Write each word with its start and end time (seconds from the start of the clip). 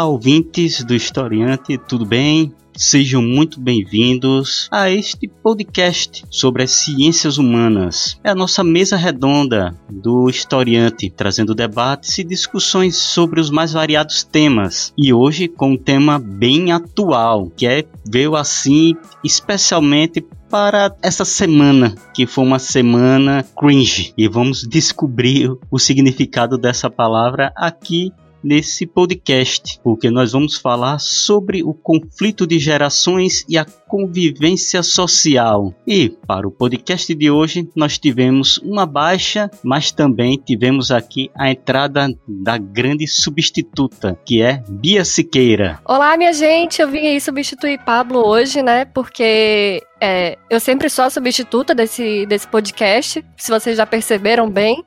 Olá, 0.00 0.08
ouvintes 0.08 0.82
do 0.82 0.94
Historiante, 0.94 1.76
tudo 1.76 2.06
bem? 2.06 2.54
Sejam 2.74 3.20
muito 3.20 3.60
bem-vindos 3.60 4.66
a 4.70 4.88
este 4.88 5.28
podcast 5.28 6.24
sobre 6.30 6.62
as 6.62 6.70
ciências 6.70 7.36
humanas. 7.36 8.18
É 8.24 8.30
a 8.30 8.34
nossa 8.34 8.64
mesa 8.64 8.96
redonda 8.96 9.78
do 9.90 10.30
historiante, 10.30 11.10
trazendo 11.10 11.54
debates 11.54 12.16
e 12.16 12.24
discussões 12.24 12.96
sobre 12.96 13.42
os 13.42 13.50
mais 13.50 13.74
variados 13.74 14.24
temas. 14.24 14.90
E 14.96 15.12
hoje 15.12 15.48
com 15.48 15.72
um 15.72 15.76
tema 15.76 16.18
bem 16.18 16.72
atual, 16.72 17.50
que 17.54 17.66
é 17.66 17.84
veio 18.10 18.36
assim 18.36 18.96
especialmente 19.22 20.24
para 20.48 20.96
essa 21.02 21.26
semana, 21.26 21.94
que 22.14 22.26
foi 22.26 22.42
uma 22.42 22.58
semana 22.58 23.44
cringe. 23.54 24.14
E 24.16 24.26
vamos 24.26 24.66
descobrir 24.66 25.52
o 25.70 25.78
significado 25.78 26.56
dessa 26.56 26.88
palavra 26.88 27.52
aqui 27.54 28.10
nesse 28.42 28.86
podcast, 28.86 29.78
porque 29.82 30.10
nós 30.10 30.32
vamos 30.32 30.56
falar 30.56 30.98
sobre 30.98 31.62
o 31.62 31.74
conflito 31.74 32.46
de 32.46 32.58
gerações 32.58 33.44
e 33.48 33.58
a 33.58 33.64
convivência 33.90 34.84
social. 34.84 35.74
E 35.84 36.08
para 36.08 36.46
o 36.46 36.50
podcast 36.50 37.12
de 37.12 37.28
hoje, 37.28 37.68
nós 37.74 37.98
tivemos 37.98 38.56
uma 38.58 38.86
baixa, 38.86 39.50
mas 39.64 39.90
também 39.90 40.38
tivemos 40.38 40.92
aqui 40.92 41.28
a 41.36 41.50
entrada 41.50 42.08
da 42.26 42.56
grande 42.56 43.08
substituta, 43.08 44.16
que 44.24 44.40
é 44.40 44.62
Bia 44.68 45.04
Siqueira. 45.04 45.80
Olá, 45.84 46.16
minha 46.16 46.32
gente, 46.32 46.80
eu 46.80 46.88
vim 46.88 47.08
aí 47.08 47.20
substituir 47.20 47.84
Pablo 47.84 48.24
hoje, 48.24 48.62
né? 48.62 48.84
Porque 48.84 49.82
é, 50.00 50.38
eu 50.48 50.58
sempre 50.58 50.88
sou 50.88 51.04
a 51.04 51.10
substituta 51.10 51.74
desse, 51.74 52.24
desse 52.24 52.48
podcast, 52.48 53.22
se 53.36 53.50
vocês 53.50 53.76
já 53.76 53.84
perceberam 53.84 54.48
bem. 54.48 54.82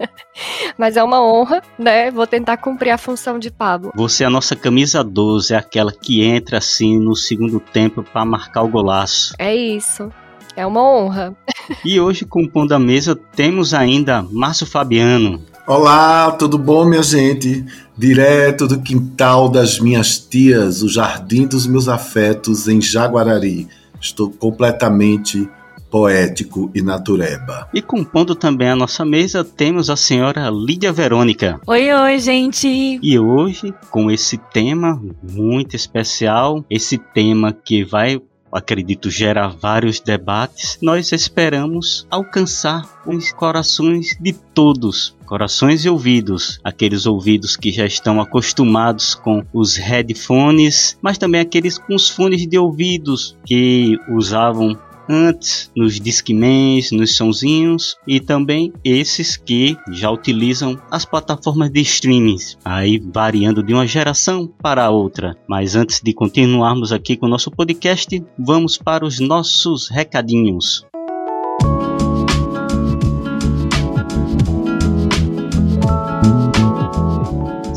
Mas 0.78 0.96
é 0.96 1.02
uma 1.02 1.20
honra, 1.22 1.60
né? 1.78 2.10
Vou 2.10 2.26
tentar 2.26 2.56
cumprir 2.58 2.90
a 2.90 2.98
função 2.98 3.38
de 3.38 3.50
Pablo. 3.50 3.92
Você 3.96 4.22
é 4.22 4.26
a 4.26 4.30
nossa 4.30 4.54
camisa 4.54 5.02
12, 5.02 5.54
é 5.54 5.56
aquela 5.56 5.92
que 5.92 6.22
entra 6.22 6.58
assim 6.58 6.98
no 6.98 7.16
segundo 7.16 7.58
tempo 7.58 8.02
para 8.02 8.24
marcar 8.34 8.62
o 8.62 8.68
golaço. 8.68 9.32
É 9.38 9.54
isso. 9.54 10.10
É 10.56 10.66
uma 10.66 10.82
honra. 10.82 11.36
e 11.84 12.00
hoje, 12.00 12.24
compondo 12.24 12.72
a 12.72 12.78
mesa, 12.78 13.14
temos 13.14 13.72
ainda 13.72 14.22
Márcio 14.22 14.66
Fabiano. 14.66 15.40
Olá, 15.66 16.32
tudo 16.32 16.58
bom, 16.58 16.84
minha 16.84 17.02
gente? 17.02 17.64
Direto 17.96 18.66
do 18.66 18.80
quintal 18.80 19.48
das 19.48 19.78
minhas 19.78 20.18
tias, 20.18 20.82
o 20.82 20.88
jardim 20.88 21.46
dos 21.46 21.66
meus 21.66 21.88
afetos 21.88 22.66
em 22.66 22.80
Jaguarari. 22.80 23.68
Estou 24.00 24.30
completamente 24.30 25.48
poético 25.94 26.72
e 26.74 26.82
natureba. 26.82 27.68
E 27.72 27.80
compondo 27.80 28.34
também 28.34 28.68
a 28.68 28.74
nossa 28.74 29.04
mesa, 29.04 29.44
temos 29.44 29.88
a 29.88 29.94
senhora 29.94 30.50
Lídia 30.50 30.92
Verônica. 30.92 31.60
Oi, 31.64 31.94
oi, 31.94 32.18
gente! 32.18 32.98
E 33.00 33.16
hoje, 33.16 33.72
com 33.92 34.10
esse 34.10 34.36
tema 34.36 35.00
muito 35.22 35.76
especial, 35.76 36.64
esse 36.68 36.98
tema 36.98 37.52
que 37.52 37.84
vai 37.84 38.20
acredito 38.54 39.10
gerar 39.10 39.48
vários 39.48 39.98
debates, 39.98 40.78
nós 40.80 41.10
esperamos 41.10 42.06
alcançar 42.08 43.02
os 43.04 43.32
corações 43.32 44.16
de 44.20 44.32
todos, 44.32 45.16
corações 45.26 45.84
e 45.84 45.88
ouvidos, 45.88 46.60
aqueles 46.62 47.04
ouvidos 47.04 47.56
que 47.56 47.72
já 47.72 47.84
estão 47.84 48.20
acostumados 48.20 49.16
com 49.16 49.44
os 49.52 49.76
headphones, 49.76 50.96
mas 51.02 51.18
também 51.18 51.40
aqueles 51.40 51.78
com 51.78 51.96
os 51.96 52.08
fones 52.08 52.46
de 52.46 52.56
ouvidos 52.56 53.36
que 53.44 53.98
usavam 54.08 54.78
antes 55.08 55.70
nos 55.76 56.00
Discmans, 56.00 56.90
nos 56.90 57.16
sonzinhos 57.16 57.96
e 58.06 58.20
também 58.20 58.72
esses 58.84 59.36
que 59.36 59.76
já 59.90 60.10
utilizam 60.10 60.80
as 60.90 61.04
plataformas 61.04 61.70
de 61.70 61.80
streaming, 61.80 62.36
aí 62.64 62.98
variando 62.98 63.62
de 63.62 63.72
uma 63.72 63.86
geração 63.86 64.46
para 64.46 64.90
outra. 64.90 65.36
Mas 65.48 65.74
antes 65.74 66.00
de 66.00 66.12
continuarmos 66.12 66.92
aqui 66.92 67.16
com 67.16 67.26
o 67.26 67.30
nosso 67.30 67.50
podcast, 67.50 68.22
vamos 68.38 68.78
para 68.78 69.04
os 69.04 69.18
nossos 69.20 69.88
recadinhos. 69.88 70.84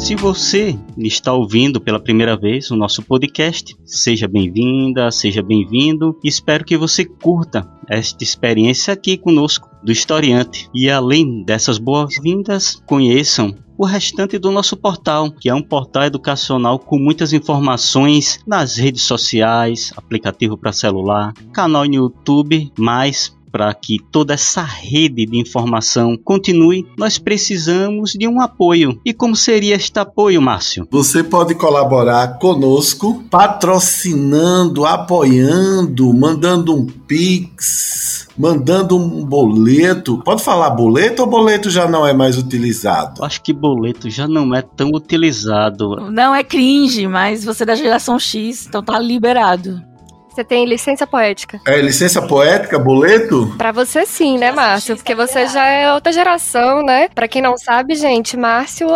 Se 0.08 0.16
você 0.16 0.80
está 0.98 1.34
ouvindo 1.34 1.82
pela 1.82 2.00
primeira 2.00 2.38
vez 2.38 2.72
o 2.72 2.78
nosso 2.78 3.04
podcast, 3.04 3.76
seja 3.84 4.26
bem-vinda, 4.26 5.12
seja 5.12 5.44
bem-vindo. 5.44 6.18
Espero 6.24 6.64
que 6.64 6.78
você 6.78 7.04
curta 7.04 7.70
esta 7.90 8.24
experiência 8.24 8.94
aqui 8.94 9.18
conosco 9.18 9.70
do 9.84 9.92
Historiante. 9.92 10.70
E 10.74 10.90
além 10.90 11.44
dessas 11.44 11.78
boas-vindas, 11.78 12.82
conheçam 12.86 13.54
o 13.78 13.84
restante 13.84 14.40
do 14.40 14.50
nosso 14.50 14.78
portal, 14.78 15.30
que 15.30 15.50
é 15.50 15.54
um 15.54 15.62
portal 15.62 16.06
educacional 16.06 16.80
com 16.80 16.98
muitas 16.98 17.34
informações 17.34 18.40
nas 18.48 18.78
redes 18.78 19.04
sociais, 19.04 19.92
aplicativo 19.98 20.58
para 20.58 20.72
celular, 20.72 21.34
canal 21.52 21.84
no 21.84 21.94
YouTube, 21.94 22.72
mais 22.80 23.36
para 23.52 23.74
que 23.74 23.98
toda 24.12 24.34
essa 24.34 24.62
rede 24.62 25.26
de 25.26 25.40
informação 25.40 26.18
continue, 26.18 26.86
nós 26.98 27.18
precisamos 27.18 28.12
de 28.12 28.28
um 28.28 28.42
apoio. 28.42 29.00
E 29.06 29.14
como 29.14 29.36
seria 29.36 29.76
este 29.76 30.00
apoio, 30.00 30.42
Márcio? 30.42 30.88
Você 30.92 31.24
pode 31.24 31.56
colaborar 31.56 32.40
conosco, 32.40 33.24
patrocinando, 33.30 34.86
apoiando, 34.86 36.14
mandando 36.14 36.76
um 36.76 36.86
pix, 36.86 38.28
mandando 38.38 38.98
um 38.98 39.26
boleto. 39.26 40.22
Pode 40.24 40.44
falar 40.44 40.70
boleto 40.72 41.24
ou 41.24 41.28
boleto 41.28 41.70
já 41.70 41.88
não 41.88 42.06
é 42.06 42.14
mais 42.14 42.38
utilizado? 42.38 43.24
Acho 43.24 43.42
que 43.42 43.54
boleto 43.54 44.10
já 44.10 44.28
não 44.28 44.54
é 44.54 44.62
tão 44.62 44.90
utilizado. 44.94 46.12
Não 46.12 46.36
é 46.36 46.44
cringe, 46.44 47.08
mas 47.08 47.44
você 47.44 47.64
é 47.64 47.66
da 47.66 47.76
geração 47.76 48.20
X, 48.20 48.68
então 48.68 48.84
tá 48.84 49.00
liberado. 49.00 49.82
Você 50.38 50.44
tem 50.44 50.66
licença 50.66 51.08
poética. 51.08 51.60
É 51.66 51.82
licença 51.82 52.22
poética, 52.22 52.78
boleto? 52.78 53.56
Para 53.58 53.72
você 53.72 54.06
sim, 54.06 54.38
né, 54.38 54.52
Márcio? 54.52 54.96
Porque 54.96 55.16
você 55.16 55.48
já 55.48 55.66
é 55.66 55.92
outra 55.92 56.14
geração, 56.14 56.84
né? 56.84 57.10
Para 57.10 57.28
quem 57.28 57.42
não 57.42 57.58
sabe, 57.58 57.96
gente, 57.96 58.38
Márcio 58.38 58.88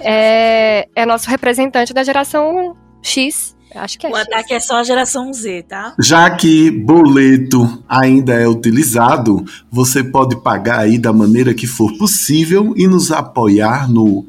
é, 0.00 0.86
é 0.94 1.04
nosso 1.04 1.28
representante 1.28 1.92
da 1.92 2.04
geração 2.04 2.76
X. 3.02 3.56
Acho 3.74 3.98
que 3.98 4.06
é 4.06 4.10
o 4.10 4.14
ataque 4.14 4.54
é 4.54 4.60
só 4.60 4.76
a 4.76 4.84
geração 4.84 5.32
Z, 5.32 5.64
tá? 5.64 5.92
Já 5.98 6.30
que 6.30 6.70
boleto 6.70 7.82
ainda 7.88 8.34
é 8.34 8.46
utilizado, 8.46 9.44
você 9.68 10.04
pode 10.04 10.36
pagar 10.36 10.78
aí 10.78 10.98
da 10.98 11.12
maneira 11.12 11.52
que 11.52 11.66
for 11.66 11.98
possível 11.98 12.74
e 12.76 12.86
nos 12.86 13.10
apoiar 13.10 13.90
no 13.90 14.24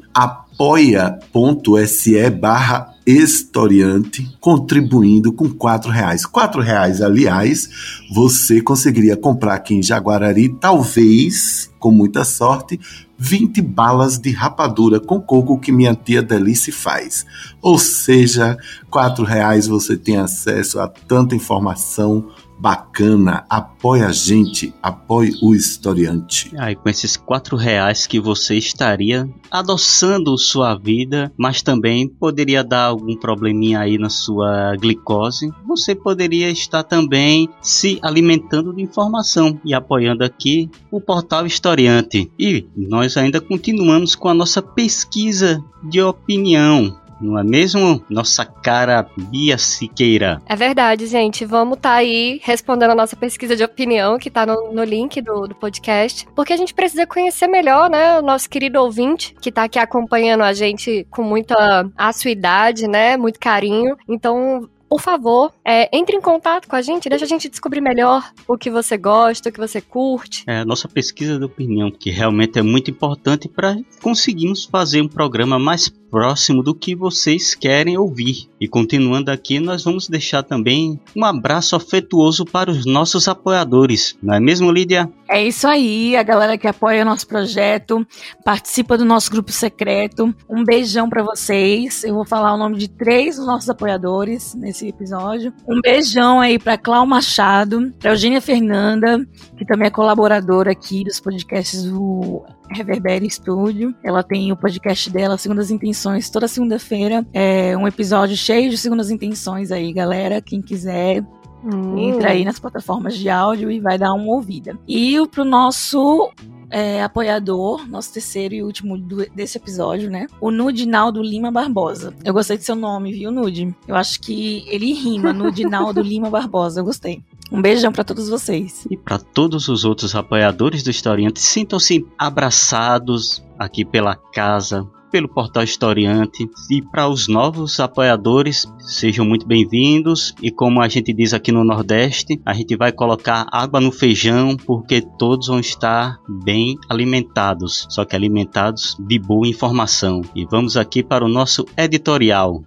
apoia.se 0.58 2.30
barra 2.30 2.92
historiante, 3.06 4.28
contribuindo 4.40 5.32
com 5.32 5.48
quatro 5.48 5.88
reais. 5.88 6.26
Quatro 6.26 6.60
reais, 6.60 7.00
aliás, 7.00 7.68
você 8.12 8.60
conseguiria 8.60 9.16
comprar 9.16 9.54
aqui 9.54 9.76
em 9.76 9.82
Jaguarari, 9.82 10.48
talvez, 10.48 11.70
com 11.78 11.92
muita 11.92 12.24
sorte, 12.24 12.78
20 13.16 13.62
balas 13.62 14.18
de 14.18 14.32
rapadura 14.32 14.98
com 14.98 15.20
coco 15.20 15.60
que 15.60 15.70
minha 15.70 15.94
tia 15.94 16.22
Delice 16.22 16.72
faz. 16.72 17.24
Ou 17.62 17.78
seja, 17.78 18.58
quatro 18.90 19.24
reais 19.24 19.68
você 19.68 19.96
tem 19.96 20.16
acesso 20.16 20.80
a 20.80 20.88
tanta 20.88 21.36
informação 21.36 22.28
bacana, 22.58 23.44
apoie 23.48 24.02
a 24.02 24.10
gente, 24.10 24.74
apoie 24.82 25.32
o 25.42 25.54
historiante. 25.54 26.52
Ah, 26.58 26.74
com 26.74 26.88
esses 26.88 27.16
quatro 27.16 27.56
reais 27.56 28.06
que 28.06 28.18
você 28.18 28.56
estaria 28.56 29.28
adoçando 29.50 30.36
sua 30.36 30.74
vida, 30.74 31.32
mas 31.36 31.62
também 31.62 32.08
poderia 32.08 32.64
dar 32.64 32.84
algum 32.84 33.16
probleminha 33.16 33.80
aí 33.80 33.98
na 33.98 34.10
sua 34.10 34.74
glicose, 34.76 35.52
você 35.66 35.94
poderia 35.94 36.50
estar 36.50 36.82
também 36.82 37.48
se 37.62 37.98
alimentando 38.02 38.74
de 38.74 38.82
informação 38.82 39.60
e 39.64 39.72
apoiando 39.72 40.24
aqui 40.24 40.70
o 40.90 41.00
portal 41.00 41.46
Historiante. 41.46 42.30
E 42.38 42.66
nós 42.76 43.16
ainda 43.16 43.40
continuamos 43.40 44.14
com 44.14 44.28
a 44.28 44.34
nossa 44.34 44.60
pesquisa 44.60 45.62
de 45.82 46.00
opinião 46.00 46.96
não 47.20 47.38
é 47.38 47.44
mesmo? 47.44 48.02
Nossa 48.08 48.44
cara 48.44 49.06
Bia 49.16 49.58
Siqueira. 49.58 50.40
É 50.46 50.56
verdade, 50.56 51.06
gente. 51.06 51.44
Vamos 51.44 51.76
estar 51.76 51.90
tá 51.90 51.96
aí 51.96 52.40
respondendo 52.42 52.90
a 52.90 52.94
nossa 52.94 53.16
pesquisa 53.16 53.56
de 53.56 53.64
opinião 53.64 54.18
que 54.18 54.28
está 54.28 54.46
no, 54.46 54.72
no, 54.72 54.84
link 54.84 55.20
do, 55.20 55.46
do, 55.46 55.54
podcast, 55.54 56.26
porque 56.34 56.52
a 56.52 56.56
gente 56.56 56.74
precisa 56.74 57.06
conhecer 57.06 57.46
melhor, 57.46 57.90
né, 57.90 58.18
o 58.18 58.22
nosso 58.22 58.48
querido 58.48 58.80
ouvinte 58.80 59.34
que 59.40 59.48
está 59.48 59.64
aqui 59.64 59.78
acompanhando 59.78 60.42
a 60.42 60.52
gente 60.52 61.06
com 61.10 61.22
muita 61.22 61.90
assiduidade, 61.96 62.86
né, 62.86 63.16
muito 63.16 63.38
carinho. 63.38 63.96
Então, 64.08 64.68
por 64.88 65.00
favor, 65.00 65.52
é, 65.64 65.94
entre 65.96 66.16
em 66.16 66.20
contato 66.20 66.66
com 66.66 66.74
a 66.74 66.80
gente, 66.80 67.08
deixa 67.08 67.24
a 67.24 67.28
gente 67.28 67.48
descobrir 67.48 67.80
melhor 67.80 68.32
o 68.46 68.56
que 68.56 68.70
você 68.70 68.96
gosta, 68.96 69.50
o 69.50 69.52
que 69.52 69.60
você 69.60 69.80
curte. 69.80 70.44
É 70.46 70.60
a 70.60 70.64
nossa 70.64 70.88
pesquisa 70.88 71.38
de 71.38 71.44
opinião, 71.44 71.90
que 71.90 72.10
realmente 72.10 72.58
é 72.58 72.62
muito 72.62 72.90
importante 72.90 73.48
para 73.48 73.76
conseguirmos 74.00 74.64
fazer 74.64 75.02
um 75.02 75.08
programa 75.08 75.58
mais 75.58 75.92
próximo 76.10 76.62
do 76.62 76.74
que 76.74 76.94
vocês 76.94 77.54
querem 77.54 77.96
ouvir. 77.98 78.48
E 78.60 78.66
continuando 78.66 79.30
aqui, 79.30 79.60
nós 79.60 79.84
vamos 79.84 80.08
deixar 80.08 80.42
também 80.42 80.98
um 81.16 81.24
abraço 81.24 81.76
afetuoso 81.76 82.44
para 82.44 82.70
os 82.70 82.84
nossos 82.84 83.28
apoiadores, 83.28 84.16
não 84.22 84.34
é 84.34 84.40
mesmo, 84.40 84.70
Lídia? 84.70 85.10
É 85.28 85.46
isso 85.46 85.68
aí, 85.68 86.16
a 86.16 86.22
galera 86.22 86.56
que 86.56 86.66
apoia 86.66 87.04
nosso 87.04 87.26
projeto, 87.26 88.06
participa 88.44 88.96
do 88.96 89.04
nosso 89.04 89.30
grupo 89.30 89.52
secreto. 89.52 90.34
Um 90.48 90.64
beijão 90.64 91.08
para 91.08 91.22
vocês. 91.22 92.02
Eu 92.02 92.14
vou 92.14 92.24
falar 92.24 92.54
o 92.54 92.58
nome 92.58 92.78
de 92.78 92.88
três 92.88 93.36
dos 93.36 93.46
nossos 93.46 93.68
apoiadores 93.68 94.54
nesse 94.54 94.88
episódio. 94.88 95.52
Um 95.68 95.80
beijão 95.80 96.40
aí 96.40 96.58
para 96.58 96.78
Clau 96.78 97.06
Machado, 97.06 97.92
para 97.98 98.12
Eugênia 98.12 98.40
Fernanda, 98.40 99.26
que 99.56 99.66
também 99.66 99.88
é 99.88 99.90
colaboradora 99.90 100.72
aqui 100.72 101.04
dos 101.04 101.20
podcasts 101.20 101.84
do 101.84 102.42
Reverbera 102.70 103.28
Studio. 103.28 103.94
Ela 104.02 104.22
tem 104.22 104.50
o 104.52 104.56
podcast 104.56 105.10
dela, 105.10 105.36
Segundas 105.38 105.70
Intenções, 105.70 106.30
toda 106.30 106.48
segunda-feira. 106.48 107.26
É 107.32 107.76
um 107.76 107.86
episódio 107.86 108.36
cheio 108.36 108.70
de 108.70 108.78
segundas 108.78 109.10
intenções 109.10 109.70
aí, 109.72 109.92
galera. 109.92 110.40
Quem 110.40 110.60
quiser, 110.62 111.24
Hum. 111.64 111.98
entra 111.98 112.30
aí 112.30 112.44
nas 112.44 112.58
plataformas 112.60 113.16
de 113.18 113.28
áudio 113.28 113.70
e 113.70 113.80
vai 113.80 113.98
dar 113.98 114.12
uma 114.12 114.32
ouvida. 114.32 114.78
E 114.86 115.18
o 115.18 115.26
pro 115.26 115.44
nosso 115.44 116.30
é, 116.70 117.02
apoiador, 117.02 117.88
nosso 117.88 118.12
terceiro 118.12 118.54
e 118.54 118.62
último 118.62 118.98
do- 118.98 119.26
desse 119.34 119.56
episódio, 119.56 120.10
né? 120.10 120.26
O 120.40 120.50
Nudinaldo 120.50 121.22
Lima 121.22 121.50
Barbosa. 121.50 122.12
Eu 122.22 122.34
gostei 122.34 122.58
do 122.58 122.62
seu 122.62 122.76
nome, 122.76 123.10
viu, 123.12 123.30
Nude? 123.32 123.74
Eu 123.88 123.96
acho 123.96 124.20
que 124.20 124.64
ele 124.68 124.92
rima, 124.92 125.32
Nudinaldo 125.32 126.00
Lima 126.02 126.28
Barbosa. 126.28 126.80
Eu 126.80 126.84
gostei. 126.84 127.22
Um 127.50 127.62
beijão 127.62 127.90
pra 127.90 128.04
todos 128.04 128.28
vocês. 128.28 128.86
E 128.90 128.96
para 128.96 129.18
todos 129.18 129.68
os 129.68 129.84
outros 129.84 130.14
apoiadores 130.14 130.82
do 130.82 130.90
Historiante, 130.90 131.40
sintam-se 131.40 132.06
abraçados 132.18 133.42
aqui 133.58 133.84
pela 133.84 134.14
casa, 134.14 134.86
pelo 135.10 135.28
portal 135.28 135.62
Historiante. 135.62 136.48
E 136.70 136.82
para 136.82 137.08
os 137.08 137.26
novos 137.26 137.80
apoiadores, 137.80 138.66
sejam 138.80 139.24
muito 139.24 139.46
bem-vindos. 139.46 140.34
E 140.42 140.50
como 140.50 140.82
a 140.82 140.88
gente 140.88 141.12
diz 141.12 141.32
aqui 141.32 141.50
no 141.50 141.64
Nordeste, 141.64 142.40
a 142.44 142.52
gente 142.52 142.76
vai 142.76 142.92
colocar 142.92 143.46
água 143.50 143.80
no 143.80 143.90
feijão 143.90 144.56
porque 144.56 145.00
todos 145.18 145.48
vão 145.48 145.58
estar 145.58 146.18
bem 146.28 146.76
alimentados, 146.88 147.86
só 147.88 148.04
que 148.04 148.14
alimentados 148.14 148.96
de 149.00 149.18
boa 149.18 149.48
informação. 149.48 150.20
E 150.34 150.44
vamos 150.44 150.76
aqui 150.76 151.02
para 151.02 151.24
o 151.24 151.28
nosso 151.28 151.64
editorial. 151.76 152.62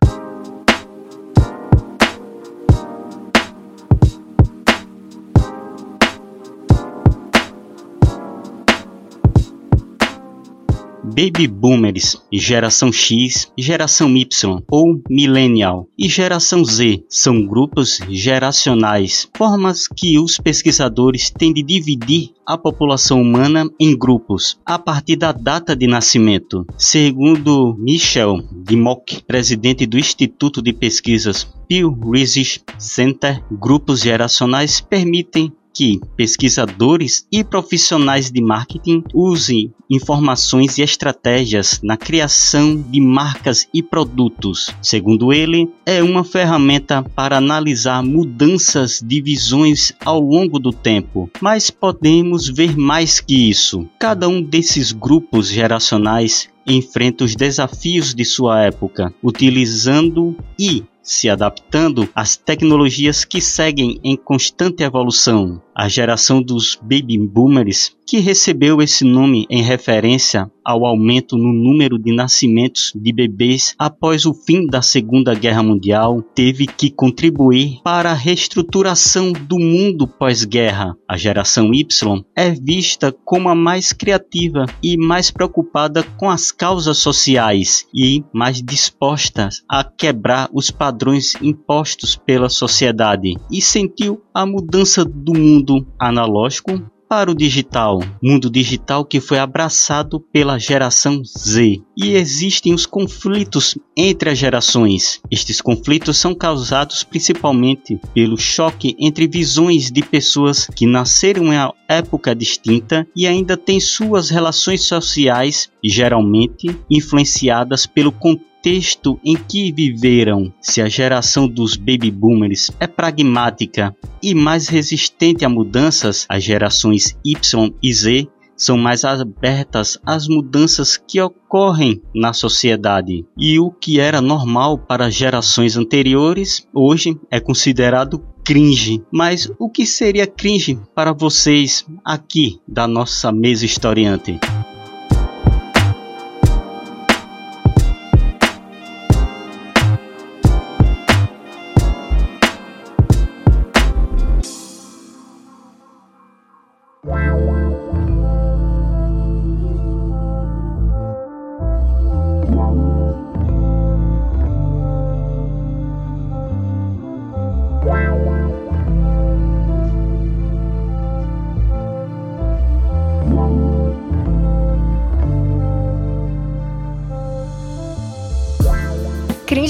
Baby 11.13 11.45
Boomers, 11.45 12.15
geração 12.31 12.89
X, 12.89 13.51
geração 13.57 14.15
Y 14.15 14.63
ou 14.71 15.01
Millennial 15.09 15.85
e 15.99 16.07
geração 16.07 16.63
Z 16.63 17.03
são 17.09 17.45
grupos 17.45 17.99
geracionais, 18.09 19.27
formas 19.35 19.89
que 19.89 20.17
os 20.17 20.37
pesquisadores 20.37 21.29
têm 21.29 21.51
de 21.53 21.61
dividir 21.61 22.29
a 22.45 22.57
população 22.57 23.21
humana 23.21 23.69
em 23.77 23.97
grupos 23.97 24.57
a 24.65 24.79
partir 24.79 25.17
da 25.17 25.33
data 25.33 25.75
de 25.75 25.85
nascimento. 25.85 26.65
Segundo 26.77 27.75
Michel 27.77 28.41
Dimock, 28.63 29.21
presidente 29.23 29.85
do 29.85 29.99
Instituto 29.99 30.61
de 30.61 30.71
Pesquisas 30.71 31.45
Pew 31.67 31.93
Research 32.09 32.61
Center, 32.77 33.43
grupos 33.51 34.01
geracionais 34.01 34.79
permitem 34.79 35.51
que 35.73 35.99
pesquisadores 36.15 37.25
e 37.31 37.43
profissionais 37.43 38.31
de 38.31 38.41
marketing 38.41 39.03
usem 39.13 39.73
informações 39.89 40.77
e 40.77 40.81
estratégias 40.81 41.81
na 41.83 41.97
criação 41.97 42.81
de 42.81 43.01
marcas 43.01 43.67
e 43.73 43.83
produtos. 43.83 44.69
Segundo 44.81 45.33
ele, 45.33 45.69
é 45.85 46.01
uma 46.01 46.23
ferramenta 46.23 47.03
para 47.03 47.37
analisar 47.37 48.01
mudanças 48.01 49.01
de 49.03 49.21
visões 49.21 49.93
ao 50.03 50.19
longo 50.19 50.59
do 50.59 50.71
tempo, 50.71 51.29
mas 51.41 51.69
podemos 51.69 52.47
ver 52.47 52.77
mais 52.77 53.19
que 53.19 53.49
isso. 53.49 53.87
Cada 53.99 54.29
um 54.29 54.41
desses 54.41 54.91
grupos 54.91 55.49
geracionais 55.49 56.49
enfrenta 56.65 57.23
os 57.23 57.35
desafios 57.35 58.13
de 58.13 58.23
sua 58.23 58.63
época, 58.63 59.13
utilizando 59.23 60.35
e 60.57 60.83
se 61.01 61.29
adaptando 61.29 62.07
às 62.13 62.35
tecnologias 62.37 63.25
que 63.25 63.41
seguem 63.41 63.99
em 64.03 64.15
constante 64.15 64.83
evolução. 64.83 65.61
A 65.81 65.87
geração 65.87 66.43
dos 66.43 66.77
baby 66.79 67.17
boomers, 67.17 67.97
que 68.05 68.19
recebeu 68.19 68.83
esse 68.83 69.03
nome 69.03 69.47
em 69.49 69.63
referência 69.63 70.51
ao 70.63 70.85
aumento 70.85 71.35
no 71.35 71.51
número 71.51 71.97
de 71.97 72.13
nascimentos 72.13 72.91
de 72.95 73.11
bebês 73.11 73.73
após 73.79 74.27
o 74.27 74.33
fim 74.33 74.67
da 74.67 74.83
Segunda 74.83 75.33
Guerra 75.33 75.63
Mundial, 75.63 76.21
teve 76.35 76.67
que 76.67 76.91
contribuir 76.91 77.79
para 77.83 78.11
a 78.11 78.13
reestruturação 78.13 79.31
do 79.31 79.57
mundo 79.57 80.07
pós-guerra. 80.07 80.95
A 81.07 81.17
geração 81.17 81.73
Y 81.73 82.23
é 82.35 82.51
vista 82.51 83.11
como 83.25 83.49
a 83.49 83.55
mais 83.55 83.91
criativa 83.91 84.65
e 84.83 84.97
mais 84.97 85.31
preocupada 85.31 86.03
com 86.03 86.29
as 86.29 86.51
causas 86.51 86.99
sociais 86.99 87.87
e 87.91 88.23
mais 88.31 88.61
disposta 88.61 89.49
a 89.67 89.83
quebrar 89.83 90.47
os 90.53 90.69
padrões 90.69 91.33
impostos 91.41 92.15
pela 92.15 92.49
sociedade 92.49 93.35
e 93.49 93.61
sentiu 93.61 94.21
a 94.31 94.45
mudança 94.45 95.03
do 95.03 95.33
mundo 95.33 95.70
analógico 95.99 96.81
para 97.11 97.29
o 97.29 97.35
digital, 97.35 97.99
mundo 98.23 98.49
digital 98.49 99.03
que 99.03 99.19
foi 99.19 99.37
abraçado 99.37 100.17
pela 100.31 100.57
geração 100.57 101.21
Z. 101.25 101.81
E 101.97 102.13
existem 102.13 102.73
os 102.73 102.85
conflitos 102.85 103.77
entre 103.97 104.29
as 104.29 104.37
gerações. 104.37 105.19
Estes 105.29 105.59
conflitos 105.59 106.17
são 106.17 106.33
causados 106.33 107.03
principalmente 107.03 107.99
pelo 108.13 108.37
choque 108.37 108.95
entre 108.97 109.27
visões 109.27 109.91
de 109.91 110.01
pessoas 110.01 110.65
que 110.73 110.85
nasceram 110.85 111.47
em 111.47 111.49
uma 111.49 111.73
época 111.85 112.33
distinta 112.33 113.05
e 113.13 113.27
ainda 113.27 113.57
têm 113.57 113.81
suas 113.81 114.29
relações 114.29 114.83
sociais 114.83 115.69
geralmente 115.83 116.73
influenciadas 116.89 117.85
pelo 117.85 118.13
contexto 118.13 118.50
contexto 118.61 119.19
em 119.25 119.35
que 119.35 119.71
viveram, 119.71 120.53
se 120.61 120.83
a 120.83 120.87
geração 120.87 121.47
dos 121.47 121.75
baby 121.75 122.11
boomers 122.11 122.69
é 122.79 122.85
pragmática 122.85 123.95
e 124.21 124.35
mais 124.35 124.67
resistente 124.67 125.43
a 125.43 125.49
mudanças, 125.49 126.27
as 126.29 126.43
gerações 126.43 127.17
Y 127.25 127.73
e 127.81 127.91
Z 127.91 128.27
são 128.55 128.77
mais 128.77 129.03
abertas 129.03 129.97
às 130.05 130.27
mudanças 130.27 130.95
que 130.95 131.19
ocorrem 131.19 132.03
na 132.13 132.33
sociedade. 132.33 133.25
E 133.35 133.59
o 133.59 133.71
que 133.71 133.99
era 133.99 134.21
normal 134.21 134.77
para 134.77 135.09
gerações 135.09 135.75
anteriores, 135.75 136.67
hoje 136.71 137.17
é 137.31 137.39
considerado 137.39 138.23
cringe. 138.45 139.01
Mas 139.11 139.51
o 139.57 139.67
que 139.67 139.87
seria 139.87 140.27
cringe 140.27 140.79
para 140.93 141.13
vocês 141.13 141.83
aqui 142.05 142.59
da 142.67 142.87
nossa 142.87 143.31
mesa 143.31 143.65
historiante? 143.65 144.39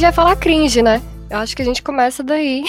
Cringe 0.02 0.10
é 0.10 0.16
falar 0.16 0.36
cringe, 0.36 0.82
né? 0.82 1.00
Eu 1.30 1.38
acho 1.38 1.56
que 1.56 1.62
a 1.62 1.66
gente 1.66 1.84
começa 1.84 2.24
daí. 2.24 2.64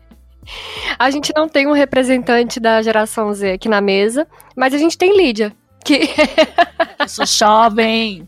a 0.98 1.10
gente 1.10 1.30
não 1.36 1.46
tem 1.46 1.66
um 1.66 1.72
representante 1.72 2.58
da 2.58 2.80
geração 2.80 3.30
Z 3.34 3.52
aqui 3.52 3.68
na 3.68 3.82
mesa, 3.82 4.26
mas 4.56 4.72
a 4.72 4.78
gente 4.78 4.96
tem 4.96 5.14
Lídia. 5.14 5.54
Que... 5.84 6.08
Eu 6.98 7.06
sou 7.06 7.26
jovem. 7.26 8.26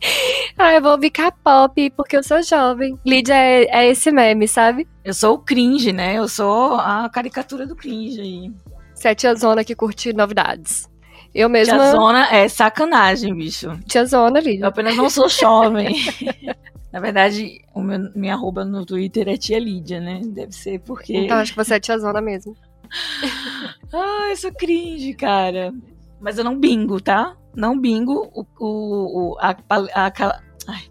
ah, 0.59 0.75
eu 0.75 0.83
vou 0.83 0.93
ouvir 0.93 1.11
K-pop 1.11 1.91
porque 1.97 2.15
eu 2.15 2.23
sou 2.23 2.43
jovem. 2.43 2.99
Lídia 3.07 3.35
é, 3.35 3.65
é 3.71 3.89
esse 3.89 4.13
meme, 4.13 4.47
sabe? 4.47 4.87
Eu 5.03 5.15
sou 5.15 5.37
o 5.37 5.39
cringe, 5.39 5.91
né? 5.91 6.19
Eu 6.19 6.29
sou 6.29 6.75
a 6.75 7.09
caricatura 7.09 7.67
do 7.67 7.75
cringe 7.75 8.21
aí. 8.21 8.53
Você 8.95 9.09
é 9.09 9.11
a 9.13 9.15
tia 9.15 9.35
Zona 9.35 9.65
que 9.65 9.75
curte 9.75 10.13
novidades. 10.13 10.91
Eu 11.35 11.49
mesma. 11.49 11.79
Tia 11.79 11.91
Zona 11.93 12.29
é 12.31 12.49
sacanagem, 12.49 13.35
bicho. 13.35 13.71
Tia 13.87 14.05
Zona, 14.05 14.41
Eu 14.41 14.45
Lídia. 14.45 14.67
apenas 14.67 14.95
não 14.95 15.09
sou 15.09 15.27
jovem. 15.29 15.97
Na 16.93 16.99
verdade, 17.01 17.61
o 17.75 17.81
meu, 17.81 18.11
minha 18.15 18.35
arroba 18.35 18.65
no 18.65 18.85
Twitter 18.85 19.29
é 19.29 19.37
tia 19.37 19.59
Lídia, 19.59 20.01
né? 20.01 20.21
Deve 20.25 20.53
ser 20.53 20.81
porque. 20.81 21.17
Então 21.17 21.37
acho 21.39 21.53
que 21.53 21.57
você 21.65 21.75
é 21.75 21.81
tia 21.81 21.99
Zona 21.99 22.21
mesmo. 22.21 22.57
Ah, 23.93 24.29
eu 24.31 24.37
sou 24.37 24.53
cringe, 24.53 25.15
cara. 25.15 25.73
Mas 26.21 26.39
eu 26.39 26.45
não 26.45 26.59
bingo, 26.59 27.01
tá? 27.01 27.37
Não 27.57 27.79
bingo 27.79 28.31
o, 28.35 28.47
o, 28.59 29.33
o- 29.33 29.39
a, 29.41 29.51
a- 29.69 30.07
a- 30.07 30.41
ai, 30.69 30.83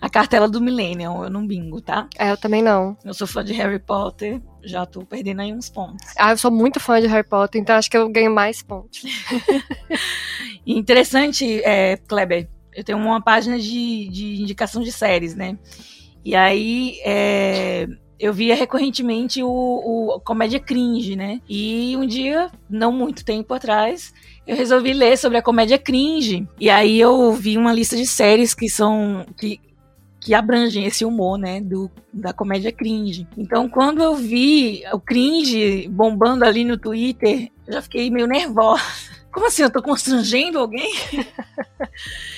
a 0.00 0.08
cartela 0.10 0.48
do 0.48 0.60
Millennium, 0.60 1.22
eu 1.22 1.30
não 1.30 1.46
bingo, 1.46 1.80
tá? 1.80 2.08
É, 2.18 2.30
eu 2.32 2.36
também 2.36 2.62
não. 2.62 2.96
Eu 3.04 3.14
sou 3.14 3.26
fã 3.28 3.44
de 3.44 3.52
Harry 3.52 3.78
Potter, 3.78 4.40
já 4.64 4.84
tô 4.86 5.04
perdendo 5.06 5.40
aí 5.42 5.52
uns 5.52 5.68
pontos. 5.68 6.04
Ah, 6.16 6.32
eu 6.32 6.36
sou 6.36 6.50
muito 6.50 6.80
fã 6.80 7.00
de 7.00 7.06
Harry 7.06 7.26
Potter, 7.28 7.60
então 7.60 7.76
acho 7.76 7.88
que 7.90 7.96
eu 7.96 8.08
ganho 8.08 8.32
mais 8.34 8.60
pontos. 8.62 9.02
interessante, 10.66 11.62
é, 11.64 11.96
Kleber, 11.96 12.48
eu 12.78 12.84
tenho 12.84 12.98
uma 12.98 13.20
página 13.20 13.58
de, 13.58 14.08
de 14.08 14.40
indicação 14.40 14.80
de 14.80 14.92
séries, 14.92 15.34
né? 15.34 15.58
E 16.24 16.36
aí, 16.36 17.00
é, 17.04 17.88
eu 18.20 18.32
via 18.32 18.54
recorrentemente 18.54 19.42
o, 19.42 19.48
o 19.48 20.20
comédia 20.20 20.60
cringe, 20.60 21.16
né? 21.16 21.40
E 21.48 21.96
um 21.96 22.06
dia, 22.06 22.52
não 22.70 22.92
muito 22.92 23.24
tempo 23.24 23.52
atrás, 23.52 24.14
eu 24.46 24.54
resolvi 24.54 24.92
ler 24.92 25.18
sobre 25.18 25.38
a 25.38 25.42
comédia 25.42 25.76
cringe. 25.76 26.46
E 26.60 26.70
aí 26.70 27.00
eu 27.00 27.32
vi 27.32 27.58
uma 27.58 27.72
lista 27.72 27.96
de 27.96 28.06
séries 28.06 28.54
que 28.54 28.68
são. 28.68 29.26
que, 29.36 29.60
que 30.20 30.34
abrangem 30.34 30.84
esse 30.84 31.04
humor, 31.04 31.36
né, 31.36 31.60
do, 31.60 31.90
da 32.12 32.32
comédia 32.32 32.70
cringe. 32.70 33.26
Então, 33.36 33.68
quando 33.68 34.02
eu 34.02 34.14
vi 34.14 34.84
o 34.92 35.00
cringe 35.00 35.88
bombando 35.88 36.44
ali 36.44 36.64
no 36.64 36.78
Twitter, 36.78 37.50
eu 37.66 37.72
já 37.72 37.82
fiquei 37.82 38.08
meio 38.08 38.28
nervosa. 38.28 38.82
Como 39.32 39.46
assim? 39.46 39.62
Eu 39.62 39.70
tô 39.70 39.82
constrangendo 39.82 40.60
alguém? 40.60 40.92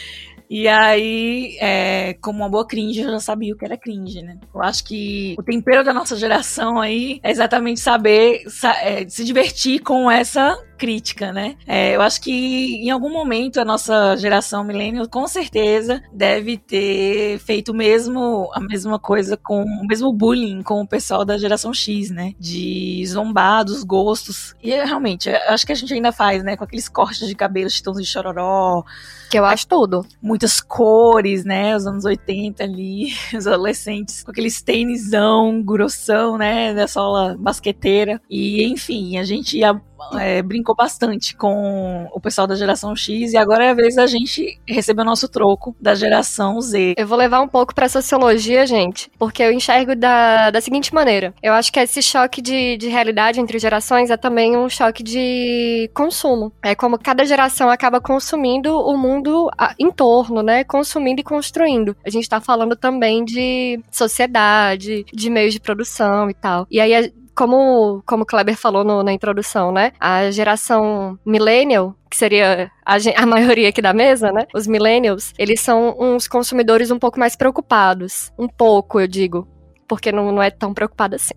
E 0.52 0.66
aí, 0.66 1.56
é, 1.60 2.14
como 2.14 2.40
uma 2.40 2.48
boa 2.48 2.66
cringe, 2.66 2.98
eu 3.00 3.10
já 3.12 3.20
sabia 3.20 3.54
o 3.54 3.56
que 3.56 3.64
era 3.64 3.76
cringe, 3.76 4.20
né? 4.20 4.36
Eu 4.52 4.60
acho 4.60 4.82
que 4.82 5.36
o 5.38 5.44
tempero 5.44 5.84
da 5.84 5.94
nossa 5.94 6.16
geração 6.16 6.80
aí 6.80 7.20
é 7.22 7.30
exatamente 7.30 7.78
saber 7.78 8.42
é, 8.82 9.08
se 9.08 9.24
divertir 9.24 9.80
com 9.80 10.10
essa 10.10 10.60
crítica, 10.80 11.30
né? 11.30 11.56
É, 11.66 11.94
eu 11.94 12.00
acho 12.00 12.22
que 12.22 12.30
em 12.30 12.88
algum 12.88 13.12
momento 13.12 13.60
a 13.60 13.64
nossa 13.66 14.16
geração 14.16 14.64
millennial 14.64 15.06
com 15.06 15.28
certeza 15.28 16.02
deve 16.10 16.56
ter 16.56 17.38
feito 17.40 17.74
mesmo 17.74 18.50
a 18.54 18.60
mesma 18.60 18.98
coisa 18.98 19.36
com 19.36 19.62
o 19.62 19.86
mesmo 19.86 20.10
bullying 20.10 20.62
com 20.62 20.80
o 20.80 20.88
pessoal 20.88 21.22
da 21.22 21.36
geração 21.36 21.74
X, 21.74 22.08
né? 22.10 22.32
De 22.40 23.04
zombar 23.06 23.62
dos 23.62 23.84
gostos. 23.84 24.54
E 24.62 24.70
realmente, 24.70 25.28
acho 25.28 25.66
que 25.66 25.72
a 25.72 25.74
gente 25.74 25.92
ainda 25.92 26.12
faz, 26.12 26.42
né? 26.42 26.56
Com 26.56 26.64
aqueles 26.64 26.88
cortes 26.88 27.28
de 27.28 27.34
cabelo, 27.34 27.68
chitões 27.68 27.98
de 27.98 28.06
chororó. 28.06 28.82
Que 29.30 29.38
eu 29.38 29.44
acho 29.44 29.68
tudo. 29.68 30.06
Muitas 30.22 30.62
cores, 30.62 31.44
né? 31.44 31.76
Os 31.76 31.86
anos 31.86 32.06
80 32.06 32.64
ali, 32.64 33.12
os 33.36 33.46
adolescentes 33.46 34.22
com 34.22 34.30
aquele 34.30 34.50
tênisão 34.50 35.62
grossão, 35.62 36.38
né? 36.38 36.72
Da 36.72 36.88
sola 36.88 37.36
basqueteira. 37.38 38.18
E 38.30 38.64
enfim, 38.64 39.18
a 39.18 39.24
gente 39.24 39.58
ia 39.58 39.78
é, 40.18 40.42
brincou 40.42 40.74
bastante 40.74 41.36
com 41.36 42.08
o 42.12 42.20
pessoal 42.20 42.46
da 42.46 42.54
geração 42.54 42.94
X 42.94 43.32
e 43.32 43.36
agora 43.36 43.64
é 43.64 43.70
a 43.70 43.74
vez 43.74 43.94
da 43.94 44.06
gente 44.06 44.60
receber 44.66 45.02
o 45.02 45.04
nosso 45.04 45.28
troco 45.28 45.74
da 45.80 45.94
geração 45.94 46.60
Z. 46.60 46.94
Eu 46.96 47.06
vou 47.06 47.18
levar 47.18 47.40
um 47.40 47.48
pouco 47.48 47.74
pra 47.74 47.88
sociologia, 47.88 48.66
gente, 48.66 49.10
porque 49.18 49.42
eu 49.42 49.52
enxergo 49.52 49.94
da, 49.94 50.50
da 50.50 50.60
seguinte 50.60 50.94
maneira. 50.94 51.34
Eu 51.42 51.52
acho 51.52 51.72
que 51.72 51.80
esse 51.80 52.02
choque 52.02 52.40
de, 52.40 52.76
de 52.76 52.88
realidade 52.88 53.40
entre 53.40 53.58
gerações 53.58 54.10
é 54.10 54.16
também 54.16 54.56
um 54.56 54.68
choque 54.68 55.02
de 55.02 55.90
consumo. 55.94 56.52
É 56.62 56.74
como 56.74 56.98
cada 56.98 57.24
geração 57.24 57.70
acaba 57.70 58.00
consumindo 58.00 58.76
o 58.76 58.96
mundo 58.96 59.50
em 59.78 59.90
torno, 59.90 60.42
né? 60.42 60.64
Consumindo 60.64 61.20
e 61.20 61.24
construindo. 61.24 61.96
A 62.04 62.10
gente 62.10 62.28
tá 62.28 62.40
falando 62.40 62.76
também 62.76 63.24
de 63.24 63.80
sociedade, 63.90 65.04
de 65.12 65.30
meios 65.30 65.52
de 65.52 65.60
produção 65.60 66.30
e 66.30 66.34
tal. 66.34 66.66
E 66.70 66.80
aí 66.80 67.12
como, 67.40 68.02
como 68.04 68.24
o 68.24 68.26
Kleber 68.26 68.54
falou 68.54 68.84
no, 68.84 69.02
na 69.02 69.14
introdução, 69.14 69.72
né? 69.72 69.92
A 69.98 70.30
geração 70.30 71.18
millennial, 71.24 71.94
que 72.10 72.16
seria 72.18 72.70
a, 72.84 72.96
a, 73.16 73.24
maioria 73.24 73.70
aqui 73.70 73.80
da 73.80 73.94
mesa, 73.94 74.30
né? 74.30 74.44
Os 74.54 74.66
millennials, 74.66 75.32
eles 75.38 75.58
são 75.62 75.96
uns 75.98 76.28
consumidores 76.28 76.90
um 76.90 76.98
pouco 76.98 77.18
mais 77.18 77.34
preocupados. 77.36 78.30
Um 78.38 78.46
pouco, 78.46 79.00
eu 79.00 79.08
digo. 79.08 79.48
Porque 79.90 80.12
não, 80.12 80.30
não 80.30 80.40
é 80.40 80.52
tão 80.52 80.72
preocupado 80.72 81.16
assim. 81.16 81.34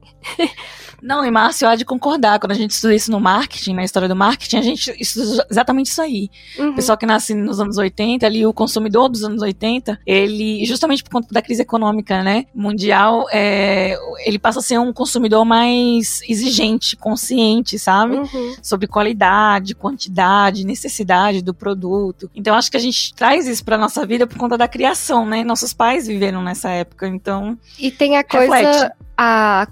Não, 1.04 1.26
e 1.26 1.30
Márcio 1.30 1.68
há 1.68 1.76
de 1.76 1.84
concordar. 1.84 2.40
Quando 2.40 2.54
a 2.54 2.56
gente 2.56 2.72
estuda 2.72 2.96
isso 2.96 3.12
no 3.12 3.20
marketing, 3.20 3.74
na 3.74 3.84
história 3.84 4.08
do 4.08 4.16
marketing, 4.16 4.58
a 4.58 4.62
gente 4.62 4.96
estuda 4.98 5.46
exatamente 5.52 5.88
isso 5.88 6.02
aí. 6.02 6.30
Uhum. 6.58 6.70
O 6.70 6.76
pessoal 6.76 6.98
que 6.98 7.06
nasce 7.06 7.34
nos 7.34 7.60
anos 7.60 7.78
80, 7.78 8.26
ali, 8.26 8.46
o 8.46 8.54
consumidor 8.54 9.10
dos 9.10 9.22
anos 9.22 9.42
80, 9.42 10.00
ele, 10.06 10.64
justamente 10.64 11.04
por 11.04 11.10
conta 11.12 11.28
da 11.30 11.42
crise 11.42 11.62
econômica, 11.62 12.24
né, 12.24 12.46
mundial, 12.56 13.26
é, 13.34 13.98
ele 14.26 14.40
passa 14.40 14.60
a 14.60 14.62
ser 14.62 14.80
um 14.80 14.94
consumidor 14.94 15.44
mais 15.44 16.22
exigente, 16.30 16.96
consciente, 16.96 17.78
sabe? 17.78 18.16
Uhum. 18.16 18.56
Sobre 18.62 18.88
qualidade, 18.88 19.76
quantidade, 19.76 20.66
necessidade 20.66 21.42
do 21.42 21.54
produto. 21.54 22.32
Então, 22.34 22.56
acho 22.56 22.72
que 22.72 22.78
a 22.78 22.80
gente 22.80 23.14
traz 23.14 23.46
isso 23.46 23.66
pra 23.66 23.78
nossa 23.78 24.06
vida 24.06 24.26
por 24.26 24.38
conta 24.38 24.58
da 24.58 24.70
criação, 24.70 25.26
né? 25.26 25.44
Nossos 25.44 25.74
pais 25.74 26.08
viveram 26.08 26.42
nessa 26.42 26.70
época, 26.70 27.10
então. 27.10 27.58
E 27.78 27.92
tem 27.92 28.16
a 28.16 28.24
coisa. 28.24 28.43
Reflete 28.52 28.92
a 29.13 29.13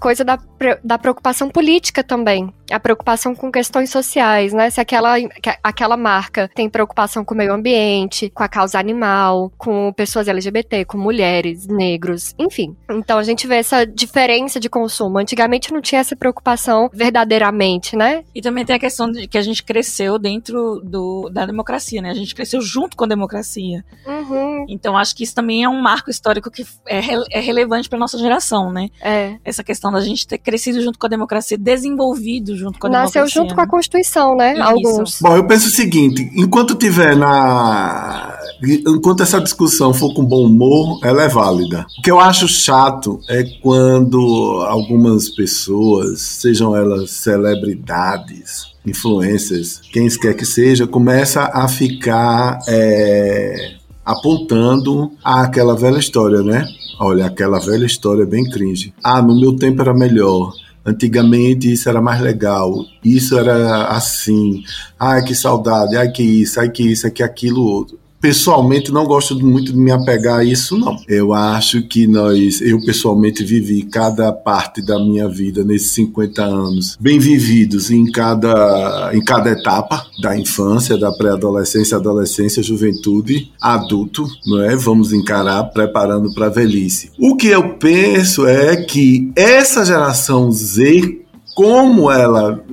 coisa 0.00 0.24
da, 0.24 0.38
da 0.82 0.98
preocupação 0.98 1.48
política 1.48 2.02
também 2.02 2.52
a 2.72 2.80
preocupação 2.80 3.34
com 3.34 3.52
questões 3.52 3.90
sociais, 3.90 4.52
né? 4.52 4.70
Se 4.70 4.80
aquela, 4.80 5.14
aquela 5.62 5.96
marca 5.96 6.50
tem 6.54 6.68
preocupação 6.68 7.24
com 7.24 7.34
o 7.34 7.36
meio 7.36 7.52
ambiente, 7.52 8.30
com 8.30 8.42
a 8.42 8.48
causa 8.48 8.78
animal, 8.78 9.52
com 9.58 9.92
pessoas 9.92 10.26
LGBT, 10.26 10.84
com 10.86 10.96
mulheres, 10.96 11.66
negros, 11.66 12.34
enfim. 12.38 12.74
Então 12.90 13.18
a 13.18 13.22
gente 13.22 13.46
vê 13.46 13.56
essa 13.56 13.84
diferença 13.84 14.58
de 14.58 14.68
consumo. 14.68 15.18
Antigamente 15.18 15.72
não 15.72 15.80
tinha 15.80 16.00
essa 16.00 16.16
preocupação 16.16 16.90
verdadeiramente, 16.92 17.94
né? 17.94 18.24
E 18.34 18.40
também 18.40 18.64
tem 18.64 18.76
a 18.76 18.80
questão 18.80 19.10
de 19.10 19.26
que 19.26 19.38
a 19.38 19.42
gente 19.42 19.62
cresceu 19.62 20.18
dentro 20.18 20.80
do, 20.82 21.28
da 21.28 21.44
democracia, 21.44 22.00
né? 22.00 22.10
A 22.10 22.14
gente 22.14 22.34
cresceu 22.34 22.60
junto 22.60 22.96
com 22.96 23.04
a 23.04 23.08
democracia. 23.08 23.84
Uhum. 24.06 24.66
Então 24.68 24.96
acho 24.96 25.14
que 25.14 25.24
isso 25.24 25.34
também 25.34 25.62
é 25.62 25.68
um 25.68 25.80
marco 25.80 26.10
histórico 26.10 26.50
que 26.50 26.64
é, 26.86 27.00
é 27.30 27.40
relevante 27.40 27.88
para 27.88 27.98
nossa 27.98 28.18
geração, 28.18 28.72
né? 28.72 28.88
É. 29.00 29.31
Essa 29.44 29.62
questão 29.62 29.92
da 29.92 30.00
gente 30.00 30.26
ter 30.26 30.38
crescido 30.38 30.80
junto 30.82 30.98
com 30.98 31.06
a 31.06 31.08
democracia, 31.08 31.58
desenvolvido 31.58 32.56
junto 32.56 32.78
com 32.78 32.86
a 32.86 32.90
Nasceu 32.90 33.22
democracia. 33.22 33.42
junto 33.42 33.54
com 33.54 33.60
a 33.60 33.66
Constituição, 33.66 34.36
né? 34.36 34.54
Isso. 34.54 34.62
Alguns. 34.62 35.20
Bom, 35.20 35.36
eu 35.36 35.46
penso 35.46 35.68
o 35.68 35.70
seguinte: 35.70 36.30
enquanto 36.34 36.74
tiver 36.74 37.16
na. 37.16 38.38
Enquanto 38.86 39.24
essa 39.24 39.40
discussão 39.40 39.92
for 39.92 40.14
com 40.14 40.24
bom 40.24 40.46
humor, 40.46 41.00
ela 41.02 41.24
é 41.24 41.28
válida. 41.28 41.84
O 41.98 42.02
que 42.02 42.10
eu 42.10 42.20
acho 42.20 42.46
chato 42.46 43.20
é 43.28 43.42
quando 43.60 44.64
algumas 44.68 45.28
pessoas, 45.28 46.20
sejam 46.20 46.76
elas 46.76 47.10
celebridades, 47.10 48.72
influências, 48.86 49.80
quem 49.92 50.08
quer 50.08 50.34
que 50.34 50.46
seja, 50.46 50.86
começa 50.86 51.50
a 51.52 51.66
ficar 51.66 52.60
é, 52.68 53.74
apontando 54.04 55.12
aquela 55.24 55.76
velha 55.76 55.98
história, 55.98 56.42
né? 56.42 56.64
Olha, 56.98 57.26
aquela 57.26 57.58
velha 57.58 57.86
história 57.86 58.22
é 58.22 58.26
bem 58.26 58.44
cringe. 58.48 58.94
Ah, 59.02 59.22
no 59.22 59.38
meu 59.38 59.56
tempo 59.56 59.82
era 59.82 59.94
melhor. 59.94 60.52
Antigamente 60.84 61.72
isso 61.72 61.88
era 61.88 62.02
mais 62.02 62.20
legal, 62.20 62.84
isso 63.04 63.38
era 63.38 63.84
assim, 63.86 64.64
ai 64.98 65.22
que 65.22 65.32
saudade, 65.32 65.96
ai 65.96 66.10
que 66.10 66.24
isso, 66.24 66.58
ai 66.58 66.70
que 66.70 66.82
isso, 66.82 67.06
ai 67.06 67.12
que 67.12 67.22
aquilo 67.22 67.62
outro 67.62 68.01
pessoalmente 68.22 68.92
não 68.92 69.04
gosto 69.04 69.38
muito 69.44 69.72
de 69.72 69.78
me 69.78 69.90
apegar 69.90 70.38
a 70.38 70.44
isso, 70.44 70.78
não. 70.78 70.96
Eu 71.08 71.34
acho 71.34 71.82
que 71.82 72.06
nós, 72.06 72.60
eu 72.60 72.80
pessoalmente 72.84 73.44
vivi 73.44 73.82
cada 73.82 74.32
parte 74.32 74.80
da 74.80 74.96
minha 74.96 75.28
vida 75.28 75.64
nesses 75.64 75.90
50 75.90 76.40
anos, 76.42 76.96
bem 77.00 77.18
vividos 77.18 77.90
em 77.90 78.10
cada, 78.10 79.10
em 79.12 79.22
cada 79.24 79.50
etapa 79.50 80.06
da 80.20 80.38
infância, 80.38 80.96
da 80.96 81.10
pré-adolescência, 81.10 81.96
adolescência, 81.96 82.62
juventude, 82.62 83.50
adulto, 83.60 84.24
não 84.46 84.62
é? 84.62 84.76
Vamos 84.76 85.12
encarar 85.12 85.64
preparando 85.64 86.32
para 86.32 86.46
a 86.46 86.50
velhice. 86.50 87.10
O 87.18 87.34
que 87.34 87.48
eu 87.48 87.74
penso 87.74 88.46
é 88.46 88.76
que 88.76 89.32
essa 89.34 89.84
geração 89.84 90.48
Z, 90.52 91.22
como 91.56 92.08
ela 92.08 92.64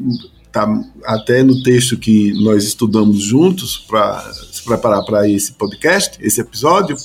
tá 0.51 0.67
até 1.05 1.43
no 1.43 1.61
texto 1.63 1.97
que 1.97 2.33
nós 2.43 2.63
estudamos 2.63 3.19
juntos 3.21 3.77
para 3.77 4.23
preparar 4.69 5.03
para 5.03 5.27
esse 5.27 5.51
podcast, 5.53 6.17
esse 6.21 6.39
episódio. 6.39 6.95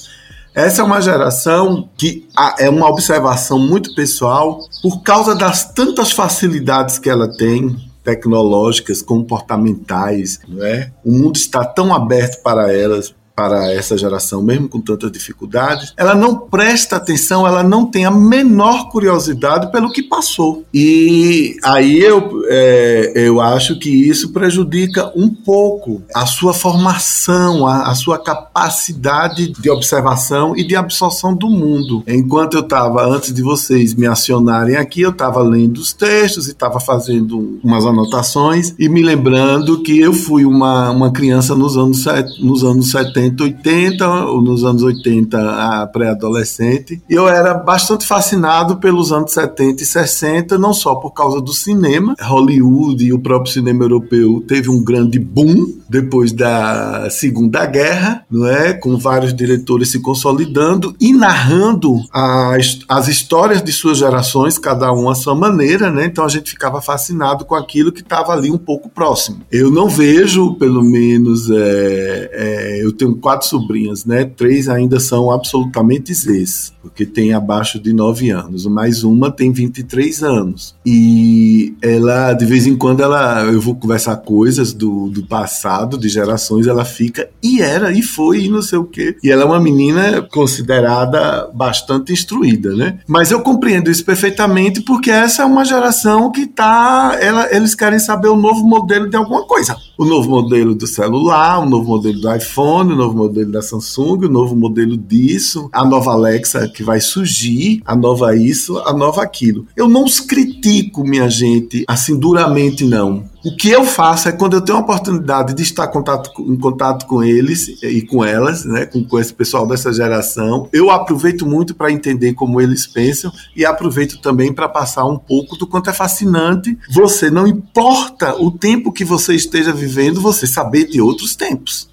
Essa 0.54 0.82
é 0.82 0.84
uma 0.84 1.00
geração 1.00 1.88
que 1.96 2.28
é 2.58 2.68
uma 2.68 2.88
observação 2.88 3.58
muito 3.58 3.94
pessoal 3.94 4.60
por 4.82 5.02
causa 5.02 5.34
das 5.34 5.72
tantas 5.72 6.12
facilidades 6.12 6.98
que 6.98 7.10
ela 7.10 7.26
tem 7.26 7.76
tecnológicas, 8.04 9.00
comportamentais, 9.00 10.38
não 10.46 10.64
é? 10.64 10.92
O 11.02 11.10
mundo 11.10 11.36
está 11.36 11.64
tão 11.64 11.92
aberto 11.92 12.42
para 12.42 12.72
elas, 12.72 13.14
para 13.34 13.72
essa 13.72 13.98
geração, 13.98 14.42
mesmo 14.42 14.68
com 14.68 14.80
tantas 14.80 15.10
dificuldades, 15.10 15.92
ela 15.96 16.14
não 16.14 16.36
presta 16.36 16.96
atenção, 16.96 17.46
ela 17.46 17.62
não 17.62 17.86
tem 17.86 18.04
a 18.04 18.10
menor 18.10 18.88
curiosidade 18.88 19.72
pelo 19.72 19.90
que 19.90 20.02
passou. 20.02 20.64
E 20.72 21.56
aí 21.62 22.00
eu, 22.00 22.42
é, 22.48 23.12
eu 23.16 23.40
acho 23.40 23.78
que 23.78 23.90
isso 23.90 24.32
prejudica 24.32 25.12
um 25.16 25.28
pouco 25.28 26.02
a 26.14 26.26
sua 26.26 26.54
formação, 26.54 27.66
a, 27.66 27.90
a 27.90 27.94
sua 27.94 28.18
capacidade 28.18 29.48
de 29.48 29.68
observação 29.68 30.56
e 30.56 30.64
de 30.64 30.76
absorção 30.76 31.34
do 31.34 31.48
mundo. 31.50 32.04
Enquanto 32.06 32.54
eu 32.54 32.60
estava, 32.60 33.04
antes 33.04 33.34
de 33.34 33.42
vocês 33.42 33.94
me 33.94 34.06
acionarem 34.06 34.76
aqui, 34.76 35.00
eu 35.00 35.10
estava 35.10 35.42
lendo 35.42 35.78
os 35.78 35.92
textos 35.92 36.46
e 36.46 36.52
estava 36.52 36.78
fazendo 36.78 37.58
umas 37.64 37.84
anotações 37.84 38.74
e 38.78 38.88
me 38.88 39.02
lembrando 39.02 39.82
que 39.82 39.98
eu 39.98 40.12
fui 40.12 40.44
uma, 40.44 40.90
uma 40.90 41.10
criança 41.10 41.54
nos 41.54 41.76
anos, 41.76 42.04
nos 42.38 42.62
anos 42.62 42.90
70 42.92 43.23
1980, 43.30 44.06
nos 44.42 44.64
anos 44.64 44.82
80, 44.82 45.38
a 45.38 45.86
pré-adolescente. 45.86 47.02
E 47.08 47.14
eu 47.14 47.28
era 47.28 47.54
bastante 47.54 48.06
fascinado 48.06 48.76
pelos 48.76 49.12
anos 49.12 49.32
70 49.32 49.82
e 49.82 49.86
60, 49.86 50.58
não 50.58 50.74
só 50.74 50.94
por 50.94 51.12
causa 51.12 51.40
do 51.40 51.52
cinema. 51.52 52.14
Hollywood 52.20 53.04
e 53.04 53.12
o 53.12 53.18
próprio 53.18 53.52
cinema 53.52 53.84
europeu 53.84 54.44
teve 54.46 54.70
um 54.70 54.82
grande 54.82 55.18
boom 55.18 55.74
depois 55.88 56.32
da 56.32 57.08
Segunda 57.10 57.64
Guerra, 57.66 58.24
não 58.30 58.46
é? 58.46 58.72
Com 58.72 58.96
vários 58.96 59.34
diretores 59.34 59.90
se 59.90 60.00
consolidando 60.00 60.94
e 61.00 61.12
narrando 61.12 62.00
as, 62.12 62.80
as 62.88 63.08
histórias 63.08 63.62
de 63.62 63.72
suas 63.72 63.98
gerações, 63.98 64.58
cada 64.58 64.92
um 64.92 65.08
à 65.08 65.14
sua 65.14 65.34
maneira, 65.34 65.90
né? 65.90 66.06
Então 66.06 66.24
a 66.24 66.28
gente 66.28 66.50
ficava 66.50 66.80
fascinado 66.80 67.44
com 67.44 67.54
aquilo 67.54 67.92
que 67.92 68.00
estava 68.00 68.32
ali 68.32 68.50
um 68.50 68.58
pouco 68.58 68.88
próximo. 68.88 69.40
Eu 69.50 69.70
não 69.70 69.88
vejo, 69.88 70.54
pelo 70.54 70.82
menos, 70.82 71.50
é, 71.50 72.30
é, 72.32 72.84
eu 72.84 72.92
tenho 72.92 73.13
quatro 73.20 73.46
sobrinhas, 73.48 74.04
né? 74.04 74.24
Três 74.24 74.68
ainda 74.68 75.00
são 75.00 75.30
absolutamente 75.30 76.12
Zs, 76.12 76.72
porque 76.82 77.04
tem 77.04 77.32
abaixo 77.32 77.78
de 77.78 77.92
nove 77.92 78.30
anos, 78.30 78.66
mais 78.66 79.04
uma 79.04 79.30
tem 79.30 79.52
23 79.52 80.22
anos. 80.22 80.74
E 80.84 81.74
ela, 81.82 82.32
de 82.32 82.44
vez 82.44 82.66
em 82.66 82.76
quando, 82.76 83.02
ela, 83.02 83.44
eu 83.44 83.60
vou 83.60 83.74
conversar 83.74 84.16
coisas 84.16 84.72
do, 84.72 85.08
do 85.08 85.26
passado, 85.26 85.98
de 85.98 86.08
gerações, 86.08 86.66
ela 86.66 86.84
fica, 86.84 87.28
e 87.42 87.60
era, 87.60 87.92
e 87.92 88.02
foi, 88.02 88.44
e 88.44 88.48
não 88.48 88.62
sei 88.62 88.78
o 88.78 88.84
quê. 88.84 89.16
E 89.22 89.30
ela 89.30 89.42
é 89.42 89.46
uma 89.46 89.60
menina 89.60 90.22
considerada 90.22 91.50
bastante 91.54 92.12
instruída, 92.12 92.74
né? 92.74 92.98
Mas 93.06 93.30
eu 93.30 93.40
compreendo 93.40 93.90
isso 93.90 94.04
perfeitamente 94.04 94.80
porque 94.80 95.10
essa 95.10 95.42
é 95.42 95.44
uma 95.44 95.64
geração 95.64 96.30
que 96.30 96.46
tá. 96.46 97.16
Ela, 97.20 97.54
eles 97.54 97.74
querem 97.74 97.98
saber 97.98 98.28
o 98.28 98.36
novo 98.36 98.66
modelo 98.66 99.08
de 99.08 99.16
alguma 99.16 99.46
coisa. 99.46 99.76
O 99.96 100.04
novo 100.04 100.28
modelo 100.28 100.74
do 100.74 100.86
celular, 100.86 101.60
o 101.60 101.68
novo 101.68 101.88
modelo 101.88 102.20
do 102.20 102.34
iPhone, 102.34 102.92
o 102.92 102.96
novo 103.04 103.16
modelo 103.16 103.52
da 103.52 103.62
Samsung, 103.62 104.24
o 104.24 104.28
novo 104.28 104.56
modelo 104.56 104.96
disso, 104.96 105.68
a 105.72 105.84
nova 105.84 106.12
Alexa 106.12 106.68
que 106.68 106.82
vai 106.82 107.00
surgir, 107.00 107.82
a 107.84 107.94
nova 107.94 108.34
isso, 108.34 108.78
a 108.78 108.92
nova 108.92 109.22
aquilo. 109.22 109.66
Eu 109.76 109.88
não 109.88 110.04
os 110.04 110.20
critico, 110.20 111.04
minha 111.04 111.28
gente, 111.28 111.84
assim 111.86 112.18
duramente, 112.18 112.84
não. 112.84 113.24
O 113.44 113.54
que 113.54 113.68
eu 113.68 113.84
faço 113.84 114.26
é 114.26 114.32
quando 114.32 114.54
eu 114.54 114.62
tenho 114.62 114.78
a 114.78 114.80
oportunidade 114.80 115.52
de 115.52 115.62
estar 115.62 115.84
em 115.84 115.92
contato, 115.92 116.30
em 116.40 116.56
contato 116.56 117.04
com 117.04 117.22
eles 117.22 117.68
e 117.82 118.00
com 118.00 118.24
elas, 118.24 118.64
né, 118.64 118.86
com, 118.86 119.04
com 119.04 119.20
esse 119.20 119.34
pessoal 119.34 119.66
dessa 119.66 119.92
geração, 119.92 120.66
eu 120.72 120.90
aproveito 120.90 121.44
muito 121.44 121.74
para 121.74 121.92
entender 121.92 122.32
como 122.32 122.58
eles 122.58 122.86
pensam 122.86 123.30
e 123.54 123.66
aproveito 123.66 124.18
também 124.22 124.50
para 124.50 124.66
passar 124.66 125.04
um 125.04 125.18
pouco 125.18 125.58
do 125.58 125.66
quanto 125.66 125.90
é 125.90 125.92
fascinante 125.92 126.78
você, 126.90 127.28
não 127.28 127.46
importa 127.46 128.34
o 128.40 128.50
tempo 128.50 128.90
que 128.90 129.04
você 129.04 129.34
esteja 129.34 129.74
vivendo, 129.74 130.22
você 130.22 130.46
saber 130.46 130.88
de 130.88 131.02
outros 131.02 131.36
tempos. 131.36 131.92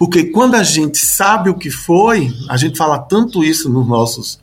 Porque 0.00 0.24
quando 0.24 0.54
a 0.54 0.62
gente 0.62 0.96
sabe 0.96 1.50
o 1.50 1.58
que 1.58 1.70
foi, 1.70 2.34
a 2.48 2.56
gente 2.56 2.78
fala 2.78 2.98
tanto 2.98 3.44
isso 3.44 3.68
nos 3.68 3.86
nossos 3.86 4.40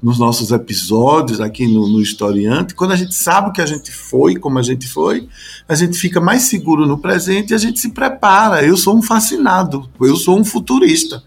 nos 0.00 0.18
nossos 0.18 0.52
episódios 0.52 1.40
aqui 1.40 1.66
no, 1.66 1.88
no 1.88 2.00
Historiante, 2.00 2.72
quando 2.72 2.92
a 2.92 2.96
gente 2.96 3.14
sabe 3.14 3.48
o 3.48 3.52
que 3.52 3.60
a 3.60 3.66
gente 3.66 3.90
foi, 3.90 4.36
como 4.36 4.56
a 4.56 4.62
gente 4.62 4.86
foi, 4.86 5.26
a 5.66 5.74
gente 5.74 5.98
fica 5.98 6.20
mais 6.20 6.42
seguro 6.42 6.86
no 6.86 6.98
presente 6.98 7.50
e 7.50 7.54
a 7.54 7.58
gente 7.58 7.80
se 7.80 7.88
prepara. 7.88 8.64
Eu 8.64 8.76
sou 8.76 8.96
um 8.96 9.02
fascinado, 9.02 9.88
eu 9.98 10.14
sou 10.14 10.38
um 10.38 10.44
futurista. 10.44 11.20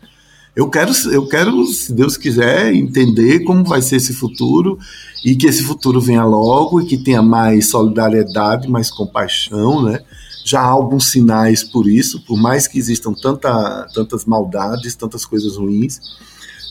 Eu 0.56 0.70
quero, 0.70 0.94
eu 1.12 1.28
quero, 1.28 1.66
se 1.66 1.92
Deus 1.92 2.16
quiser, 2.16 2.74
entender 2.74 3.40
como 3.40 3.66
vai 3.66 3.82
ser 3.82 3.96
esse 3.98 4.14
futuro 4.14 4.78
e 5.26 5.36
que 5.36 5.48
esse 5.48 5.64
futuro 5.64 6.00
venha 6.00 6.24
logo 6.24 6.80
e 6.80 6.86
que 6.86 6.98
tenha 6.98 7.22
mais 7.22 7.70
solidariedade, 7.70 8.70
mais 8.70 8.92
compaixão, 8.92 9.82
né? 9.84 10.00
Já 10.44 10.62
há 10.62 10.68
alguns 10.68 11.12
sinais 11.12 11.64
por 11.64 11.88
isso, 11.88 12.22
por 12.26 12.38
mais 12.38 12.68
que 12.68 12.78
existam 12.78 13.14
tanta, 13.14 13.88
tantas 13.94 14.26
maldades, 14.26 14.96
tantas 14.96 15.26
coisas 15.26 15.56
ruins 15.56 16.00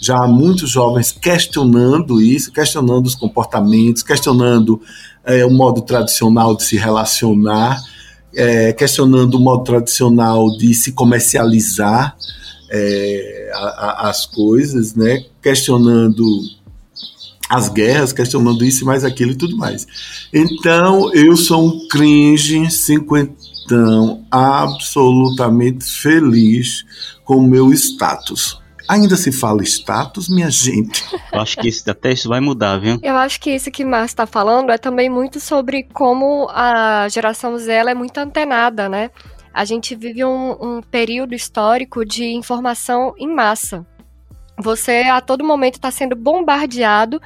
já 0.01 0.25
há 0.25 0.27
muitos 0.27 0.71
jovens 0.71 1.13
questionando 1.13 2.23
isso, 2.23 2.51
questionando 2.51 3.07
os 3.07 3.15
comportamentos, 3.15 4.03
questionando 4.03 4.81
é, 5.23 5.45
o 5.45 5.51
modo 5.51 5.83
tradicional 5.83 6.57
de 6.57 6.63
se 6.65 6.79
relacionar, 6.79 7.79
é, 8.35 8.73
questionando 8.73 9.35
o 9.35 9.41
modo 9.41 9.63
tradicional 9.63 10.57
de 10.57 10.73
se 10.73 10.93
comercializar 10.93 12.17
é, 12.71 13.51
a, 13.53 13.59
a, 13.59 14.09
as 14.09 14.25
coisas, 14.25 14.95
né? 14.95 15.23
questionando 15.43 16.25
as 17.51 17.69
guerras, 17.69 18.13
questionando 18.13 18.65
isso 18.65 18.85
e 18.85 18.87
mais 18.87 19.05
aquilo 19.05 19.33
e 19.33 19.37
tudo 19.37 19.57
mais. 19.57 19.87
Então, 20.33 21.13
eu 21.13 21.37
sou 21.37 21.67
um 21.67 21.89
cringe 21.89 22.71
cinquentão, 23.71 24.27
absolutamente 24.31 25.85
feliz 25.85 26.85
com 27.25 27.37
o 27.37 27.43
meu 27.43 27.73
status. 27.73 28.61
Ainda 28.89 29.17
se 29.17 29.31
fala 29.31 29.63
status, 29.63 30.29
minha 30.29 30.51
gente. 30.51 31.05
Eu 31.33 31.41
acho 31.41 31.57
que 31.59 31.69
isso, 31.69 31.89
até 31.89 32.11
isso 32.13 32.29
vai 32.29 32.41
mudar, 32.41 32.79
viu? 32.79 32.99
Eu 33.03 33.17
acho 33.17 33.41
que 33.41 33.55
isso 33.55 33.71
que 33.71 33.85
o 33.85 33.89
Márcio 33.89 34.07
está 34.07 34.27
falando 34.27 34.71
é 34.71 34.79
também 34.79 35.09
muito 35.09 35.39
sobre 35.39 35.85
como 35.93 36.49
a 36.51 37.09
geração 37.09 37.57
Z 37.57 37.73
é 37.73 37.95
muito 37.95 38.19
antenada, 38.19 38.89
né? 38.89 39.11
A 39.55 39.65
gente 39.65 39.95
vive 39.95 40.25
um, 40.25 40.57
um 40.61 40.83
período 40.83 41.35
histórico 41.35 42.05
de 42.05 42.25
informação 42.25 43.15
em 43.17 43.33
massa. 43.33 43.87
Você 44.59 45.03
a 45.03 45.21
todo 45.21 45.45
momento 45.45 45.75
está 45.75 45.91
sendo 45.91 46.17
bombardeado 46.17 47.21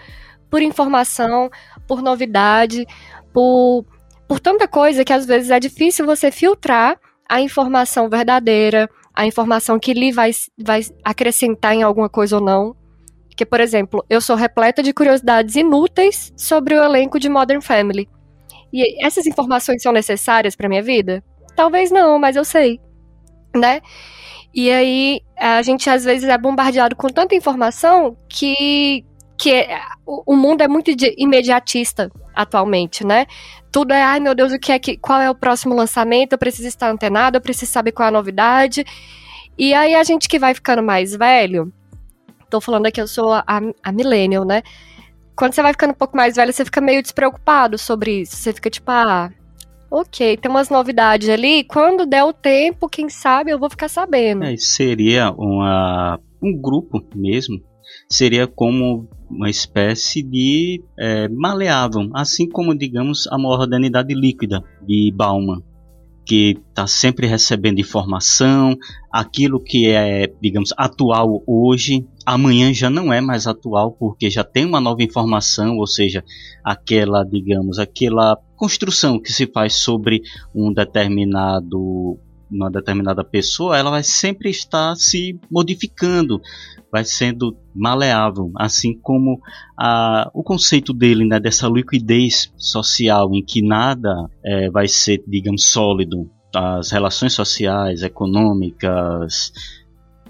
por 0.50 0.60
informação, 0.60 1.50
por 1.86 2.02
novidade, 2.02 2.86
por, 3.32 3.86
por 4.28 4.40
tanta 4.40 4.66
coisa 4.66 5.04
que 5.04 5.12
às 5.12 5.26
vezes 5.26 5.50
é 5.50 5.60
difícil 5.60 6.06
você 6.06 6.30
filtrar 6.30 6.98
a 7.28 7.40
informação 7.40 8.08
verdadeira, 8.08 8.88
a 9.14 9.26
informação 9.26 9.78
que 9.78 9.92
lhe 9.92 10.12
vai, 10.12 10.30
vai 10.58 10.82
acrescentar 11.04 11.74
em 11.74 11.82
alguma 11.82 12.08
coisa 12.08 12.36
ou 12.36 12.42
não. 12.42 12.76
Porque, 13.28 13.44
por 13.44 13.60
exemplo, 13.60 14.04
eu 14.08 14.20
sou 14.20 14.36
repleta 14.36 14.82
de 14.82 14.92
curiosidades 14.92 15.56
inúteis 15.56 16.32
sobre 16.36 16.74
o 16.74 16.84
elenco 16.84 17.18
de 17.18 17.28
Modern 17.28 17.60
Family. 17.60 18.08
E 18.72 19.04
essas 19.04 19.26
informações 19.26 19.82
são 19.82 19.92
necessárias 19.92 20.54
para 20.54 20.68
minha 20.68 20.82
vida? 20.82 21.22
Talvez 21.56 21.90
não, 21.90 22.18
mas 22.18 22.36
eu 22.36 22.44
sei, 22.44 22.80
né? 23.54 23.80
E 24.52 24.70
aí 24.70 25.20
a 25.36 25.62
gente 25.62 25.90
às 25.90 26.04
vezes 26.04 26.28
é 26.28 26.38
bombardeado 26.38 26.94
com 26.94 27.08
tanta 27.08 27.34
informação 27.34 28.16
que 28.28 29.04
que 29.36 29.52
é, 29.52 29.80
o 30.06 30.36
mundo 30.36 30.62
é 30.62 30.68
muito 30.68 30.90
imediatista 31.16 32.10
atualmente, 32.34 33.04
né? 33.04 33.26
Tudo 33.70 33.92
é, 33.92 34.02
ai 34.02 34.20
meu 34.20 34.34
Deus, 34.34 34.52
o 34.52 34.58
que 34.58 34.72
é 34.72 34.78
que, 34.78 34.96
qual 34.96 35.20
é 35.20 35.30
o 35.30 35.34
próximo 35.34 35.74
lançamento? 35.74 36.32
Eu 36.32 36.38
preciso 36.38 36.68
estar 36.68 36.90
antenado, 36.90 37.36
eu 37.36 37.40
preciso 37.40 37.72
saber 37.72 37.92
qual 37.92 38.06
é 38.06 38.08
a 38.08 38.12
novidade. 38.12 38.84
E 39.58 39.74
aí 39.74 39.94
a 39.94 40.04
gente 40.04 40.28
que 40.28 40.38
vai 40.38 40.54
ficando 40.54 40.82
mais 40.82 41.14
velho, 41.14 41.72
tô 42.48 42.60
falando 42.60 42.86
aqui, 42.86 43.00
eu 43.00 43.08
sou 43.08 43.32
a, 43.32 43.44
a 43.82 43.92
millennial, 43.92 44.44
né? 44.44 44.62
Quando 45.36 45.52
você 45.52 45.62
vai 45.62 45.72
ficando 45.72 45.90
um 45.90 45.94
pouco 45.94 46.16
mais 46.16 46.36
velho, 46.36 46.52
você 46.52 46.64
fica 46.64 46.80
meio 46.80 47.02
despreocupado 47.02 47.76
sobre 47.76 48.20
isso. 48.20 48.36
Você 48.36 48.52
fica 48.52 48.70
tipo, 48.70 48.88
ah, 48.92 49.32
ok, 49.90 50.36
tem 50.36 50.48
umas 50.48 50.70
novidades 50.70 51.28
ali. 51.28 51.64
Quando 51.64 52.06
der 52.06 52.22
o 52.22 52.32
tempo, 52.32 52.88
quem 52.88 53.08
sabe 53.08 53.50
eu 53.50 53.58
vou 53.58 53.68
ficar 53.68 53.88
sabendo. 53.88 54.44
É, 54.44 54.56
seria 54.56 55.32
uma, 55.32 56.20
um 56.40 56.56
grupo 56.56 57.04
mesmo 57.16 57.60
seria 58.08 58.46
como 58.46 59.08
uma 59.34 59.50
espécie 59.50 60.22
de 60.22 60.82
é, 60.98 61.28
maleável, 61.28 62.08
assim 62.14 62.48
como, 62.48 62.76
digamos, 62.76 63.26
a 63.26 63.36
modernidade 63.36 64.14
líquida 64.14 64.62
de 64.86 65.12
Bauman, 65.14 65.60
que 66.24 66.56
está 66.68 66.86
sempre 66.86 67.26
recebendo 67.26 67.80
informação, 67.80 68.76
aquilo 69.12 69.60
que 69.60 69.88
é, 69.90 70.32
digamos, 70.40 70.72
atual 70.76 71.42
hoje, 71.46 72.06
amanhã 72.24 72.72
já 72.72 72.88
não 72.88 73.12
é 73.12 73.20
mais 73.20 73.46
atual 73.46 73.92
porque 73.92 74.30
já 74.30 74.42
tem 74.42 74.64
uma 74.64 74.80
nova 74.80 75.02
informação, 75.02 75.76
ou 75.76 75.86
seja, 75.86 76.24
aquela, 76.64 77.24
digamos, 77.24 77.78
aquela 77.78 78.38
construção 78.56 79.20
que 79.20 79.32
se 79.32 79.46
faz 79.46 79.74
sobre 79.74 80.22
um 80.54 80.72
determinado 80.72 82.18
uma 82.54 82.70
determinada 82.70 83.24
pessoa, 83.24 83.76
ela 83.76 83.90
vai 83.90 84.02
sempre 84.02 84.50
estar 84.50 84.94
se 84.96 85.38
modificando, 85.50 86.40
vai 86.90 87.04
sendo 87.04 87.56
maleável, 87.74 88.52
assim 88.56 88.96
como 88.96 89.40
a, 89.76 90.30
o 90.32 90.42
conceito 90.42 90.92
dele, 90.92 91.24
né, 91.24 91.40
dessa 91.40 91.68
liquidez 91.68 92.52
social, 92.56 93.34
em 93.34 93.44
que 93.44 93.60
nada 93.60 94.30
é, 94.44 94.70
vai 94.70 94.86
ser, 94.86 95.22
digamos, 95.26 95.64
sólido, 95.64 96.30
as 96.54 96.90
relações 96.90 97.32
sociais, 97.32 98.02
econômicas, 98.02 99.52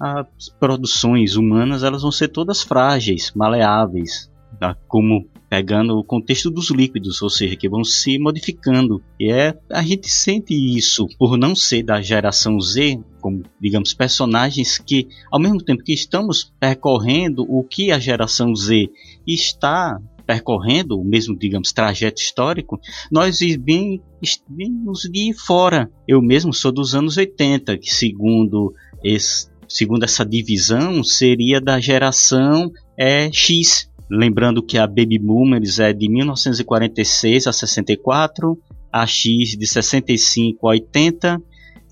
as 0.00 0.48
produções 0.58 1.36
humanas, 1.36 1.82
elas 1.82 2.02
vão 2.02 2.10
ser 2.10 2.28
todas 2.28 2.62
frágeis, 2.62 3.32
maleáveis, 3.34 4.30
tá? 4.58 4.76
como 4.88 5.28
pegando 5.48 5.98
o 5.98 6.04
contexto 6.04 6.50
dos 6.50 6.70
líquidos, 6.70 7.22
ou 7.22 7.30
seja, 7.30 7.56
que 7.56 7.68
vão 7.68 7.84
se 7.84 8.18
modificando. 8.18 9.02
E 9.18 9.30
é 9.30 9.54
a 9.70 9.82
gente 9.82 10.08
sente 10.08 10.54
isso 10.54 11.06
por 11.18 11.36
não 11.36 11.54
ser 11.54 11.82
da 11.82 12.00
geração 12.00 12.60
Z, 12.60 13.00
como 13.20 13.42
digamos 13.60 13.94
personagens 13.94 14.78
que 14.78 15.08
ao 15.30 15.40
mesmo 15.40 15.62
tempo 15.62 15.82
que 15.82 15.92
estamos 15.92 16.52
percorrendo 16.58 17.44
o 17.48 17.62
que 17.62 17.90
a 17.90 17.98
geração 17.98 18.54
Z 18.54 18.88
está 19.26 20.00
percorrendo 20.26 20.98
o 20.98 21.04
mesmo, 21.04 21.36
digamos, 21.36 21.70
trajeto 21.70 22.20
histórico, 22.20 22.80
nós 23.10 23.40
vimos 23.40 25.02
de 25.02 25.34
fora. 25.34 25.90
Eu 26.08 26.22
mesmo 26.22 26.52
sou 26.52 26.72
dos 26.72 26.94
anos 26.94 27.18
80, 27.18 27.76
que 27.76 27.92
segundo 27.92 28.72
esse 29.02 29.52
segundo 29.68 30.04
essa 30.04 30.24
divisão, 30.24 31.02
seria 31.02 31.60
da 31.60 31.80
geração 31.80 32.70
é, 32.96 33.30
X. 33.32 33.90
Lembrando 34.16 34.62
que 34.62 34.78
a 34.78 34.86
Baby 34.86 35.18
Boomers 35.18 35.80
é 35.80 35.92
de 35.92 36.08
1946 36.08 37.48
a 37.48 37.52
64, 37.52 38.56
a 38.92 39.04
X 39.06 39.56
de 39.58 39.66
65 39.66 40.68
a 40.68 40.70
80, 40.70 41.42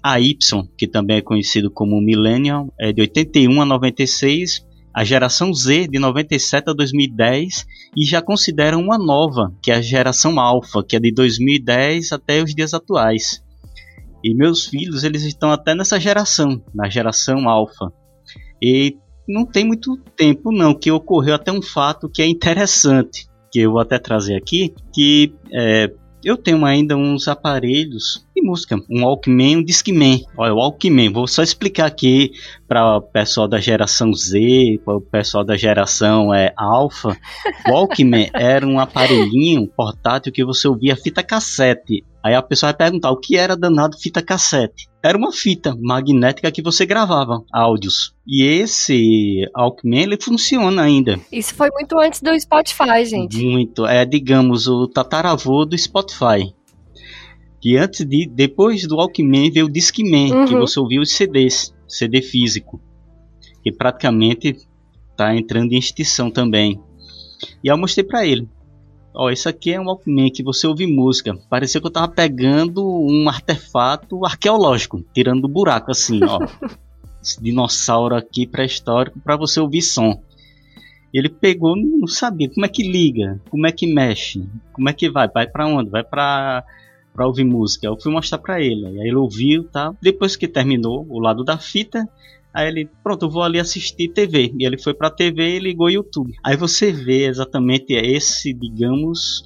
a 0.01 0.21
Y, 0.21 0.69
que 0.79 0.87
também 0.87 1.17
é 1.17 1.21
conhecido 1.21 1.69
como 1.69 2.01
Millennium, 2.01 2.71
é 2.79 2.93
de 2.93 3.01
81 3.01 3.61
a 3.61 3.65
96, 3.65 4.65
a 4.95 5.03
geração 5.03 5.53
Z 5.53 5.89
de 5.89 5.99
97 5.99 6.71
a 6.71 6.73
2010 6.73 7.67
e 7.97 8.05
já 8.05 8.23
consideram 8.23 8.81
uma 8.81 8.99
nova, 8.99 9.53
que 9.61 9.73
é 9.73 9.75
a 9.75 9.83
geração 9.83 10.39
Alpha, 10.39 10.85
que 10.85 10.95
é 10.95 11.01
de 11.01 11.13
2010 11.13 12.13
até 12.13 12.41
os 12.41 12.55
dias 12.55 12.73
atuais. 12.73 13.43
E 14.23 14.33
meus 14.33 14.67
filhos, 14.67 15.03
eles 15.03 15.25
estão 15.25 15.51
até 15.51 15.75
nessa 15.75 15.99
geração, 15.99 16.63
na 16.73 16.89
geração 16.89 17.49
Alpha. 17.49 17.93
E 18.63 18.97
não 19.29 19.47
tem 19.47 19.65
muito 19.65 19.97
tempo 20.17 20.53
não 20.53 20.75
que 20.75 20.91
ocorreu 20.91 21.35
até 21.35 21.53
um 21.53 21.63
fato 21.63 22.09
que 22.09 22.23
é 22.23 22.27
interessante, 22.27 23.27
que 23.51 23.61
eu 23.61 23.73
vou 23.73 23.81
até 23.81 23.99
trazer 23.99 24.37
aqui, 24.37 24.75
que 24.93 25.35
é, 25.53 25.93
eu 26.25 26.37
tenho 26.37 26.65
ainda 26.65 26.97
uns 26.97 27.29
aparelhos 27.29 28.27
de 28.35 28.43
música, 28.43 28.77
um 28.91 29.05
Walkman, 29.05 29.59
um 29.59 29.65
Discman. 29.65 30.25
Olha, 30.37 30.55
o 30.55 30.57
Walkman, 30.57 31.13
vou 31.13 31.27
só 31.27 31.43
explicar 31.43 31.87
aqui 31.87 32.33
para 32.67 32.97
o 32.97 33.03
pessoal 33.03 33.47
da 33.47 33.61
geração 33.61 34.13
Z, 34.15 34.81
para 34.85 34.97
o 34.97 35.01
pessoal 35.01 35.45
da 35.45 35.57
geração 35.57 36.33
é, 36.33 36.53
Alpha. 36.57 37.17
Walkman 37.69 38.31
era 38.35 38.67
um 38.67 38.81
aparelhinho 38.81 39.67
portátil 39.67 40.33
que 40.33 40.45
você 40.45 40.67
ouvia 40.67 40.97
fita 40.97 41.23
cassete. 41.23 42.05
Aí 42.23 42.35
a 42.35 42.43
pessoa 42.43 42.71
vai 42.71 42.79
perguntar 42.79 43.11
o 43.11 43.17
que 43.17 43.37
era 43.37 43.57
danado 43.57 43.99
fita 43.99 44.23
cassete. 44.23 44.89
Era 45.03 45.19
uma 45.19 45.33
fita 45.33 45.77
magnética 45.81 46.53
que 46.53 46.63
você 46.63 46.87
gravava 46.87 47.43
áudios. 47.53 48.15
E 48.25 48.45
esse 48.45 49.45
Walkman 49.57 50.05
ele 50.05 50.17
funciona 50.21 50.83
ainda. 50.83 51.19
Isso 51.33 51.55
foi 51.55 51.69
muito 51.73 51.99
antes 51.99 52.23
do 52.23 52.39
Spotify, 52.39 53.05
gente. 53.05 53.45
Muito. 53.45 53.85
É, 53.85 54.05
digamos, 54.05 54.69
o 54.69 54.87
tataravô 54.87 55.65
do 55.65 55.77
Spotify. 55.77 56.55
E 57.65 57.77
antes 57.77 58.05
de, 58.05 58.27
depois 58.27 58.87
do 58.87 58.97
Walkman 58.97 59.51
veio 59.51 59.67
o 59.67 59.71
Discman, 59.71 60.33
uhum. 60.33 60.45
que 60.47 60.55
você 60.55 60.81
ouvia 60.81 61.01
os 61.01 61.13
CDs, 61.13 61.73
CD 61.87 62.21
físico. 62.21 62.81
Que 63.63 63.71
praticamente 63.71 64.57
está 65.11 65.37
entrando 65.37 65.73
em 65.73 65.79
extinção 65.79 66.31
também. 66.31 66.81
E 67.63 67.69
eu 67.69 67.79
mostrei 67.79 68.05
para 68.05 68.27
ele. 68.27 68.49
Ó, 69.15 69.31
isso 69.31 69.49
aqui 69.49 69.73
é 69.73 69.81
um 69.81 69.87
Walkman 69.87 70.31
que 70.31 70.43
você 70.43 70.67
ouve 70.67 70.87
música. 70.87 71.37
Parecia 71.49 71.81
que 71.81 71.87
eu 71.87 71.91
tava 71.91 72.09
pegando 72.09 72.83
um 72.85 73.29
artefato 73.29 74.25
arqueológico, 74.25 75.05
tirando 75.15 75.43
do 75.43 75.49
buraco, 75.49 75.91
assim, 75.91 76.21
ó. 76.25 76.39
Esse 77.23 77.41
dinossauro 77.41 78.17
aqui 78.17 78.47
pré-histórico 78.47 79.21
para 79.21 79.37
você 79.37 79.61
ouvir 79.61 79.83
som. 79.83 80.21
Ele 81.15 81.29
pegou, 81.29 81.77
não 81.77 82.07
sabia 82.09 82.49
como 82.49 82.65
é 82.65 82.69
que 82.69 82.83
liga, 82.83 83.41
como 83.51 83.67
é 83.67 83.71
que 83.71 83.87
mexe, 83.87 84.45
como 84.73 84.89
é 84.89 84.93
que 84.95 85.11
vai, 85.11 85.29
vai 85.29 85.47
para 85.47 85.67
onde, 85.67 85.91
vai 85.91 86.03
para 86.03 86.65
para 87.13 87.27
ouvir 87.27 87.45
música. 87.45 87.87
Eu 87.87 88.01
fui 88.01 88.13
mostrar 88.13 88.39
para 88.39 88.61
ele, 88.61 88.87
aí 88.87 89.09
ele 89.09 89.17
ouviu, 89.17 89.65
tá? 89.65 89.95
Depois 90.01 90.37
que 90.37 90.49
terminou 90.49 91.07
o 91.09 91.21
lado 91.21 91.45
da 91.45 91.59
fita, 91.59 92.09
Aí 92.55 92.69
ele, 92.69 92.91
pronto, 93.03 93.25
eu 93.25 93.31
vou 93.31 93.43
ali 93.43 93.59
assistir 93.59 94.09
TV. 94.09 94.53
E 94.59 94.67
ele 94.67 94.77
foi 94.77 94.93
pra 94.93 95.11
TV 95.11 95.57
e 95.57 95.59
ligou 95.59 95.87
o 95.87 95.91
YouTube. 95.91 96.35
Aí 96.45 96.57
você 96.57 96.93
vê 96.93 97.27
exatamente 97.27 97.95
esse, 97.95 98.53
digamos, 98.53 99.43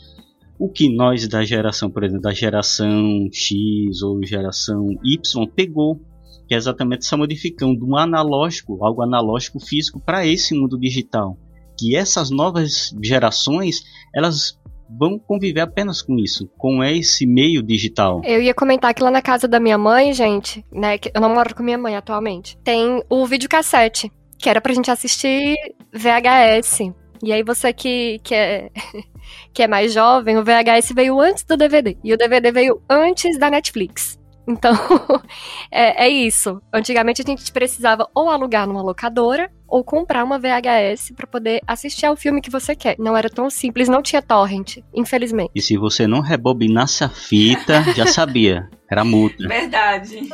o 0.58 0.68
que 0.68 0.92
nós 0.92 1.28
da 1.28 1.44
geração, 1.44 1.88
por 1.88 2.02
exemplo, 2.02 2.22
da 2.22 2.34
geração 2.34 3.28
X 3.32 4.02
ou 4.02 4.24
geração 4.24 4.88
Y 5.04 5.46
pegou. 5.54 6.00
Que 6.48 6.54
é 6.54 6.56
exatamente 6.56 7.04
essa 7.04 7.16
modificação 7.16 7.74
do 7.74 7.96
analógico, 7.96 8.84
algo 8.84 9.02
analógico 9.02 9.58
físico, 9.60 10.00
para 10.00 10.26
esse 10.26 10.54
mundo 10.54 10.78
digital. 10.78 11.36
Que 11.78 11.96
essas 11.96 12.30
novas 12.30 12.94
gerações, 13.02 13.84
elas 14.14 14.58
vão 14.88 15.18
conviver 15.18 15.60
apenas 15.60 16.02
com 16.02 16.16
isso, 16.18 16.48
com 16.56 16.82
esse 16.82 17.26
meio 17.26 17.62
digital. 17.62 18.20
Eu 18.24 18.40
ia 18.40 18.54
comentar 18.54 18.94
que 18.94 19.02
lá 19.02 19.10
na 19.10 19.22
casa 19.22 19.48
da 19.48 19.60
minha 19.60 19.78
mãe, 19.78 20.12
gente, 20.12 20.64
né, 20.72 20.98
eu 21.14 21.20
não 21.20 21.34
moro 21.34 21.54
com 21.54 21.62
minha 21.62 21.78
mãe 21.78 21.96
atualmente, 21.96 22.56
tem 22.64 23.02
o 23.08 23.26
videocassete, 23.26 24.10
que 24.38 24.48
era 24.48 24.60
pra 24.60 24.74
gente 24.74 24.90
assistir 24.90 25.56
VHS. 25.92 26.92
E 27.22 27.32
aí 27.32 27.42
você 27.42 27.72
que, 27.72 28.20
que, 28.22 28.34
é, 28.34 28.70
que 29.52 29.62
é 29.62 29.68
mais 29.68 29.92
jovem, 29.92 30.36
o 30.36 30.44
VHS 30.44 30.92
veio 30.94 31.20
antes 31.20 31.44
do 31.44 31.56
DVD, 31.56 31.96
e 32.04 32.12
o 32.12 32.16
DVD 32.16 32.52
veio 32.52 32.80
antes 32.88 33.38
da 33.38 33.50
Netflix. 33.50 34.18
Então, 34.48 34.72
é, 35.70 36.06
é, 36.06 36.08
isso. 36.08 36.60
Antigamente 36.72 37.22
a 37.22 37.24
gente 37.24 37.50
precisava 37.50 38.08
ou 38.14 38.30
alugar 38.30 38.66
numa 38.66 38.82
locadora 38.82 39.50
ou 39.68 39.84
comprar 39.84 40.24
uma 40.24 40.38
VHS 40.38 41.12
para 41.16 41.26
poder 41.26 41.60
assistir 41.66 42.06
ao 42.06 42.16
filme 42.16 42.40
que 42.40 42.50
você 42.50 42.74
quer. 42.74 42.96
Não 42.98 43.16
era 43.16 43.28
tão 43.28 43.50
simples, 43.50 43.88
não 43.88 44.02
tinha 44.02 44.22
torrent, 44.22 44.78
infelizmente. 44.94 45.50
E 45.54 45.60
se 45.60 45.76
você 45.76 46.06
não 46.06 46.20
rebobinasse 46.20 47.04
a 47.04 47.08
fita, 47.08 47.82
já 47.94 48.06
sabia. 48.06 48.68
Era 48.90 49.04
multa. 49.04 49.48
Verdade. 49.48 50.28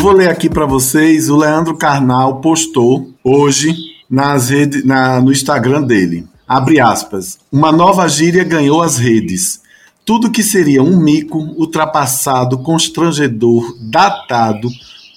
Vou 0.00 0.12
ler 0.12 0.30
aqui 0.30 0.48
para 0.48 0.64
vocês. 0.64 1.28
O 1.28 1.36
Leandro 1.36 1.76
Carnal 1.76 2.40
postou 2.40 3.12
hoje 3.22 3.76
nas 4.08 4.48
redes, 4.48 4.82
na, 4.82 5.20
no 5.20 5.30
Instagram 5.30 5.82
dele. 5.82 6.26
Abre 6.48 6.80
aspas. 6.80 7.38
Uma 7.52 7.70
nova 7.70 8.08
gíria 8.08 8.42
ganhou 8.42 8.82
as 8.82 8.96
redes. 8.96 9.60
Tudo 10.04 10.30
que 10.30 10.42
seria 10.42 10.82
um 10.82 10.96
mico, 10.96 11.38
ultrapassado, 11.38 12.58
constrangedor, 12.62 13.76
datado 13.78 14.68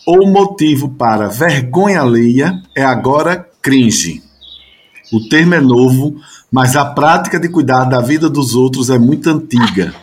ou 0.06 0.28
motivo 0.28 0.90
para 0.90 1.30
vergonha 1.30 2.02
alheia 2.02 2.62
é 2.76 2.84
agora 2.84 3.48
cringe. 3.62 4.22
O 5.14 5.30
termo 5.30 5.56
é 5.56 5.62
novo, 5.62 6.18
mas 6.52 6.76
a 6.76 6.84
prática 6.84 7.40
de 7.40 7.48
cuidar 7.48 7.86
da 7.86 8.02
vida 8.02 8.30
dos 8.30 8.54
outros 8.54 8.90
é 8.90 9.00
muito 9.00 9.30
antiga. 9.30 9.94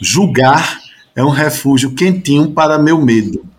Julgar 0.00 0.80
é 1.14 1.22
um 1.22 1.30
refúgio 1.30 1.92
quentinho 1.92 2.50
para 2.52 2.78
meu 2.78 2.98
medo. 2.98 3.53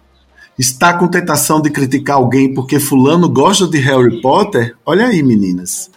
Está 0.58 0.94
com 0.94 1.08
tentação 1.08 1.62
de 1.62 1.70
criticar 1.70 2.16
alguém 2.16 2.54
porque 2.54 2.80
fulano 2.80 3.28
gosta 3.28 3.68
de 3.68 3.78
Harry 3.80 4.22
Potter? 4.22 4.76
Olha 4.86 5.08
aí, 5.08 5.22
meninas. 5.22 5.92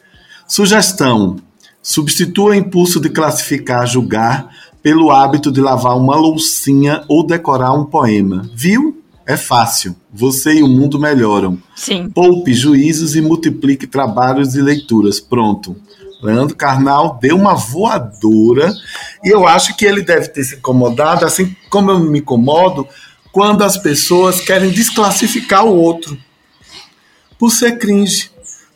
Sugestão: 0.49 1.37
substitua 1.81 2.51
o 2.51 2.55
impulso 2.55 3.01
de 3.01 3.09
classificar, 3.09 3.87
julgar 3.87 4.49
pelo 4.83 5.13
hábito 5.13 5.53
de 5.53 5.61
lavar 5.61 5.97
uma 5.97 6.17
loucinha 6.17 7.05
ou 7.09 7.25
decorar 7.25 7.73
um 7.73 7.85
poema. 7.85 8.51
Viu? 8.53 9.01
É 9.25 9.37
fácil. 9.37 9.95
Você 10.13 10.55
e 10.55 10.63
o 10.63 10.69
mundo 10.69 10.99
melhoram. 10.99 11.59
Sim. 11.77 12.09
Poupe 12.09 12.53
juízos 12.53 13.15
e 13.15 13.21
multiplique 13.21 13.87
trabalhos 13.87 14.57
e 14.57 14.63
leituras. 14.63 15.21
Pronto. 15.21 15.77
Leandro 16.21 16.57
Carnal 16.57 17.19
deu 17.21 17.37
uma 17.37 17.55
voadora 17.55 18.73
e 19.23 19.29
eu 19.29 19.47
acho 19.47 19.77
que 19.77 19.85
ele 19.85 20.03
deve 20.03 20.29
ter 20.29 20.43
se 20.43 20.57
incomodado, 20.57 21.25
assim 21.25 21.55
como 21.71 21.93
eu 21.93 22.01
me 22.01 22.19
incomodo 22.19 22.89
quando 23.33 23.63
as 23.63 23.77
pessoas 23.77 24.41
querem 24.41 24.71
desclassificar 24.71 25.65
o 25.65 25.75
outro 25.75 26.19
por 27.39 27.51
ser 27.51 27.79
cringe, 27.79 28.31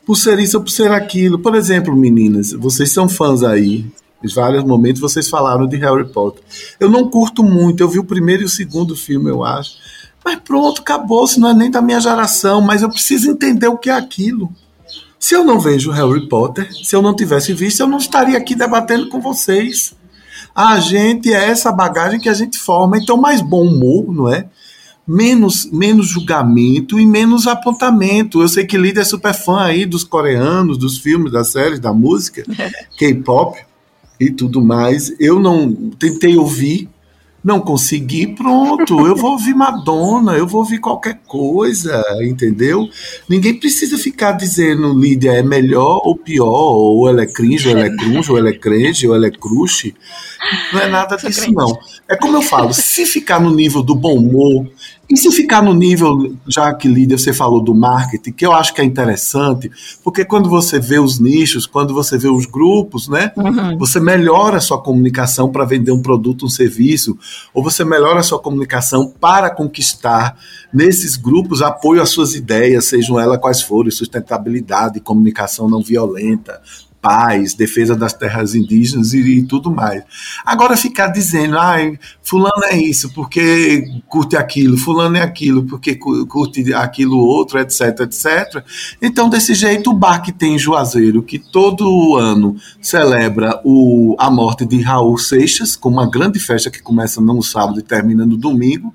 por 0.05 0.15
ser 0.15 0.39
isso 0.39 0.59
por 0.61 0.69
ser 0.69 0.91
aquilo. 0.91 1.39
Por 1.39 1.55
exemplo, 1.55 1.95
meninas, 1.95 2.53
vocês 2.53 2.91
são 2.91 3.09
fãs 3.09 3.43
aí. 3.43 3.85
Em 4.23 4.27
vários 4.33 4.63
momentos 4.63 5.01
vocês 5.01 5.29
falaram 5.29 5.67
de 5.67 5.75
Harry 5.77 6.07
Potter. 6.07 6.41
Eu 6.79 6.89
não 6.89 7.09
curto 7.09 7.43
muito, 7.43 7.81
eu 7.81 7.89
vi 7.89 7.99
o 7.99 8.05
primeiro 8.05 8.43
e 8.43 8.45
o 8.45 8.49
segundo 8.49 8.95
filme, 8.95 9.29
eu 9.29 9.43
acho. 9.43 9.71
Mas 10.23 10.39
pronto, 10.39 10.81
acabou, 10.81 11.27
se 11.27 11.39
não 11.39 11.49
é 11.49 11.53
nem 11.53 11.69
da 11.69 11.81
minha 11.81 11.99
geração, 11.99 12.61
mas 12.61 12.81
eu 12.81 12.89
preciso 12.89 13.29
entender 13.29 13.67
o 13.67 13.77
que 13.77 13.89
é 13.89 13.93
aquilo. 13.93 14.49
Se 15.19 15.35
eu 15.35 15.43
não 15.43 15.59
vejo 15.59 15.91
Harry 15.91 16.27
Potter, 16.27 16.69
se 16.85 16.95
eu 16.95 17.01
não 17.01 17.15
tivesse 17.15 17.53
visto, 17.53 17.81
eu 17.81 17.87
não 17.87 17.97
estaria 17.97 18.37
aqui 18.37 18.55
debatendo 18.55 19.09
com 19.09 19.19
vocês. 19.19 19.93
A 20.55 20.79
gente 20.79 21.33
é 21.33 21.49
essa 21.49 21.71
bagagem 21.71 22.19
que 22.19 22.29
a 22.29 22.33
gente 22.33 22.57
forma. 22.57 22.97
Então, 22.97 23.17
mais 23.17 23.41
bom 23.41 23.65
humor, 23.65 24.13
não 24.13 24.31
é? 24.31 24.45
Menos, 25.05 25.69
menos 25.71 26.07
julgamento 26.07 26.99
e 26.99 27.05
menos 27.05 27.47
apontamento. 27.47 28.41
Eu 28.41 28.47
sei 28.47 28.65
que 28.65 28.77
Lida 28.77 29.01
é 29.01 29.03
super 29.03 29.33
fã 29.33 29.63
aí 29.63 29.85
dos 29.85 30.03
coreanos, 30.03 30.77
dos 30.77 30.97
filmes, 30.97 31.31
das 31.31 31.49
séries, 31.49 31.79
da 31.79 31.91
música, 31.91 32.43
K-pop 32.97 33.59
e 34.19 34.31
tudo 34.31 34.61
mais. 34.61 35.13
Eu 35.19 35.39
não 35.39 35.73
tentei 35.73 36.37
ouvir, 36.37 36.89
não 37.43 37.59
consegui, 37.59 38.27
pronto, 38.27 39.05
eu 39.05 39.15
vou 39.15 39.31
ouvir 39.31 39.53
Madonna, 39.53 40.33
eu 40.33 40.47
vou 40.47 40.61
ouvir 40.61 40.79
qualquer 40.79 41.19
coisa, 41.27 42.01
entendeu? 42.21 42.87
Ninguém 43.27 43.59
precisa 43.59 43.97
ficar 43.97 44.31
dizendo 44.31 44.97
Lídia 44.97 45.33
é 45.33 45.43
melhor 45.43 46.01
ou 46.05 46.15
pior, 46.15 46.47
ou 46.47 47.09
ela 47.09 47.23
é 47.23 47.25
cringe, 47.25 47.67
ou 47.67 47.77
ela 47.77 47.87
é 47.87 47.95
crunge, 47.95 48.31
ou 48.31 48.37
ela 48.37 48.49
é 48.49 48.53
crente, 48.53 49.05
ou 49.05 49.13
ela 49.13 49.27
é 49.27 49.31
crush. 49.31 49.93
Não 50.71 50.79
é 50.79 50.87
nada 50.87 51.17
disso, 51.17 51.51
não. 51.51 51.77
É 52.07 52.15
como 52.15 52.37
eu 52.37 52.41
falo, 52.41 52.73
se 52.73 53.05
ficar 53.05 53.41
no 53.41 53.53
nível 53.53 53.83
do 53.83 53.93
bom 53.93 54.15
humor 54.15 54.65
E 55.13 55.17
se 55.17 55.31
ficar 55.31 55.61
no 55.61 55.75
nível, 55.75 56.35
já 56.47 56.73
que 56.73 56.87
líder 56.87 57.19
você 57.19 57.31
falou 57.31 57.61
do 57.61 57.75
marketing, 57.75 58.31
que 58.31 58.43
eu 58.43 58.51
acho 58.51 58.73
que 58.73 58.81
é 58.81 58.83
interessante, 58.83 59.69
porque 60.03 60.25
quando 60.25 60.49
você 60.49 60.79
vê 60.79 60.97
os 60.97 61.19
nichos, 61.19 61.67
quando 61.67 61.93
você 61.93 62.17
vê 62.17 62.27
os 62.27 62.47
grupos, 62.47 63.07
né, 63.07 63.31
uhum. 63.37 63.77
você 63.77 63.99
melhora 63.99 64.57
a 64.57 64.59
sua 64.59 64.81
comunicação 64.81 65.51
para 65.51 65.65
vender 65.65 65.91
um 65.91 66.01
produto, 66.01 66.47
um 66.47 66.49
serviço, 66.49 67.15
ou 67.53 67.63
você 67.63 67.85
melhora 67.85 68.21
a 68.21 68.23
sua 68.23 68.39
comunicação 68.39 69.13
para 69.21 69.51
conquistar 69.51 70.35
nesses 70.73 71.15
grupos 71.15 71.61
apoio 71.61 72.01
às 72.01 72.09
suas 72.09 72.33
ideias, 72.33 72.85
sejam 72.85 73.19
elas 73.19 73.37
quais 73.37 73.61
forem, 73.61 73.91
sustentabilidade, 73.91 74.99
comunicação 74.99 75.69
não 75.69 75.83
violenta, 75.83 76.59
paz, 77.03 77.53
defesa 77.53 77.97
das 77.97 78.13
terras 78.13 78.55
indígenas 78.55 79.13
e, 79.13 79.19
e, 79.19 79.43
tudo 79.43 79.69
mais. 79.69 80.03
Agora 80.45 80.77
ficar 80.77 81.07
dizendo, 81.07 81.59
ai, 81.59 81.99
fulano 82.21 82.63
é 82.71 82.77
isso 82.77 83.13
porque 83.13 83.85
curte 84.07 84.37
aquilo, 84.37 84.77
fulano 84.77 85.17
é 85.17 85.21
aquilo 85.21 85.65
porque 85.65 85.95
curte 85.95 86.73
aquilo 86.73 87.17
outro, 87.17 87.59
etc, 87.59 87.99
etc. 87.99 88.63
Então, 89.01 89.27
desse 89.27 89.53
jeito, 89.53 89.89
o 89.89 89.93
bar 89.93 90.21
que 90.21 90.31
tem 90.31 90.55
em 90.55 90.59
Juazeiro, 90.59 91.21
que 91.21 91.37
todo 91.37 92.15
ano 92.15 92.55
celebra 92.81 93.59
o, 93.65 94.15
a 94.17 94.31
morte 94.31 94.65
de 94.65 94.81
Raul 94.81 95.17
Seixas, 95.17 95.75
com 95.75 95.89
uma 95.89 96.09
grande 96.09 96.39
festa 96.39 96.71
que 96.71 96.81
começa 96.81 97.19
no 97.19 97.43
sábado 97.43 97.79
e 97.79 97.83
termina 97.83 98.25
no 98.25 98.37
domingo, 98.37 98.93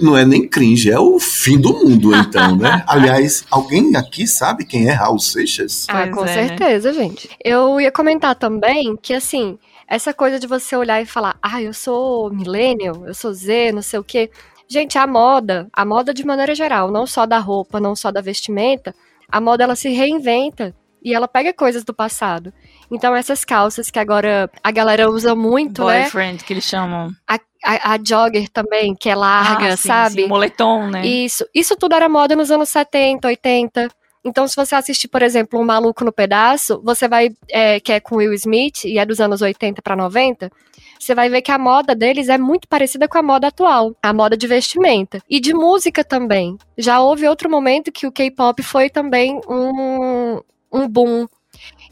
não 0.00 0.16
é 0.16 0.24
nem 0.24 0.46
cringe, 0.46 0.90
é 0.90 1.00
o 1.00 1.18
fim 1.18 1.58
do 1.58 1.72
mundo, 1.72 2.14
então, 2.14 2.54
né? 2.54 2.84
Aliás, 2.86 3.44
alguém 3.50 3.96
aqui 3.96 4.28
sabe 4.28 4.64
quem 4.64 4.88
é 4.88 4.92
Raul 4.92 5.18
Seixas? 5.18 5.86
Ah, 5.88 6.06
com 6.06 6.24
é, 6.24 6.26
né? 6.26 6.48
certeza, 6.48 6.92
gente. 6.92 7.28
Eu 7.48 7.80
ia 7.80 7.90
comentar 7.90 8.34
também 8.34 8.96
que, 8.96 9.14
assim, 9.14 9.58
essa 9.86 10.12
coisa 10.12 10.38
de 10.38 10.46
você 10.46 10.76
olhar 10.76 11.00
e 11.00 11.06
falar, 11.06 11.36
ah, 11.42 11.62
eu 11.62 11.72
sou 11.72 12.30
millennial, 12.30 13.06
eu 13.06 13.14
sou 13.14 13.32
Z, 13.32 13.72
não 13.72 13.82
sei 13.82 13.98
o 13.98 14.04
quê. 14.04 14.30
Gente, 14.68 14.98
a 14.98 15.06
moda, 15.06 15.66
a 15.72 15.84
moda 15.84 16.12
de 16.12 16.26
maneira 16.26 16.54
geral, 16.54 16.90
não 16.90 17.06
só 17.06 17.24
da 17.24 17.38
roupa, 17.38 17.80
não 17.80 17.96
só 17.96 18.12
da 18.12 18.20
vestimenta, 18.20 18.94
a 19.30 19.40
moda 19.40 19.64
ela 19.64 19.74
se 19.74 19.88
reinventa 19.88 20.74
e 21.02 21.14
ela 21.14 21.26
pega 21.26 21.54
coisas 21.54 21.84
do 21.84 21.94
passado. 21.94 22.52
Então 22.90 23.14
essas 23.16 23.44
calças 23.44 23.90
que 23.90 23.98
agora 23.98 24.50
a 24.62 24.70
galera 24.70 25.10
usa 25.10 25.34
muito, 25.34 25.82
Boyfriend, 25.82 25.96
né? 25.96 26.02
Boyfriend, 26.02 26.44
que 26.44 26.52
eles 26.52 26.64
chamam. 26.64 27.10
A, 27.26 27.38
a, 27.64 27.94
a, 27.94 27.98
jogger 28.02 28.48
também, 28.50 28.94
que 28.94 29.08
é 29.08 29.14
larga, 29.14 29.72
ah, 29.72 29.76
sim, 29.76 29.88
sabe? 29.88 30.22
Sim, 30.22 30.28
moletom, 30.28 30.90
né? 30.90 31.06
Isso. 31.06 31.46
Isso 31.54 31.74
tudo 31.76 31.94
era 31.94 32.08
moda 32.08 32.36
nos 32.36 32.50
anos 32.50 32.68
70, 32.68 33.26
80. 33.26 33.88
Então, 34.24 34.46
se 34.46 34.56
você 34.56 34.74
assistir, 34.74 35.08
por 35.08 35.22
exemplo, 35.22 35.60
Um 35.60 35.64
Maluco 35.64 36.04
no 36.04 36.12
Pedaço, 36.12 36.80
você 36.84 37.08
vai, 37.08 37.30
é, 37.48 37.80
que 37.80 37.92
é 37.92 38.00
com 38.00 38.16
Will 38.16 38.32
Smith, 38.34 38.84
e 38.84 38.98
é 38.98 39.06
dos 39.06 39.20
anos 39.20 39.40
80 39.40 39.80
para 39.80 39.96
90, 39.96 40.50
você 40.98 41.14
vai 41.14 41.28
ver 41.28 41.42
que 41.42 41.52
a 41.52 41.58
moda 41.58 41.94
deles 41.94 42.28
é 42.28 42.36
muito 42.36 42.66
parecida 42.68 43.08
com 43.08 43.18
a 43.18 43.22
moda 43.22 43.46
atual, 43.48 43.94
a 44.02 44.12
moda 44.12 44.36
de 44.36 44.46
vestimenta. 44.46 45.20
E 45.28 45.40
de 45.40 45.54
música 45.54 46.02
também. 46.02 46.56
Já 46.76 47.00
houve 47.00 47.26
outro 47.28 47.48
momento 47.48 47.92
que 47.92 48.06
o 48.06 48.12
K-pop 48.12 48.62
foi 48.62 48.90
também 48.90 49.40
um, 49.48 50.40
um 50.72 50.88
boom. 50.88 51.26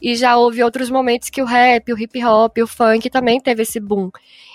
E 0.01 0.15
já 0.15 0.37
houve 0.37 0.63
outros 0.63 0.89
momentos 0.89 1.29
que 1.29 1.41
o 1.41 1.45
rap, 1.45 1.91
o 1.91 1.99
hip 1.99 2.23
hop, 2.23 2.57
o 2.59 2.67
funk 2.67 3.09
também 3.09 3.39
teve 3.39 3.63
esse 3.63 3.79
boom. 3.79 4.11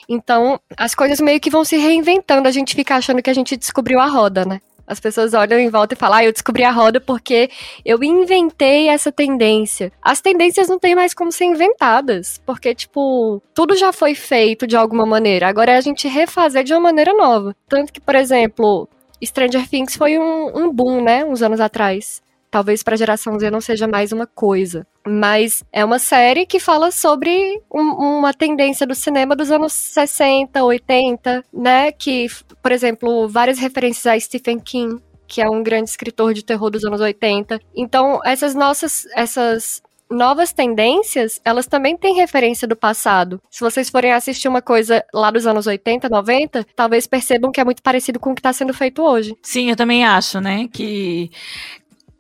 Então, 0.09 0.61
as 0.77 0.95
coisas 0.95 1.21
meio 1.21 1.41
que 1.41 1.51
vão 1.51 1.65
se 1.65 1.77
reinventando, 1.77 2.47
a 2.47 2.51
gente 2.51 2.75
fica 2.75 2.97
achando 2.97 3.23
que 3.23 3.31
a 3.31 3.35
gente 3.35 3.57
descobriu 3.57 3.99
a 3.99 4.07
roda, 4.07 4.45
né? 4.45 4.61
As 4.93 5.01
pessoas 5.01 5.33
olham 5.33 5.59
em 5.59 5.71
volta 5.71 5.95
e 5.95 5.97
falam, 5.97 6.19
ah, 6.19 6.25
eu 6.25 6.33
descobri 6.33 6.63
a 6.63 6.71
roda 6.71 7.01
porque 7.01 7.51
eu 7.85 8.05
inventei 8.05 8.89
essa 8.89 9.11
tendência. 9.11 9.91
As 10.03 10.21
tendências 10.21 10.69
não 10.69 10.79
tem 10.79 10.95
mais 10.95 11.15
como 11.15 11.33
ser 11.33 11.47
inventadas, 11.47 12.41
porque, 12.45 12.75
tipo, 12.75 13.43
tudo 13.55 13.75
já 13.75 13.91
foi 13.91 14.15
feito 14.15 14.67
de 14.67 14.77
alguma 14.77 15.07
maneira. 15.07 15.49
Agora 15.49 15.73
é 15.73 15.77
a 15.77 15.81
gente 15.81 16.07
refazer 16.07 16.63
de 16.63 16.75
uma 16.75 16.81
maneira 16.81 17.15
nova. 17.15 17.57
Tanto 17.67 17.91
que, 17.91 18.01
por 18.01 18.15
exemplo, 18.15 18.87
Stranger 19.25 19.67
Things 19.67 19.97
foi 19.97 20.19
um, 20.19 20.55
um 20.55 20.71
boom, 20.71 21.03
né, 21.03 21.25
uns 21.25 21.43
anos 21.43 21.59
atrás. 21.59 22.21
Talvez 22.53 22.83
para 22.83 22.93
a 22.93 22.99
geração 22.99 23.39
Z 23.39 23.51
não 23.51 23.63
seja 23.63 23.89
mais 23.89 24.13
uma 24.13 24.27
coisa. 24.27 24.87
Mas 25.07 25.65
é 25.73 25.83
uma 25.83 25.99
série 25.99 26.45
que 26.45 26.61
fala 26.61 26.91
sobre 26.91 27.63
um, 27.73 28.19
uma 28.19 28.35
tendência 28.35 28.87
do 28.87 28.95
cinema 28.95 29.35
dos 29.35 29.51
anos 29.51 29.73
60, 29.73 30.63
80, 30.63 31.43
né? 31.51 31.91
Que, 31.91 32.27
por 32.63 32.71
exemplo, 32.71 33.27
várias 33.27 33.59
referências 33.59 34.07
a 34.07 34.21
Stephen 34.21 34.61
King, 34.61 35.03
que 35.27 35.41
é 35.41 35.49
um 35.49 35.63
grande 35.63 35.89
escritor 35.89 36.35
de 36.35 36.45
terror 36.45 36.69
dos 36.69 36.85
anos 36.85 37.01
80. 37.01 37.59
Então, 37.75 38.21
essas 38.23 38.55
nossas. 38.55 39.07
essas 39.15 39.81
novas 40.11 40.53
tendências, 40.53 41.41
elas 41.43 41.67
também 41.67 41.97
têm 41.97 42.15
referência 42.15 42.69
do 42.69 42.77
passado. 42.77 43.41
Se 43.51 43.61
vocês 43.61 43.89
forem 43.89 44.13
assistir 44.13 44.47
uma 44.47 44.61
coisa 44.61 45.03
lá 45.11 45.31
dos 45.31 45.47
anos 45.47 45.67
80, 45.67 46.07
90, 46.07 46.67
talvez 46.77 47.07
percebam 47.07 47.51
que 47.51 47.59
é 47.59 47.65
muito 47.65 47.83
parecido 47.83 48.21
com 48.21 48.33
o 48.33 48.35
que 48.35 48.41
está 48.41 48.53
sendo 48.53 48.75
feito 48.75 49.03
hoje. 49.03 49.35
Sim, 49.43 49.71
eu 49.71 49.77
também 49.77 50.05
acho, 50.05 50.39
né? 50.39 50.69
Que 50.71 51.31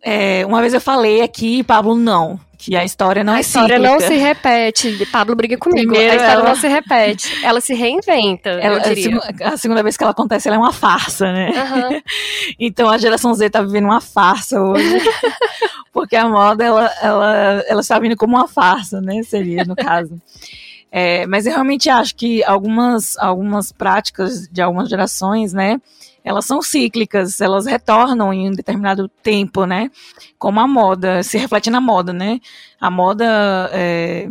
é, 0.03 0.45
uma 0.45 0.61
vez 0.61 0.75
eu 0.75 0.81
falei 0.81 1.23
aqui, 1.23 1.63
Pablo, 1.63 1.95
não. 1.95 2.39
Que 2.59 2.77
a 2.77 2.85
história 2.85 3.25
não 3.25 3.33
a 3.33 3.39
é 3.39 3.41
história 3.41 3.77
cíclica. 3.77 3.93
não 3.93 4.01
se 4.01 4.17
repete. 4.17 5.07
Pablo 5.07 5.35
briga 5.35 5.57
comigo. 5.57 5.91
Primeiro, 5.91 6.13
a 6.13 6.17
história 6.17 6.41
ela... 6.41 6.49
não 6.49 6.57
se 6.57 6.69
repete. 6.69 7.45
Ela 7.45 7.61
se 7.61 7.75
reinventa. 7.75 8.51
Ela, 8.51 8.81
a, 9.53 9.57
segunda 9.57 9.83
vez 9.83 9.97
que 9.97 10.05
ela 10.05 10.13
acontece, 10.13 10.49
ela 10.49 10.57
é 10.57 10.61
uma 10.61 10.73
farsa, 10.73 11.33
né? 11.33 11.51
Uhum. 11.51 12.03
então 12.59 12.89
a 12.89 12.99
geração 12.99 13.35
Z 13.35 13.51
tá 13.51 13.63
vivendo 13.63 13.85
uma 13.85 14.01
farsa 14.01 14.61
hoje. 14.61 15.01
porque 15.93 16.15
a 16.15 16.29
moda, 16.29 16.65
ela, 16.65 16.91
ela, 17.03 17.65
ela 17.67 17.81
está 17.81 17.99
vindo 17.99 18.17
como 18.17 18.37
uma 18.37 18.47
farsa, 18.47 19.01
né? 19.01 19.23
Seria, 19.25 19.65
no 19.65 19.75
caso. 19.75 20.21
É, 20.91 21.27
mas 21.27 21.47
eu 21.47 21.53
realmente 21.53 21.89
acho 21.89 22.15
que 22.15 22.45
algumas, 22.45 23.17
algumas 23.19 23.73
práticas 23.73 24.47
de 24.47 24.61
algumas 24.61 24.89
gerações, 24.89 25.53
né? 25.53 25.81
Elas 26.25 26.45
são 26.45 26.63
cíclicas, 26.63 27.41
elas 27.41 27.67
retornam 27.67 28.33
em 28.33 28.49
um 28.49 28.53
determinado 28.53 29.09
tempo, 29.23 29.65
né? 29.67 29.91
Como 30.39 30.61
a 30.61 30.67
moda, 30.67 31.23
se 31.23 31.37
reflete 31.39 31.71
na 31.71 31.81
moda, 31.81 32.13
né? 32.13 32.41
A 32.81 32.91
moda, 32.91 33.25
é, 33.73 34.29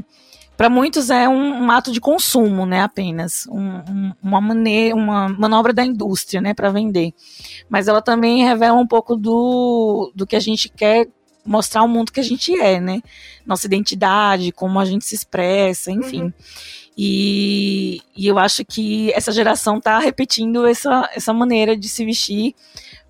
para 0.56 0.70
muitos, 0.70 1.10
é 1.10 1.28
um, 1.28 1.64
um, 1.64 1.72
ato 1.72 1.92
de 1.92 2.00
consumo, 2.00 2.66
né? 2.66 2.82
Apenas 2.82 3.46
um, 3.48 3.60
um, 3.60 4.12
uma 4.24 4.40
maneira, 4.40 4.96
uma 4.96 5.28
manobra 5.30 5.74
da 5.74 5.84
indústria, 5.84 6.40
né? 6.40 6.54
Para 6.54 6.70
vender. 6.70 7.14
Mas 7.70 7.88
ela 7.88 8.02
também 8.02 8.46
revela 8.46 8.80
um 8.80 8.88
pouco 8.88 9.16
do, 9.16 10.12
do 10.16 10.26
que 10.26 10.36
a 10.36 10.40
gente 10.40 10.70
quer 10.70 11.08
mostrar 11.46 11.82
ao 11.82 11.88
mundo 11.88 12.12
que 12.12 12.20
a 12.20 12.24
gente 12.24 12.58
é, 12.60 12.80
né? 12.80 13.02
Nossa 13.46 13.66
identidade, 13.66 14.52
como 14.52 14.80
a 14.80 14.86
gente 14.86 15.04
se 15.04 15.16
expressa, 15.16 15.92
enfim. 15.92 16.24
Uhum. 16.24 16.34
E, 16.98 18.02
e 18.16 18.28
eu 18.28 18.38
acho 18.38 18.66
que 18.66 19.12
essa 19.14 19.32
geração 19.32 19.78
está 19.78 20.00
repetindo 20.00 20.68
essa, 20.68 21.10
essa 21.14 21.34
maneira 21.34 21.76
de 21.76 21.88
se 21.88 22.06
vestir 22.06 22.54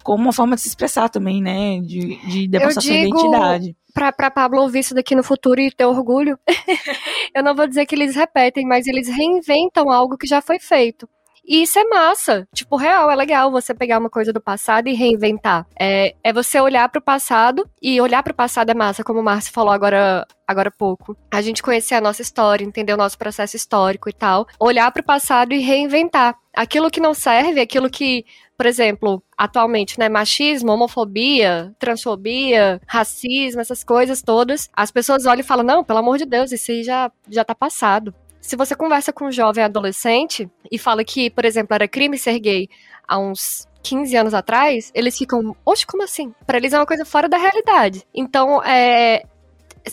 como 0.04 0.24
uma 0.24 0.34
forma 0.34 0.56
de 0.56 0.62
se 0.62 0.68
expressar 0.68 1.10
também, 1.10 1.42
né? 1.42 1.80
De, 1.82 2.16
de 2.28 2.48
demonstrar 2.48 2.84
sua 2.84 2.94
identidade. 2.94 3.76
Pra 3.94 4.32
Pablo 4.32 4.62
ouvir 4.62 4.80
isso 4.80 4.96
daqui 4.96 5.16
no 5.16 5.24
futuro 5.24 5.60
e 5.60 5.70
ter 5.70 5.86
orgulho, 5.86 6.40
eu 7.36 7.44
não 7.44 7.54
vou 7.54 7.68
dizer 7.68 7.86
que 7.86 7.94
eles 7.94 8.16
repetem, 8.16 8.66
mas 8.66 8.88
eles 8.88 9.10
reinventam 9.10 9.92
algo 9.92 10.18
que 10.18 10.26
já 10.26 10.42
foi 10.42 10.60
feito. 10.60 11.10
E 11.44 11.64
isso 11.64 11.80
é 11.80 11.84
massa. 11.86 12.48
Tipo, 12.54 12.76
real, 12.76 13.10
é 13.10 13.16
legal 13.16 13.52
você 13.52 13.74
pegar 13.74 14.00
uma 14.00 14.10
coisa 14.10 14.32
do 14.32 14.40
passado 14.40 14.88
e 14.88 14.94
reinventar. 14.94 15.66
É, 15.80 16.16
é 16.24 16.32
você 16.32 16.60
olhar 16.60 16.88
para 16.90 17.00
o 17.00 17.02
passado, 17.02 17.68
e 17.82 18.00
olhar 18.00 18.22
para 18.24 18.32
o 18.32 18.36
passado 18.36 18.70
é 18.70 18.74
massa, 18.74 19.04
como 19.04 19.20
o 19.20 19.24
Márcio 19.24 19.52
falou 19.52 19.72
agora 19.74 20.26
agora 20.48 20.68
há 20.68 20.72
pouco. 20.72 21.16
A 21.32 21.42
gente 21.42 21.64
conhecer 21.64 21.96
a 21.96 22.02
nossa 22.02 22.22
história, 22.22 22.66
entender 22.66 22.94
o 22.94 22.98
nosso 22.98 23.18
processo 23.18 23.56
histórico 23.56 24.10
e 24.10 24.14
tal. 24.14 24.46
Olhar 24.60 24.92
para 24.92 25.02
o 25.02 25.06
passado 25.06 25.54
e 25.54 25.60
reinventar. 25.60 26.36
Aquilo 26.54 26.92
que 26.92 27.00
não 27.00 27.14
serve, 27.14 27.62
aquilo 27.62 27.90
que, 27.90 28.26
por 28.58 28.66
exemplo, 28.66 29.24
atualmente, 29.38 29.98
né, 29.98 30.10
machismo, 30.10 30.72
homofobia, 30.74 31.74
transfobia, 31.80 32.82
racismo, 32.86 33.62
essas 33.62 33.84
coisas 33.84 34.22
todas, 34.22 34.70
as 34.74 34.92
pessoas 34.92 35.26
olham 35.26 35.40
e 35.40 35.44
falam: 35.44 35.66
"Não, 35.66 35.84
pelo 35.84 36.00
amor 36.00 36.18
de 36.18 36.26
Deus, 36.26 36.52
isso 36.52 36.72
aí 36.72 36.84
já 36.84 37.10
já 37.30 37.44
tá 37.46 37.56
passado". 37.56 38.14
Se 38.42 38.56
você 38.56 38.76
conversa 38.76 39.14
com 39.14 39.26
um 39.26 39.32
jovem 39.32 39.64
adolescente 39.64 40.50
e 40.72 40.78
fala 40.78 41.04
que, 41.04 41.30
por 41.30 41.46
exemplo, 41.46 41.76
era 41.76 41.88
crime 41.88 42.18
ser 42.18 42.40
gay 42.40 42.68
há 43.08 43.18
uns 43.20 43.68
15 43.84 44.16
anos 44.16 44.34
atrás, 44.34 44.92
eles 44.94 45.18
ficam, 45.18 45.56
oxe, 45.66 45.86
como 45.86 46.04
assim? 46.04 46.34
Para 46.46 46.58
eles 46.58 46.74
é 46.74 46.80
uma 46.80 46.86
coisa 46.86 47.06
fora 47.06 47.30
da 47.30 47.38
realidade. 47.38 48.04
Então, 48.14 48.64
é, 48.64 49.24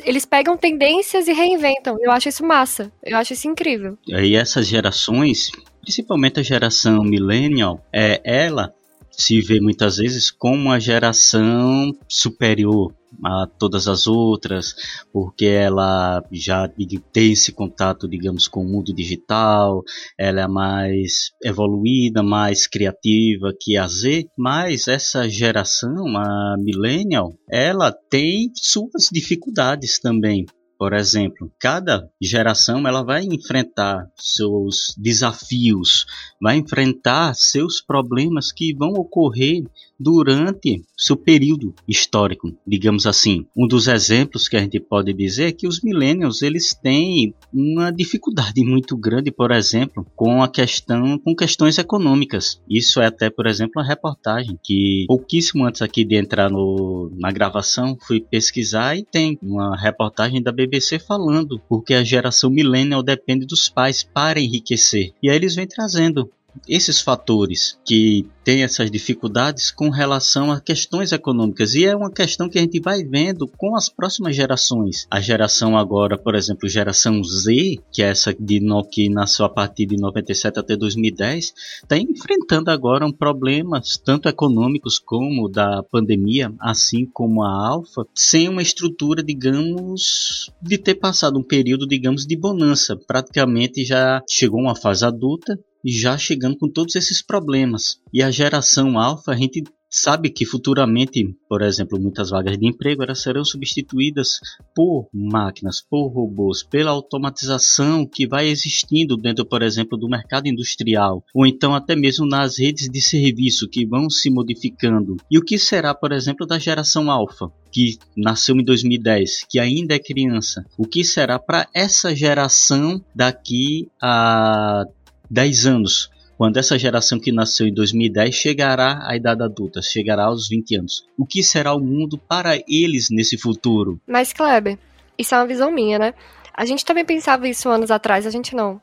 eles 0.04 0.24
pegam 0.24 0.56
tendências 0.56 1.28
e 1.28 1.32
reinventam. 1.32 1.96
Eu 2.00 2.11
acho 2.11 2.28
isso 2.28 2.44
massa. 2.44 2.92
Eu 3.04 3.16
acho 3.16 3.32
isso 3.32 3.48
incrível. 3.48 3.98
E 4.06 4.14
aí 4.14 4.34
essas 4.34 4.66
gerações, 4.66 5.50
principalmente 5.82 6.40
a 6.40 6.42
geração 6.42 7.02
millennial, 7.02 7.84
é 7.92 8.20
ela 8.24 8.74
se 9.18 9.40
vê 9.40 9.61
muitas 9.61 9.96
vezes 9.96 10.31
como 10.31 10.54
uma 10.54 10.78
geração 10.78 11.92
superior 12.09 12.94
a 13.24 13.46
todas 13.59 13.88
as 13.88 14.07
outras, 14.07 14.74
porque 15.12 15.46
ela 15.46 16.22
já 16.31 16.68
tem 17.12 17.33
esse 17.33 17.52
contato, 17.52 18.09
digamos, 18.09 18.46
com 18.46 18.61
o 18.61 18.68
mundo 18.68 18.94
digital, 18.94 19.83
ela 20.16 20.42
é 20.42 20.46
mais 20.46 21.33
evoluída, 21.42 22.22
mais 22.22 22.66
criativa 22.66 23.52
que 23.59 23.76
a 23.76 23.88
Z, 23.88 24.28
mas 24.37 24.87
essa 24.87 25.28
geração, 25.28 26.16
a 26.16 26.57
millennial, 26.59 27.35
ela 27.50 27.90
tem 27.90 28.52
suas 28.54 29.09
dificuldades 29.11 29.98
também. 29.98 30.46
Por 30.78 30.92
exemplo, 30.92 31.50
cada 31.58 32.08
geração 32.20 32.86
ela 32.86 33.02
vai 33.02 33.24
enfrentar 33.24 34.08
seus 34.14 34.94
desafios, 34.96 36.06
vai 36.40 36.56
enfrentar 36.56 37.34
seus 37.34 37.80
problemas 37.80 38.52
que 38.52 38.72
vão 38.72 38.92
ocorrer 38.92 39.64
durante 39.98 40.82
seu 40.96 41.16
período 41.16 41.74
histórico, 41.87 42.52
digamos 42.66 43.06
assim. 43.06 43.46
Um 43.56 43.66
dos 43.66 43.88
exemplos 43.88 44.48
que 44.48 44.56
a 44.56 44.61
gente 44.61 44.78
pode 44.78 45.12
dizer 45.12 45.48
é 45.48 45.52
que 45.52 45.66
os 45.66 45.80
millennials 45.80 46.42
eles 46.42 46.74
têm 46.74 47.34
uma 47.52 47.90
dificuldade 47.90 48.62
muito 48.64 48.96
grande, 48.96 49.30
por 49.30 49.50
exemplo, 49.50 50.06
com 50.14 50.42
a 50.42 50.48
questão 50.48 51.18
com 51.18 51.34
questões 51.34 51.78
econômicas. 51.78 52.61
Isso 52.68 53.00
é 53.00 53.06
até, 53.06 53.30
por 53.30 53.46
exemplo, 53.46 53.72
uma 53.76 53.87
reportagem 53.87 54.58
que 54.62 55.04
pouquíssimo 55.06 55.64
antes 55.64 55.82
aqui 55.82 56.04
de 56.04 56.16
entrar 56.16 56.50
no, 56.50 57.11
na 57.18 57.30
gravação 57.32 57.96
fui 58.06 58.20
pesquisar 58.20 58.96
e 58.96 59.04
tem 59.04 59.38
uma 59.42 59.76
reportagem 59.76 60.42
da 60.42 60.52
BBC 60.52 60.98
falando 60.98 61.61
porque 61.68 61.94
a 61.94 62.04
geração 62.04 62.50
millennial 62.50 63.02
depende 63.02 63.46
dos 63.46 63.68
pais 63.68 64.02
para 64.02 64.40
enriquecer. 64.40 65.12
E 65.22 65.30
aí 65.30 65.37
eles 65.37 65.54
vêm 65.54 65.66
trazendo 65.66 66.30
esses 66.68 67.01
fatores 67.01 67.79
que 67.85 68.27
têm 68.49 68.62
essas 68.62 68.90
dificuldades 68.90 69.71
com 69.71 69.90
relação 69.90 70.51
a 70.51 70.59
questões 70.59 71.12
econômicas 71.12 71.75
e 71.75 71.85
é 71.85 71.94
uma 71.94 72.11
questão 72.11 72.49
que 72.49 72.59
a 72.59 72.62
gente 72.62 72.81
vai 72.81 73.05
vendo 73.05 73.47
com 73.47 73.77
as 73.77 73.90
próximas 73.90 74.35
gerações. 74.35 75.07
A 75.11 75.21
geração 75.21 75.77
agora, 75.77 76.16
por 76.16 76.35
exemplo, 76.35 76.66
geração 76.66 77.23
Z, 77.23 77.77
que 77.92 78.03
é 78.03 78.09
essa 78.09 78.35
de 78.35 78.59
no, 78.59 78.83
que 78.83 79.11
nasceu 79.11 79.44
a 79.44 79.51
partir 79.51 79.85
de 79.85 79.99
97 79.99 80.59
até 80.59 80.77
2010, 80.77 81.53
está 81.83 81.99
enfrentando 81.99 82.71
agora 82.71 83.05
um 83.05 83.12
problemas 83.12 83.99
tanto 84.03 84.31
econômicos 84.31 84.99
como 84.99 85.49
da 85.49 85.83
pandemia, 85.83 86.51
assim 86.59 87.05
como 87.05 87.42
a 87.42 87.68
Alfa, 87.68 88.07
sem 88.14 88.49
uma 88.49 88.62
estrutura, 88.62 89.23
digamos, 89.23 90.51
de 90.62 90.79
ter 90.79 90.94
passado 90.94 91.38
um 91.38 91.42
período, 91.44 91.87
digamos, 91.87 92.27
de 92.27 92.35
bonança. 92.35 92.97
Praticamente 92.97 93.85
já 93.85 94.23
chegou 94.27 94.61
uma 94.61 94.75
fase 94.75 95.05
adulta 95.05 95.59
já 95.84 96.16
chegando 96.18 96.56
com 96.56 96.68
todos 96.68 96.96
esses 96.96 97.22
problemas. 97.22 98.00
E 98.12 98.22
a 98.22 98.30
geração 98.30 98.98
alfa, 98.98 99.32
a 99.32 99.36
gente 99.36 99.62
sabe 99.90 100.30
que 100.30 100.44
futuramente, 100.44 101.34
por 101.48 101.62
exemplo, 101.62 101.98
muitas 101.98 102.30
vagas 102.30 102.58
de 102.58 102.66
emprego 102.66 103.02
elas 103.02 103.20
serão 103.20 103.44
substituídas 103.44 104.38
por 104.74 105.08
máquinas, 105.12 105.80
por 105.80 106.08
robôs, 106.08 106.62
pela 106.62 106.90
automatização 106.90 108.06
que 108.06 108.26
vai 108.26 108.48
existindo 108.48 109.16
dentro, 109.16 109.46
por 109.46 109.62
exemplo, 109.62 109.96
do 109.96 110.08
mercado 110.08 110.46
industrial, 110.46 111.24
ou 111.34 111.46
então 111.46 111.74
até 111.74 111.96
mesmo 111.96 112.26
nas 112.26 112.58
redes 112.58 112.88
de 112.88 113.00
serviço 113.00 113.68
que 113.68 113.86
vão 113.86 114.10
se 114.10 114.30
modificando. 114.30 115.16
E 115.30 115.38
o 115.38 115.44
que 115.44 115.58
será, 115.58 115.94
por 115.94 116.12
exemplo, 116.12 116.46
da 116.46 116.58
geração 116.58 117.10
alfa? 117.10 117.50
que 117.70 117.98
nasceu 118.16 118.56
em 118.56 118.64
2010, 118.64 119.44
que 119.48 119.58
ainda 119.58 119.94
é 119.94 119.98
criança, 119.98 120.64
o 120.76 120.86
que 120.86 121.04
será 121.04 121.38
para 121.38 121.68
essa 121.74 122.14
geração 122.14 123.04
daqui 123.14 123.88
a 124.00 124.84
10 125.30 125.66
anos, 125.66 126.10
quando 126.36 126.56
essa 126.56 126.78
geração 126.78 127.18
que 127.18 127.32
nasceu 127.32 127.66
em 127.66 127.74
2010 127.74 128.34
chegará 128.34 129.00
à 129.02 129.16
idade 129.16 129.42
adulta, 129.42 129.82
chegará 129.82 130.26
aos 130.26 130.48
20 130.48 130.76
anos. 130.76 131.04
O 131.18 131.26
que 131.26 131.42
será 131.42 131.74
o 131.74 131.80
mundo 131.80 132.16
para 132.16 132.56
eles 132.68 133.10
nesse 133.10 133.36
futuro? 133.36 134.00
Mas, 134.06 134.32
Kleber, 134.32 134.78
isso 135.18 135.34
é 135.34 135.38
uma 135.38 135.46
visão 135.46 135.70
minha, 135.70 135.98
né? 135.98 136.14
A 136.54 136.64
gente 136.64 136.84
também 136.84 137.04
pensava 137.04 137.48
isso 137.48 137.68
anos 137.68 137.90
atrás, 137.90 138.26
a 138.26 138.30
gente 138.30 138.54
não. 138.54 138.80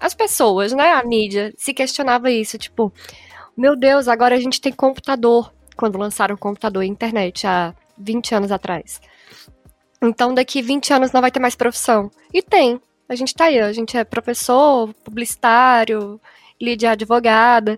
As 0.00 0.14
pessoas, 0.14 0.72
né, 0.72 0.92
a 0.92 1.04
mídia, 1.04 1.54
se 1.56 1.72
questionava 1.72 2.30
isso, 2.30 2.58
tipo, 2.58 2.92
meu 3.56 3.74
Deus, 3.76 4.08
agora 4.08 4.34
a 4.34 4.40
gente 4.40 4.60
tem 4.60 4.72
computador. 4.72 5.52
Quando 5.76 5.98
lançaram 5.98 6.34
o 6.34 6.38
computador 6.38 6.82
e 6.82 6.88
internet 6.88 7.46
há 7.46 7.74
20 7.98 8.34
anos 8.34 8.50
atrás. 8.50 9.00
Então 10.02 10.34
daqui 10.34 10.60
20 10.62 10.92
anos 10.92 11.12
não 11.12 11.20
vai 11.20 11.30
ter 11.30 11.40
mais 11.40 11.54
profissão. 11.54 12.10
E 12.32 12.42
tem. 12.42 12.80
A 13.08 13.14
gente 13.14 13.34
tá 13.34 13.44
aí, 13.44 13.60
a 13.60 13.72
gente 13.72 13.96
é 13.96 14.04
professor, 14.04 14.92
publicitário, 15.04 16.20
líder 16.60 16.88
advogada. 16.88 17.76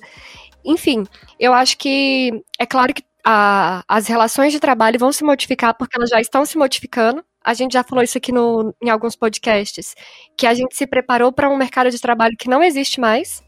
Enfim, 0.64 1.05
eu 1.38 1.53
acho 1.53 1.77
que 1.79 2.43
é 2.59 2.67
claro 2.67 2.95
que 2.95 3.03
a, 3.25 3.85
as 3.87 4.07
relações 4.07 4.53
de 4.53 4.61
trabalho 4.61 4.99
vão 4.99 5.12
se 5.12 5.23
modificar 5.25 5.75
porque 5.77 5.97
elas 5.99 6.11
já 6.11 6.21
estão 6.21 6.45
se 6.47 6.57
modificando. 6.57 7.25
A 7.45 7.55
gente 7.55 7.73
já 7.73 7.83
falou 7.85 8.03
isso 8.03 8.19
aqui 8.19 8.33
no, 8.33 8.75
em 8.83 8.91
alguns 8.91 9.17
podcasts, 9.17 9.95
que 10.37 10.47
a 10.47 10.55
gente 10.55 10.75
se 10.77 10.87
preparou 10.87 11.33
para 11.33 11.49
um 11.51 11.57
mercado 11.57 11.91
de 11.91 12.01
trabalho 12.01 12.37
que 12.38 12.49
não 12.49 12.62
existe 12.62 13.01
mais. 13.01 13.43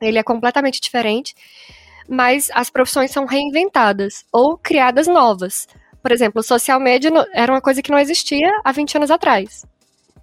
Ele 0.00 0.18
é 0.18 0.22
completamente 0.22 0.80
diferente, 0.80 1.34
mas 2.08 2.50
as 2.54 2.70
profissões 2.70 3.10
são 3.10 3.26
reinventadas 3.26 4.24
ou 4.32 4.56
criadas 4.56 5.06
novas. 5.06 5.66
Por 6.02 6.12
exemplo, 6.12 6.42
social 6.42 6.80
media 6.80 7.10
era 7.32 7.52
uma 7.52 7.60
coisa 7.60 7.82
que 7.82 7.90
não 7.90 7.98
existia 7.98 8.50
há 8.64 8.72
20 8.72 8.96
anos 8.96 9.10
atrás. 9.10 9.66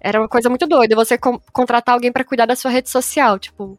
Era 0.00 0.20
uma 0.20 0.28
coisa 0.28 0.48
muito 0.48 0.66
doida 0.66 0.94
você 0.94 1.18
com, 1.18 1.38
contratar 1.52 1.94
alguém 1.94 2.12
para 2.12 2.24
cuidar 2.24 2.46
da 2.46 2.56
sua 2.56 2.70
rede 2.70 2.88
social, 2.88 3.38
tipo, 3.38 3.78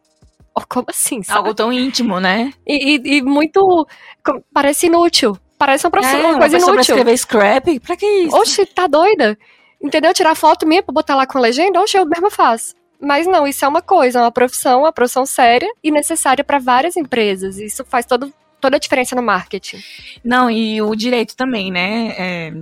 oh, 0.54 0.62
como 0.68 0.86
assim? 0.88 1.22
Sabe? 1.22 1.38
Algo 1.38 1.54
tão 1.54 1.72
íntimo, 1.72 2.20
né? 2.20 2.52
E, 2.66 2.96
e, 2.96 3.16
e 3.16 3.22
muito. 3.22 3.86
parece 4.52 4.86
inútil. 4.86 5.36
Parece 5.58 5.86
uma, 5.86 6.00
é, 6.00 6.16
uma 6.16 6.38
coisa 6.38 6.56
inútil. 6.56 6.72
Pra 6.72 6.80
escrever 6.80 7.16
scrap? 7.18 7.80
Pra 7.80 7.96
que 7.96 8.06
isso? 8.06 8.36
Oxi, 8.36 8.64
tá 8.66 8.86
doida? 8.86 9.36
Entendeu? 9.82 10.12
Tirar 10.14 10.34
foto 10.34 10.66
minha 10.66 10.82
pra 10.82 10.92
botar 10.92 11.14
lá 11.14 11.26
com 11.26 11.38
a 11.38 11.40
legenda? 11.40 11.80
Oxi, 11.80 11.96
eu 11.96 12.06
mesmo 12.06 12.30
faço. 12.30 12.74
Mas 13.00 13.26
não, 13.26 13.46
isso 13.46 13.64
é 13.64 13.68
uma 13.68 13.80
coisa, 13.80 14.18
é 14.18 14.22
uma 14.22 14.30
profissão, 14.30 14.80
uma 14.80 14.92
profissão 14.92 15.24
séria 15.24 15.68
e 15.82 15.90
necessária 15.90 16.44
para 16.44 16.58
várias 16.58 16.96
empresas. 16.96 17.58
Isso 17.58 17.84
faz 17.84 18.04
todo, 18.04 18.32
toda 18.60 18.76
a 18.76 18.78
diferença 18.78 19.16
no 19.16 19.22
marketing. 19.22 19.78
Não, 20.22 20.50
e 20.50 20.82
o 20.82 20.94
direito 20.94 21.34
também, 21.34 21.70
né? 21.70 22.14
É, 22.18 22.52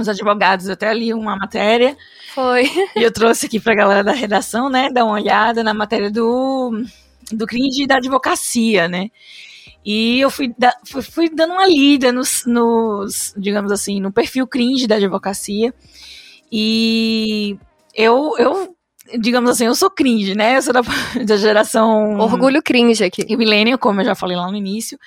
os 0.00 0.08
advogados, 0.08 0.66
eu 0.66 0.72
até 0.72 0.92
li 0.92 1.12
uma 1.14 1.36
matéria. 1.36 1.96
Foi. 2.34 2.70
E 2.96 3.02
eu 3.02 3.12
trouxe 3.12 3.46
aqui 3.46 3.60
pra 3.60 3.74
galera 3.74 4.04
da 4.04 4.12
redação, 4.12 4.68
né, 4.68 4.90
dar 4.90 5.04
uma 5.04 5.14
olhada 5.14 5.62
na 5.62 5.74
matéria 5.74 6.10
do, 6.10 6.82
do 7.32 7.46
crime 7.46 7.86
da 7.86 7.96
advocacia, 7.96 8.88
né. 8.88 9.10
E 9.84 10.20
eu 10.20 10.30
fui, 10.30 10.54
da, 10.58 10.74
fui, 10.84 11.02
fui, 11.02 11.28
dando 11.28 11.54
uma 11.54 11.66
lida 11.66 12.12
nos, 12.12 12.44
nos, 12.46 13.34
digamos 13.36 13.72
assim, 13.72 14.00
no 14.00 14.12
perfil 14.12 14.46
cringe 14.46 14.86
da 14.86 14.96
advocacia. 14.96 15.72
E 16.52 17.56
eu, 17.94 18.34
eu, 18.38 18.76
digamos 19.18 19.50
assim, 19.50 19.66
eu 19.66 19.74
sou 19.74 19.90
cringe, 19.90 20.34
né? 20.34 20.56
Eu 20.58 20.62
sou 20.62 20.72
da, 20.72 20.82
da 21.24 21.36
geração. 21.36 22.18
Orgulho 22.18 22.62
cringe 22.62 23.04
aqui. 23.04 23.24
E 23.26 23.36
milênio, 23.36 23.78
como 23.78 24.00
eu 24.00 24.04
já 24.04 24.14
falei 24.14 24.36
lá 24.36 24.50
no 24.50 24.56
início. 24.56 24.98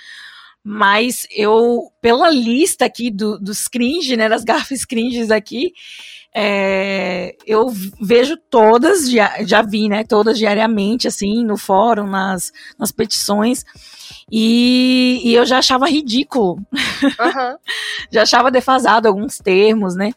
Mas 0.63 1.27
eu, 1.29 1.91
pela 2.01 2.29
lista 2.29 2.85
aqui 2.85 3.11
do, 3.11 3.37
dos 3.37 3.67
cringe, 3.67 4.15
né, 4.15 4.29
das 4.29 4.43
gafes 4.45 4.85
cringes 4.85 5.29
aqui, 5.29 5.73
é, 6.35 7.35
eu 7.45 7.71
vejo 8.01 8.35
todas, 8.49 9.09
já, 9.09 9.43
já 9.43 9.61
vi, 9.61 9.87
né, 9.87 10.03
todas 10.03 10.37
diariamente, 10.37 11.07
assim, 11.07 11.43
no 11.43 11.57
fórum, 11.57 12.07
nas, 12.07 12.51
nas 12.79 12.91
petições, 12.91 13.63
e, 14.31 15.21
e 15.23 15.35
eu 15.35 15.45
já 15.45 15.59
achava 15.59 15.87
ridículo. 15.87 16.55
Uhum. 16.71 17.57
já 18.09 18.23
achava 18.23 18.49
defasado 18.49 19.07
alguns 19.07 19.37
termos, 19.37 19.95
né, 19.95 20.11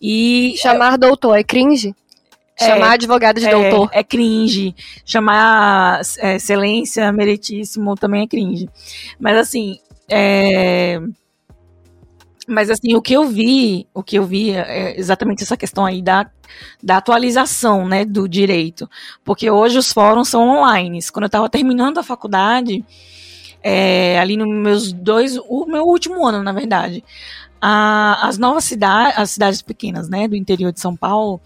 e... 0.00 0.54
Chamar 0.58 0.98
doutor 0.98 1.38
é 1.38 1.44
cringe? 1.44 1.94
É, 2.60 2.66
Chamar 2.66 2.92
advogado 2.92 3.40
de 3.40 3.46
é, 3.46 3.50
doutor. 3.50 3.88
É 3.92 4.04
cringe. 4.04 4.74
Chamar 5.04 6.02
é, 6.18 6.36
excelência, 6.36 7.10
meritíssimo 7.10 7.94
também 7.94 8.22
é 8.22 8.26
cringe. 8.26 8.68
Mas 9.18 9.38
assim, 9.38 9.78
é... 10.12 11.00
Mas 12.46 12.68
assim, 12.68 12.94
o 12.94 13.00
que 13.00 13.14
eu 13.14 13.24
vi, 13.28 13.86
o 13.94 14.02
que 14.02 14.18
eu 14.18 14.24
vi 14.24 14.50
é 14.50 14.98
exatamente 14.98 15.42
essa 15.42 15.56
questão 15.56 15.86
aí 15.86 16.02
da, 16.02 16.28
da 16.82 16.96
atualização, 16.96 17.88
né, 17.88 18.04
do 18.04 18.28
direito. 18.28 18.90
Porque 19.24 19.50
hoje 19.50 19.78
os 19.78 19.92
fóruns 19.92 20.28
são 20.28 20.48
online. 20.48 20.98
Quando 21.12 21.24
eu 21.24 21.26
estava 21.28 21.48
terminando 21.48 21.98
a 21.98 22.02
faculdade, 22.02 22.84
é, 23.62 24.18
ali 24.18 24.36
nos 24.36 24.48
meus 24.48 24.92
dois, 24.92 25.38
o 25.38 25.64
meu 25.66 25.84
último 25.84 26.26
ano, 26.26 26.42
na 26.42 26.52
verdade, 26.52 27.04
a, 27.60 28.26
as 28.26 28.38
novas 28.38 28.64
cidades, 28.64 29.18
as 29.18 29.30
cidades 29.30 29.62
pequenas, 29.62 30.08
né, 30.08 30.26
do 30.26 30.34
interior 30.34 30.72
de 30.72 30.80
São 30.80 30.96
Paulo, 30.96 31.40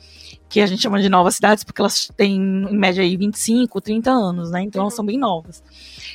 que 0.49 0.61
a 0.61 0.67
gente 0.67 0.83
chama 0.83 1.01
de 1.01 1.09
novas 1.09 1.37
cidades 1.37 1.65
porque 1.65 1.81
elas 1.81 2.11
têm 2.17 2.37
em 2.37 2.77
média 2.77 3.03
aí 3.03 3.17
25, 3.17 3.81
30 3.81 4.11
anos, 4.11 4.51
né? 4.51 4.63
Então 4.63 4.83
elas 4.83 4.95
são 4.95 5.05
bem 5.05 5.19
novas. 5.19 5.63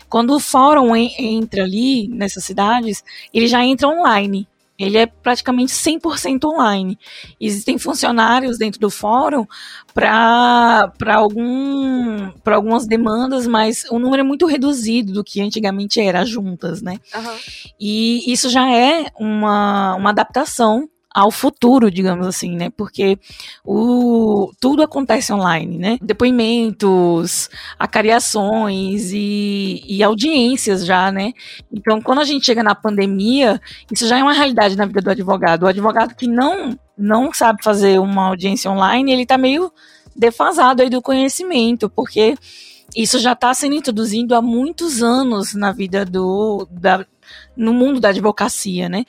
Quando 0.10 0.36
o 0.36 0.40
fórum 0.40 0.96
entra 0.96 1.64
ali 1.64 2.08
nessas 2.08 2.44
cidades, 2.44 3.04
ele 3.34 3.48
já 3.48 3.64
entra 3.64 3.88
online. 3.88 4.48
Ele 4.82 4.98
é 4.98 5.06
praticamente 5.06 5.72
100% 5.74 6.44
online. 6.46 6.98
Existem 7.40 7.78
funcionários 7.78 8.58
dentro 8.58 8.80
do 8.82 8.90
fórum 8.90 9.46
para 9.94 10.92
algum, 11.14 12.32
algumas 12.44 12.88
demandas, 12.88 13.46
mas 13.46 13.86
o 13.92 14.00
número 14.00 14.22
é 14.22 14.24
muito 14.24 14.48
reduzido 14.48 15.14
do 15.14 15.24
que 15.24 15.40
antigamente 15.40 16.02
era, 16.02 16.26
juntas, 16.26 16.82
né? 16.82 17.00
Uhum. 17.14 17.38
E 17.80 18.32
isso 18.32 18.50
já 18.50 18.74
é 18.74 19.06
uma, 19.20 19.96
uma 19.96 20.10
adaptação 20.10 20.90
ao 21.14 21.30
futuro, 21.30 21.92
digamos 21.92 22.26
assim, 22.26 22.56
né? 22.56 22.70
Porque 22.70 23.20
o, 23.64 24.52
tudo 24.60 24.82
acontece 24.82 25.34
online, 25.34 25.78
né? 25.78 25.98
Depoimentos, 26.02 27.50
acariações 27.78 29.12
e, 29.12 29.84
e 29.88 30.02
audiências 30.02 30.86
já, 30.86 31.12
né? 31.12 31.34
Então, 31.72 32.02
quando 32.02 32.20
a 32.20 32.26
gente 32.26 32.46
chega 32.46 32.64
na 32.64 32.74
pandemia, 32.74 33.62
isso 33.92 34.08
já 34.08 34.18
é 34.18 34.24
uma 34.24 34.34
realidade 34.34 34.76
na 34.78 34.86
vida 34.86 35.02
do 35.02 35.12
advogado. 35.12 35.64
O 35.64 35.68
advogado 35.68 36.16
que 36.16 36.28
não, 36.28 36.78
não 36.98 37.34
sabe 37.34 37.64
fazer 37.64 38.00
uma 38.00 38.28
audiência 38.28 38.72
online, 38.72 39.12
ele 39.12 39.26
tá 39.26 39.38
meio 39.38 39.72
defasado 40.16 40.82
aí 40.82 40.90
do 40.90 41.02
conhecimento, 41.02 41.90
porque 41.90 42.36
isso 42.96 43.20
já 43.20 43.34
está 43.34 43.54
sendo 43.54 43.76
introduzido 43.76 44.36
há 44.36 44.42
muitos 44.42 45.02
anos 45.02 45.54
na 45.54 45.72
vida 45.72 46.06
do, 46.06 46.68
da, 46.70 47.06
no 47.56 47.74
mundo 47.74 48.00
da 48.00 48.10
advocacia, 48.10 48.88
né? 48.90 49.06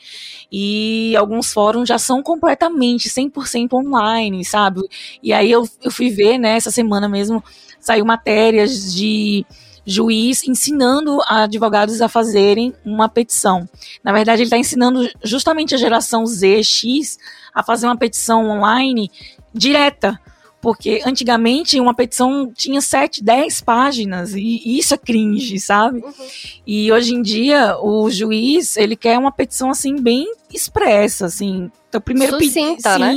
E 0.51 1.15
alguns 1.17 1.53
fóruns 1.53 1.89
já 1.89 1.99
são 1.99 2.23
completamente 2.23 3.09
100% 3.09 3.73
online, 3.73 4.45
sabe? 4.45 4.81
E 5.23 5.33
aí 5.33 5.51
eu, 5.51 5.69
eu 5.83 5.91
fui 5.91 6.11
ver, 6.11 6.39
né, 6.39 6.57
essa 6.57 6.71
semana 6.71 7.09
mesmo, 7.09 7.43
saiu 7.81 8.05
matérias 8.05 8.93
de 8.93 9.45
juiz 9.85 10.47
ensinando 10.47 11.19
advogados 11.27 12.01
a 12.01 12.09
fazerem 12.09 12.73
uma 12.85 13.09
petição. 13.09 13.69
Na 14.03 14.13
verdade, 14.13 14.43
ele 14.43 14.47
está 14.47 14.57
ensinando 14.57 15.09
justamente 15.25 15.75
a 15.75 15.79
geração 15.79 16.25
Z, 16.27 16.63
X, 16.63 17.19
a 17.53 17.63
fazer 17.63 17.87
uma 17.87 17.97
petição 17.97 18.49
online 18.49 19.11
direta 19.53 20.19
porque 20.63 21.03
antigamente 21.05 21.81
uma 21.81 21.93
petição 21.93 22.51
tinha 22.55 22.81
7, 22.81 23.23
10 23.23 23.61
páginas 23.63 24.33
e 24.33 24.79
isso 24.79 24.95
é 24.95 24.97
cringe, 24.97 25.59
sabe? 25.59 25.99
Uhum. 25.99 26.13
E 26.65 26.93
hoje 26.93 27.15
em 27.15 27.21
dia 27.21 27.77
o 27.83 28.09
juiz, 28.09 28.77
ele 28.77 28.95
quer 28.95 29.19
uma 29.19 29.33
petição 29.33 29.71
assim 29.71 29.97
bem 29.97 30.33
expressa, 30.55 31.27
assim. 31.27 31.69
Então, 31.89 32.01
primeiro 32.01 32.39
Sucinta, 32.39 32.97
né? 32.97 33.13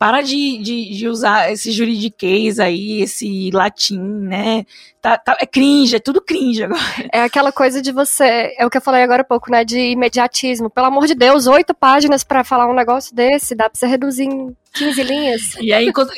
Para 0.00 0.22
de, 0.22 0.56
de, 0.56 0.94
de, 0.94 1.08
usar 1.08 1.52
esse 1.52 1.70
juridiquês 1.70 2.58
aí, 2.58 3.02
esse 3.02 3.50
latim, 3.52 4.00
né? 4.00 4.64
Tá, 4.98 5.18
tá, 5.18 5.36
é 5.38 5.44
cringe, 5.44 5.96
é 5.96 5.98
tudo 5.98 6.22
cringe 6.22 6.64
agora. 6.64 6.80
É 7.12 7.20
aquela 7.20 7.52
coisa 7.52 7.82
de 7.82 7.92
você, 7.92 8.54
é 8.56 8.64
o 8.64 8.70
que 8.70 8.78
eu 8.78 8.80
falei 8.80 9.02
agora 9.02 9.20
há 9.20 9.24
pouco, 9.26 9.50
né? 9.50 9.62
De 9.62 9.78
imediatismo. 9.78 10.70
Pelo 10.70 10.86
amor 10.86 11.06
de 11.06 11.14
Deus, 11.14 11.46
oito 11.46 11.74
páginas 11.74 12.24
para 12.24 12.42
falar 12.42 12.66
um 12.66 12.74
negócio 12.74 13.14
desse, 13.14 13.54
dá 13.54 13.68
pra 13.68 13.78
você 13.78 13.86
reduzir 13.86 14.24
em 14.24 14.56
15 14.72 15.02
linhas. 15.02 15.54
E 15.60 15.70
aí, 15.70 15.92
contra, 15.92 16.14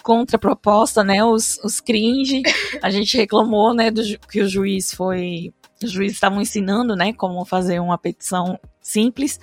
contra 0.00 0.38
proposta, 0.38 1.02
né? 1.02 1.24
Os, 1.24 1.58
os 1.64 1.80
cringe, 1.80 2.42
a 2.80 2.88
gente 2.88 3.16
reclamou, 3.16 3.74
né? 3.74 3.90
Do, 3.90 4.02
que 4.30 4.40
o 4.40 4.48
juiz 4.48 4.94
foi. 4.94 5.52
Os 5.82 5.90
juízes 5.90 6.18
estavam 6.18 6.40
ensinando, 6.40 6.94
né? 6.94 7.12
Como 7.12 7.44
fazer 7.44 7.80
uma 7.80 7.98
petição 7.98 8.56
simples. 8.80 9.40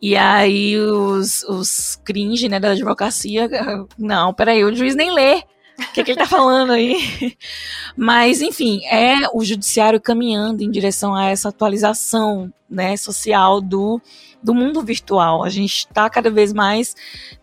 E 0.00 0.16
aí 0.16 0.78
os, 0.78 1.42
os 1.44 1.96
cringe, 2.04 2.48
né, 2.48 2.60
da 2.60 2.70
advocacia, 2.70 3.48
não, 3.98 4.32
peraí, 4.34 4.64
o 4.64 4.74
juiz 4.74 4.94
nem 4.94 5.12
lê. 5.12 5.42
O 5.78 5.92
que, 5.92 6.02
que 6.02 6.10
ele 6.12 6.18
tá 6.18 6.26
falando 6.26 6.72
aí? 6.72 7.36
Mas, 7.96 8.40
enfim, 8.40 8.84
é 8.86 9.28
o 9.32 9.44
judiciário 9.44 10.00
caminhando 10.00 10.62
em 10.62 10.70
direção 10.70 11.14
a 11.14 11.26
essa 11.26 11.50
atualização 11.50 12.50
né, 12.68 12.96
social 12.96 13.60
do, 13.60 14.00
do 14.42 14.54
mundo 14.54 14.82
virtual. 14.82 15.44
A 15.44 15.50
gente 15.50 15.78
está 15.80 16.08
cada 16.08 16.30
vez 16.30 16.52
mais 16.52 16.94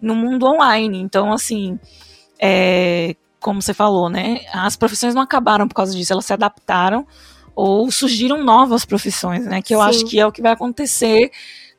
no 0.02 0.16
mundo 0.16 0.48
online. 0.48 1.00
Então, 1.00 1.32
assim, 1.32 1.80
é, 2.40 3.16
como 3.40 3.62
você 3.62 3.74
falou, 3.74 4.10
né? 4.10 4.42
As 4.52 4.76
profissões 4.76 5.14
não 5.14 5.22
acabaram 5.22 5.68
por 5.68 5.76
causa 5.76 5.96
disso, 5.96 6.14
elas 6.14 6.26
se 6.26 6.34
adaptaram 6.34 7.06
ou 7.56 7.92
surgiram 7.92 8.44
novas 8.44 8.84
profissões, 8.84 9.46
né? 9.46 9.62
Que 9.62 9.76
eu 9.76 9.80
Sim. 9.80 9.86
acho 9.86 10.06
que 10.06 10.20
é 10.20 10.26
o 10.26 10.32
que 10.32 10.42
vai 10.42 10.54
acontecer 10.54 11.30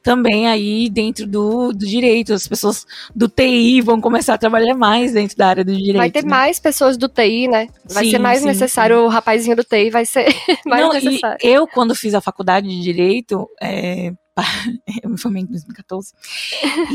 também 0.05 0.46
aí 0.46 0.90
dentro 0.90 1.26
do, 1.26 1.72
do 1.72 1.86
direito. 1.86 2.34
As 2.34 2.46
pessoas 2.46 2.86
do 3.16 3.26
TI 3.26 3.80
vão 3.80 4.00
começar 4.00 4.34
a 4.34 4.38
trabalhar 4.38 4.74
mais 4.74 5.12
dentro 5.12 5.34
da 5.36 5.48
área 5.48 5.64
do 5.64 5.74
direito. 5.74 5.96
Vai 5.96 6.11
ter 6.11 6.22
né? 6.22 6.28
mais 6.28 6.61
pessoas 6.61 6.98
do 6.98 7.09
TI, 7.09 7.48
né? 7.48 7.68
Vai 7.90 8.05
sim, 8.05 8.11
ser 8.11 8.18
mais 8.18 8.40
sim, 8.40 8.46
necessário, 8.46 8.96
sim. 8.96 9.02
o 9.02 9.09
rapazinho 9.09 9.57
do 9.57 9.64
TI 9.64 9.88
vai 9.88 10.05
ser 10.05 10.26
mais 10.66 10.82
Não, 10.82 10.92
necessário. 10.92 11.38
eu, 11.42 11.66
quando 11.66 11.94
fiz 11.94 12.14
a 12.14 12.20
faculdade 12.20 12.68
de 12.68 12.82
direito, 12.82 13.48
é, 13.61 14.12
eu 15.02 15.09
me 15.09 15.18
formei 15.18 15.42
em 15.42 15.46
2014, 15.46 16.12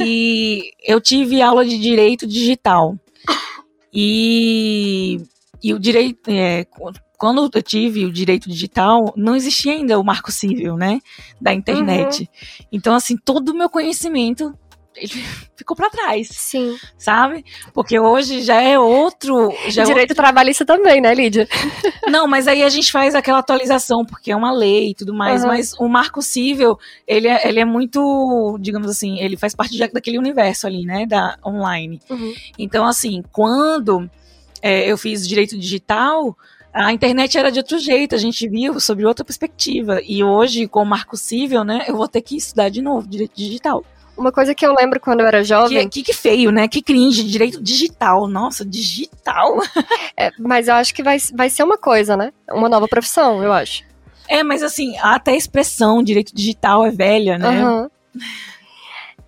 e 0.06 0.72
eu 0.84 1.02
tive 1.02 1.42
aula 1.42 1.66
de 1.66 1.80
direito 1.80 2.28
digital. 2.28 2.96
E, 3.92 5.20
e 5.64 5.74
o 5.74 5.80
direito, 5.80 6.30
é, 6.30 6.64
quando 7.20 7.50
eu 7.54 7.62
tive 7.62 8.06
o 8.06 8.12
direito 8.12 8.50
digital, 8.50 9.14
não 9.16 9.36
existia 9.36 9.74
ainda 9.74 10.00
o 10.00 10.04
marco 10.04 10.32
civil, 10.32 10.78
né, 10.78 11.02
da 11.40 11.54
internet. 11.54 12.22
Uhum. 12.22 12.66
Então, 12.72 12.96
assim, 12.96 13.18
todo 13.18 13.50
o 13.50 13.54
meu 13.54 13.70
conhecimento 13.70 14.58
ficou 15.54 15.76
para 15.76 15.90
trás. 15.90 16.30
Sim. 16.32 16.78
Sabe? 16.98 17.44
Porque 17.74 18.00
hoje 18.00 18.42
já 18.42 18.62
é 18.62 18.80
outro. 18.80 19.54
Já 19.68 19.84
é 19.84 19.86
Direito 19.86 20.12
é 20.12 20.14
outro... 20.14 20.16
trabalhista 20.16 20.66
também, 20.66 21.02
né, 21.02 21.14
Lídia? 21.14 21.46
Não, 22.08 22.26
mas 22.26 22.48
aí 22.48 22.64
a 22.64 22.70
gente 22.70 22.90
faz 22.90 23.14
aquela 23.14 23.40
atualização, 23.40 24.06
porque 24.06 24.32
é 24.32 24.36
uma 24.36 24.54
lei 24.54 24.92
e 24.92 24.96
tudo 24.96 25.14
mais. 25.14 25.42
Uhum. 25.42 25.50
Mas 25.50 25.74
o 25.78 25.90
Marco 25.90 26.22
Cível, 26.22 26.80
ele 27.06 27.28
é, 27.28 27.48
ele 27.48 27.60
é 27.60 27.66
muito, 27.66 28.58
digamos 28.62 28.90
assim, 28.90 29.20
ele 29.20 29.36
faz 29.36 29.54
parte 29.54 29.78
daquele 29.78 30.18
universo 30.18 30.68
ali, 30.68 30.86
né, 30.86 31.06
da 31.06 31.38
online. 31.46 32.00
Uhum. 32.10 32.34
Então, 32.58 32.86
assim, 32.86 33.22
quando 33.32 34.10
é, 34.62 34.90
eu 34.90 34.98
fiz 34.98 35.28
direito 35.28 35.58
digital 35.58 36.36
a 36.74 36.94
internet 36.94 37.38
era 37.38 37.52
de 37.52 37.60
outro 37.60 37.80
jeito, 37.80 38.16
a 38.16 38.18
gente 38.18 38.48
via 38.48 38.78
sobre 38.80 39.06
outra 39.06 39.26
perspectiva. 39.26 40.00
E 40.04 40.24
hoje, 40.24 40.68
com 40.68 40.82
o 40.82 40.86
Marco 40.86 41.18
Cível, 41.18 41.64
né, 41.64 41.86
eu 41.88 41.96
vou 41.96 42.08
ter 42.08 42.22
que 42.22 42.38
estudar 42.38 42.70
de 42.70 42.82
novo 42.82 43.08
direito 43.08 43.34
digital. 43.36 43.84
Uma 44.16 44.34
coisa 44.34 44.54
que 44.54 44.66
eu 44.66 44.74
lembro 44.74 45.00
quando 45.00 45.22
eu 45.22 45.28
era 45.28 45.44
jovem. 45.44 45.88
Que, 45.88 46.04
que, 46.04 46.12
que 46.12 46.14
feio, 46.14 46.52
né? 46.52 46.68
Que 46.68 46.82
cringe, 46.82 47.24
direito 47.24 47.64
digital. 47.64 48.28
Nossa, 48.28 48.66
digital. 48.66 49.60
É, 50.18 50.32
mas 50.38 50.68
eu 50.68 50.74
acho 50.74 50.94
que 50.94 51.02
vai, 51.02 51.18
vai 51.34 51.50
ser 51.50 51.64
uma 51.64 51.78
coisa, 51.78 52.18
né? 52.18 52.34
Uma 52.52 52.68
nova 52.68 52.90
profissão, 52.90 53.42
eu 53.42 53.54
acho. 53.54 53.86
É, 54.28 54.44
mas 54.44 54.62
assim, 54.62 54.98
até 54.98 55.32
a 55.32 55.38
expressão 55.38 56.04
direito 56.04 56.36
digital 56.36 56.86
é 56.86 56.92
velha, 56.92 57.38
né? 57.38 57.66
Uhum. 57.66 57.90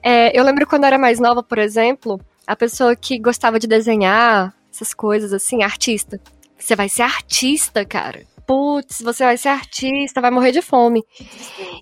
É, 0.03 0.37
eu 0.37 0.43
lembro 0.43 0.67
quando 0.67 0.83
eu 0.83 0.87
era 0.87 0.97
mais 0.97 1.17
nova, 1.17 1.41
por 1.41 1.57
exemplo, 1.57 2.19
a 2.45 2.57
pessoa 2.57 2.93
que 2.93 3.17
gostava 3.17 3.57
de 3.57 3.67
desenhar, 3.67 4.53
essas 4.69 4.93
coisas 4.93 5.31
assim, 5.31 5.63
artista. 5.63 6.19
Você 6.61 6.75
vai 6.75 6.87
ser 6.87 7.01
artista, 7.01 7.83
cara. 7.85 8.21
Putz, 8.45 9.01
você 9.01 9.23
vai 9.23 9.37
ser 9.37 9.49
artista, 9.49 10.21
vai 10.21 10.31
morrer 10.31 10.51
de 10.51 10.61
fome. 10.61 11.03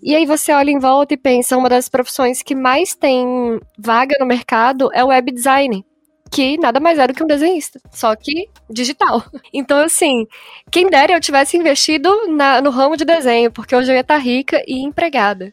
E 0.02 0.16
aí 0.16 0.26
você 0.26 0.52
olha 0.54 0.72
em 0.72 0.80
volta 0.80 1.14
e 1.14 1.18
pensa, 1.18 1.58
uma 1.58 1.70
das 1.70 1.90
profissões 1.90 2.42
que 2.42 2.56
mais 2.56 2.96
tem 2.96 3.60
vaga 3.78 4.16
no 4.20 4.26
mercado 4.26 4.90
é 4.94 5.04
o 5.04 5.08
web 5.08 5.32
design 5.32 5.84
que 6.32 6.58
nada 6.58 6.80
mais 6.80 7.00
é 7.00 7.08
do 7.08 7.14
que 7.14 7.24
um 7.24 7.28
desenhista, 7.28 7.80
só 7.92 8.16
que 8.16 8.48
digital. 8.70 9.24
Então, 9.52 9.80
assim, 9.80 10.28
quem 10.72 10.90
dera 10.90 11.14
eu 11.14 11.20
tivesse 11.20 11.58
investido 11.58 12.28
na, 12.28 12.62
no 12.62 12.70
ramo 12.70 12.96
de 12.96 13.04
desenho, 13.04 13.52
porque 13.52 13.76
hoje 13.76 13.92
eu 13.92 13.96
ia 13.96 14.02
estar 14.02 14.18
rica 14.18 14.62
e 14.68 14.84
empregada. 14.86 15.50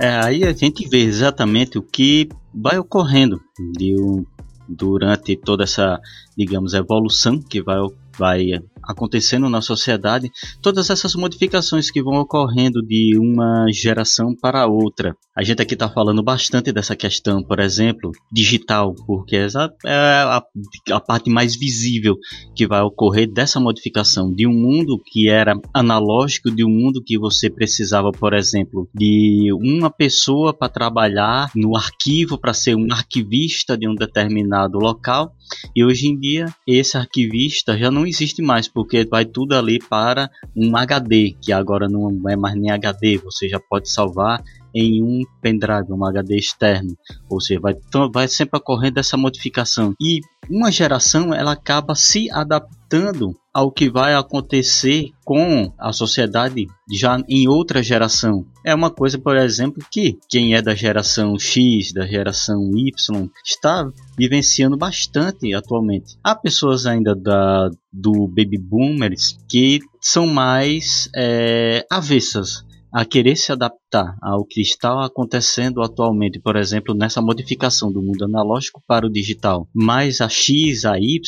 É, 0.00 0.08
aí 0.24 0.44
a 0.44 0.52
gente 0.54 0.88
vê 0.88 1.00
exatamente 1.02 1.76
o 1.76 1.82
que 1.82 2.26
vai 2.54 2.78
ocorrendo 2.78 3.38
um, 3.78 4.24
durante 4.66 5.36
toda 5.36 5.64
essa, 5.64 6.00
digamos, 6.34 6.72
evolução 6.72 7.38
que 7.38 7.60
vai, 7.62 7.78
vai 8.16 8.46
acontecendo 8.82 9.50
na 9.50 9.60
sociedade, 9.60 10.30
todas 10.62 10.88
essas 10.88 11.14
modificações 11.14 11.90
que 11.90 12.02
vão 12.02 12.14
ocorrendo 12.14 12.80
de 12.80 13.18
uma 13.18 13.66
geração 13.70 14.34
para 14.34 14.66
outra. 14.66 15.14
A 15.40 15.42
gente 15.42 15.62
aqui 15.62 15.72
está 15.72 15.88
falando 15.88 16.22
bastante 16.22 16.70
dessa 16.70 16.94
questão, 16.94 17.42
por 17.42 17.60
exemplo, 17.60 18.12
digital, 18.30 18.94
porque 19.06 19.36
essa 19.36 19.72
é 19.86 19.90
a, 19.96 20.42
a 20.90 21.00
parte 21.00 21.30
mais 21.30 21.56
visível 21.56 22.18
que 22.54 22.66
vai 22.66 22.82
ocorrer 22.82 23.26
dessa 23.26 23.58
modificação 23.58 24.30
de 24.30 24.46
um 24.46 24.52
mundo 24.52 25.00
que 25.02 25.30
era 25.30 25.58
analógico, 25.72 26.50
de 26.50 26.62
um 26.62 26.68
mundo 26.68 27.02
que 27.02 27.18
você 27.18 27.48
precisava, 27.48 28.12
por 28.12 28.34
exemplo, 28.34 28.86
de 28.94 29.48
uma 29.54 29.88
pessoa 29.88 30.52
para 30.52 30.68
trabalhar 30.68 31.50
no 31.56 31.74
arquivo, 31.74 32.36
para 32.36 32.52
ser 32.52 32.74
um 32.74 32.92
arquivista 32.92 33.78
de 33.78 33.88
um 33.88 33.94
determinado 33.94 34.78
local, 34.78 35.34
e 35.74 35.82
hoje 35.82 36.06
em 36.08 36.20
dia 36.20 36.54
esse 36.66 36.98
arquivista 36.98 37.78
já 37.78 37.90
não 37.90 38.06
existe 38.06 38.42
mais 38.42 38.68
porque 38.68 39.06
vai 39.06 39.24
tudo 39.24 39.54
ali 39.54 39.78
para 39.78 40.30
um 40.54 40.76
HD, 40.76 41.34
que 41.40 41.50
agora 41.50 41.88
não 41.88 42.28
é 42.28 42.36
mais 42.36 42.54
nem 42.54 42.70
HD, 42.70 43.16
você 43.16 43.48
já 43.48 43.58
pode 43.58 43.88
salvar 43.88 44.44
em 44.74 45.02
um 45.02 45.22
pendrive, 45.40 45.92
um 45.92 46.04
HD 46.04 46.36
externo. 46.36 46.96
Ou 47.28 47.40
seja, 47.40 47.60
vai, 47.60 47.76
vai 48.12 48.28
sempre 48.28 48.58
ocorrendo 48.58 49.00
essa 49.00 49.16
modificação. 49.16 49.94
E 50.00 50.20
uma 50.48 50.70
geração 50.70 51.32
ela 51.32 51.52
acaba 51.52 51.94
se 51.94 52.30
adaptando 52.30 53.36
ao 53.52 53.70
que 53.70 53.90
vai 53.90 54.14
acontecer 54.14 55.10
com 55.24 55.72
a 55.78 55.92
sociedade 55.92 56.66
já 56.90 57.22
em 57.28 57.48
outra 57.48 57.82
geração. 57.82 58.44
É 58.64 58.74
uma 58.74 58.90
coisa, 58.90 59.18
por 59.18 59.36
exemplo, 59.36 59.84
que 59.90 60.18
quem 60.28 60.54
é 60.54 60.62
da 60.62 60.74
geração 60.74 61.38
X, 61.38 61.92
da 61.92 62.06
geração 62.06 62.70
Y, 62.76 63.28
está 63.44 63.88
vivenciando 64.18 64.76
bastante 64.76 65.52
atualmente. 65.54 66.16
Há 66.22 66.34
pessoas 66.34 66.86
ainda 66.86 67.14
da, 67.14 67.70
do 67.92 68.26
baby 68.26 68.58
boomers 68.58 69.38
que 69.48 69.80
são 70.00 70.26
mais 70.26 71.08
é, 71.14 71.86
avessas 71.90 72.64
a 72.92 73.04
querer 73.04 73.36
se 73.36 73.52
adaptar 73.52 74.16
ao 74.20 74.44
que 74.44 74.60
está 74.60 75.04
acontecendo 75.04 75.82
atualmente, 75.82 76.40
por 76.40 76.56
exemplo, 76.56 76.94
nessa 76.94 77.20
modificação 77.20 77.92
do 77.92 78.02
mundo 78.02 78.24
analógico 78.24 78.82
para 78.86 79.06
o 79.06 79.12
digital. 79.12 79.68
Mas 79.74 80.20
a 80.20 80.28
X, 80.28 80.84
a 80.84 80.98
Y, 80.98 81.20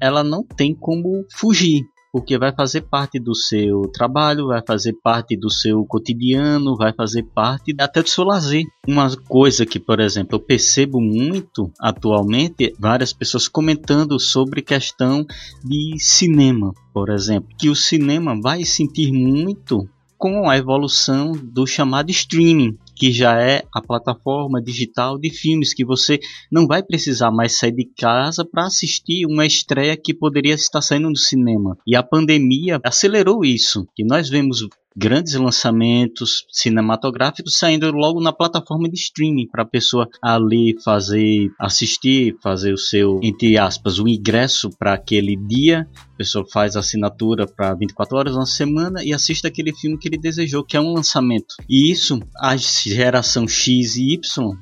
ela 0.00 0.22
não 0.22 0.44
tem 0.44 0.74
como 0.74 1.24
fugir 1.32 1.84
porque 2.12 2.36
vai 2.36 2.52
fazer 2.52 2.82
parte 2.82 3.18
do 3.18 3.34
seu 3.34 3.82
trabalho, 3.82 4.48
vai 4.48 4.62
fazer 4.66 4.94
parte 5.02 5.36
do 5.36 5.48
seu 5.48 5.84
cotidiano, 5.84 6.76
vai 6.76 6.92
fazer 6.92 7.22
parte 7.22 7.74
até 7.78 8.02
do 8.02 8.08
seu 8.08 8.24
lazer. 8.24 8.64
Uma 8.86 9.16
coisa 9.16 9.64
que, 9.64 9.78
por 9.78 10.00
exemplo, 10.00 10.34
eu 10.34 10.40
percebo 10.40 11.00
muito 11.00 11.70
atualmente, 11.80 12.74
várias 12.78 13.12
pessoas 13.12 13.46
comentando 13.46 14.18
sobre 14.18 14.62
questão 14.62 15.24
de 15.64 15.96
cinema, 15.98 16.72
por 16.92 17.10
exemplo, 17.10 17.48
que 17.56 17.68
o 17.68 17.76
cinema 17.76 18.38
vai 18.40 18.64
sentir 18.64 19.12
muito 19.12 19.88
com 20.20 20.50
a 20.50 20.58
evolução 20.58 21.32
do 21.32 21.66
chamado 21.66 22.10
streaming, 22.10 22.76
que 22.94 23.10
já 23.10 23.40
é 23.40 23.62
a 23.74 23.80
plataforma 23.80 24.60
digital 24.62 25.18
de 25.18 25.30
filmes 25.30 25.72
que 25.72 25.82
você 25.82 26.20
não 26.52 26.66
vai 26.66 26.82
precisar 26.82 27.30
mais 27.30 27.58
sair 27.58 27.72
de 27.72 27.86
casa 27.86 28.44
para 28.44 28.66
assistir 28.66 29.24
uma 29.24 29.46
estreia 29.46 29.96
que 29.96 30.12
poderia 30.12 30.52
estar 30.52 30.82
saindo 30.82 31.08
no 31.08 31.16
cinema. 31.16 31.74
E 31.86 31.96
a 31.96 32.02
pandemia 32.02 32.78
acelerou 32.84 33.42
isso, 33.42 33.88
que 33.96 34.04
nós 34.04 34.28
vemos 34.28 34.68
grandes 34.96 35.34
lançamentos 35.34 36.46
cinematográficos 36.50 37.56
saindo 37.56 37.90
logo 37.92 38.20
na 38.20 38.32
plataforma 38.32 38.88
de 38.88 38.96
streaming 38.96 39.46
para 39.46 39.62
a 39.62 39.66
pessoa 39.66 40.08
ali 40.22 40.76
fazer, 40.84 41.50
assistir, 41.58 42.36
fazer 42.42 42.72
o 42.72 42.78
seu, 42.78 43.20
entre 43.22 43.56
aspas, 43.56 43.98
o 43.98 44.08
ingresso 44.08 44.70
para 44.78 44.94
aquele 44.94 45.36
dia. 45.36 45.88
A 46.14 46.16
pessoa 46.16 46.44
faz 46.50 46.76
assinatura 46.76 47.46
para 47.46 47.74
24 47.74 48.16
horas 48.16 48.36
na 48.36 48.46
semana 48.46 49.02
e 49.04 49.12
assiste 49.12 49.46
aquele 49.46 49.74
filme 49.74 49.98
que 49.98 50.08
ele 50.08 50.18
desejou, 50.18 50.64
que 50.64 50.76
é 50.76 50.80
um 50.80 50.92
lançamento. 50.92 51.54
E 51.68 51.90
isso, 51.90 52.20
a 52.38 52.56
geração 52.56 53.46
X 53.46 53.96
e 53.96 54.14
Y 54.14 54.52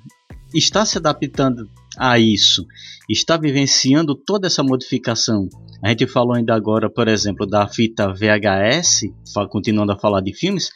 está 0.55 0.85
se 0.85 0.99
adaptando 0.99 1.69
a 1.99 2.19
isso, 2.19 2.65
está 3.09 3.37
vivenciando 3.37 4.15
toda 4.15 4.47
essa 4.47 4.63
modificação. 4.63 5.49
A 5.83 5.89
gente 5.89 6.07
falou 6.07 6.35
ainda 6.35 6.55
agora, 6.55 6.89
por 6.89 7.09
exemplo, 7.09 7.47
da 7.47 7.67
fita 7.67 8.13
VHS, 8.13 9.03
continuando 9.51 9.93
a 9.93 9.99
falar 9.99 10.21
de 10.21 10.33
filmes, 10.33 10.71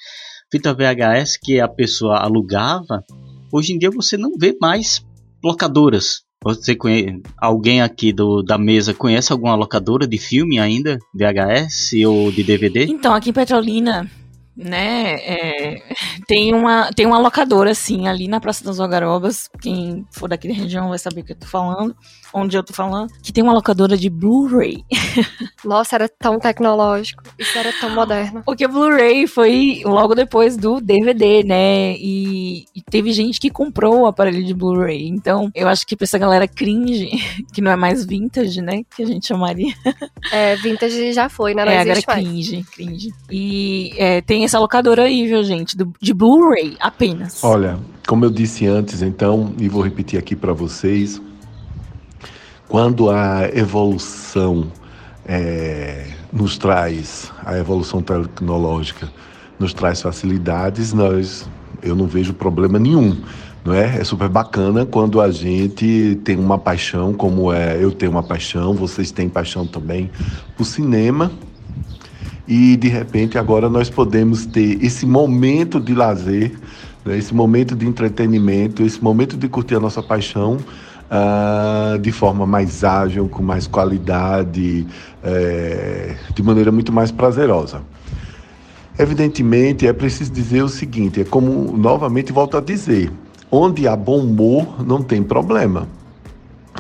fita 0.51 0.75
VHS 0.75 1.39
que 1.43 1.61
a 1.61 1.68
pessoa 1.68 2.18
alugava, 2.18 3.03
hoje 3.53 3.73
em 3.73 3.79
dia 3.79 3.91
você 3.91 4.16
não 4.16 4.37
vê 4.37 4.57
mais 4.61 5.05
locadoras. 5.43 6.23
Você 6.45 6.75
conhece, 6.75 7.23
alguém 7.39 7.83
aqui 7.83 8.12
do, 8.12 8.43
da 8.43 8.59
mesa 8.59 8.93
conhece 8.93 9.33
alguma 9.33 9.55
locadora 9.55 10.09
de 10.09 10.18
filme 10.18 10.59
ainda? 10.59 10.99
VHS 11.14 11.93
ou 12.05 12.33
de 12.33 12.43
DVD? 12.43 12.85
Então, 12.87 13.14
aqui 13.14 13.31
em 13.31 13.33
Petrolina 13.33 14.11
né? 14.57 15.14
É, 15.14 15.82
tem, 16.26 16.55
uma, 16.55 16.90
tem 16.92 17.07
uma 17.07 17.18
locadora, 17.18 17.70
assim, 17.70 18.07
ali 18.07 18.28
na 18.28 18.40
Praça 18.40 18.64
das 18.64 18.78
Algarobas. 18.78 19.48
Quem 19.61 20.07
for 20.11 20.28
daqui 20.28 20.48
da 20.48 20.55
região 20.55 20.88
vai 20.88 20.98
saber 20.98 21.22
o 21.22 21.24
que 21.24 21.32
eu 21.32 21.36
tô 21.36 21.46
falando, 21.46 21.96
onde 22.32 22.57
eu 22.57 22.62
tô 22.62 22.72
falando. 22.72 23.11
Que 23.22 23.32
tem 23.32 23.42
uma 23.42 23.53
locadora 23.53 23.96
de 23.96 24.11
Blu-ray. 24.11 24.84
Nossa, 25.64 25.96
era 25.96 26.09
tão 26.09 26.38
tecnológico. 26.38 27.22
Isso 27.38 27.59
era 27.59 27.72
tão 27.80 27.90
moderno. 27.94 28.42
Porque 28.44 28.68
Blu-ray 28.68 29.26
foi 29.26 29.82
logo 29.84 30.14
depois 30.14 30.57
do 30.57 30.80
DVD, 30.80 31.42
né? 31.42 31.94
E, 31.96 32.64
e 32.74 32.82
teve 32.82 33.12
gente 33.12 33.40
que 33.40 33.50
comprou 33.50 34.00
o 34.00 34.07
aparelho 34.07 34.44
de 34.44 34.55
Blu-ray. 34.55 35.09
Então, 35.09 35.50
eu 35.55 35.68
acho 35.68 35.86
que 35.86 35.96
pra 35.96 36.05
essa 36.05 36.18
galera 36.18 36.46
cringe, 36.46 37.09
que 37.53 37.61
não 37.61 37.70
é 37.70 37.76
mais 37.76 38.05
vintage, 38.05 38.61
né? 38.61 38.82
Que 38.94 39.03
a 39.03 39.07
gente 39.07 39.26
chamaria. 39.26 39.72
É, 40.30 40.57
vintage 40.57 41.12
já 41.12 41.28
foi, 41.28 41.55
né? 41.55 41.64
Não 41.64 41.72
é, 41.72 41.78
agora 41.78 41.98
é 41.98 42.03
cringe, 42.03 42.64
cringe. 42.64 43.11
E 43.30 43.92
é, 43.96 44.20
tem 44.20 44.41
essa 44.45 44.59
locadora 44.59 45.05
aí, 45.05 45.26
viu, 45.26 45.43
gente? 45.43 45.76
Do, 45.76 45.93
de 46.01 46.12
Blu-ray 46.12 46.76
apenas. 46.80 47.43
Olha, 47.43 47.78
como 48.07 48.24
eu 48.24 48.30
disse 48.30 48.66
antes, 48.66 49.03
então, 49.03 49.55
e 49.59 49.68
vou 49.68 49.82
repetir 49.82 50.18
aqui 50.18 50.34
para 50.34 50.53
vocês, 50.53 51.20
quando 52.68 53.11
a 53.11 53.49
evolução 53.55 54.66
é, 55.26 56.07
nos 56.32 56.57
traz, 56.57 57.30
a 57.45 57.59
evolução 57.59 58.03
tecnológica 58.03 59.11
nos 59.59 59.72
traz 59.72 60.01
facilidades, 60.01 60.93
nós, 60.93 61.49
eu 61.82 61.95
não 61.95 62.07
vejo 62.07 62.32
problema 62.32 62.78
nenhum. 62.78 63.16
Não 63.64 63.72
é? 63.72 63.99
é 64.01 64.05
super 64.05 64.28
bacana 64.28 64.84
quando 64.84 65.20
a 65.20 65.30
gente 65.30 66.18
tem 66.24 66.36
uma 66.36 66.59
paixão, 66.59 67.12
como 67.12 67.53
é 67.53 67.76
eu 67.80 67.93
tenho 67.93 68.11
uma 68.11 68.22
paixão, 68.22 68.74
vocês 68.74 69.12
têm 69.12 69.28
paixão 69.28 69.64
também 69.64 70.11
por 70.57 70.64
cinema, 70.64 71.30
e 72.47 72.76
de 72.76 72.88
repente 72.88 73.38
agora 73.38 73.68
nós 73.68 73.88
podemos 73.88 74.47
ter 74.47 74.82
esse 74.84 75.07
momento 75.07 75.80
de 75.80 75.95
lazer, 75.95 76.53
né, 77.05 77.16
esse 77.16 77.34
momento 77.34 77.74
de 77.74 77.86
entretenimento, 77.86 78.82
esse 78.82 79.03
momento 79.03 79.36
de 79.36 79.49
curtir 79.49 79.76
a 79.76 79.80
nossa 79.80 80.03
paixão 80.03 80.59
uh, 81.12 81.99
de 81.99 82.11
forma 82.11 82.47
mais 82.47 82.82
ágil, 82.82 83.28
com 83.28 83.43
mais 83.43 83.66
qualidade, 83.66 84.86
é, 85.22 86.16
de 86.34 86.43
maneira 86.43 86.72
muito 86.72 86.93
mais 86.93 87.11
prazerosa. 87.11 87.82
Evidentemente, 88.99 89.86
é 89.86 89.93
preciso 89.93 90.32
dizer 90.32 90.62
o 90.62 90.68
seguinte: 90.68 91.20
é 91.20 91.24
como 91.24 91.76
novamente 91.76 92.32
volto 92.32 92.57
a 92.57 92.61
dizer, 92.61 93.11
onde 93.51 93.86
há 93.86 93.97
bom 93.97 94.20
humor 94.20 94.84
não 94.84 95.03
tem 95.03 95.22
problema. 95.22 95.88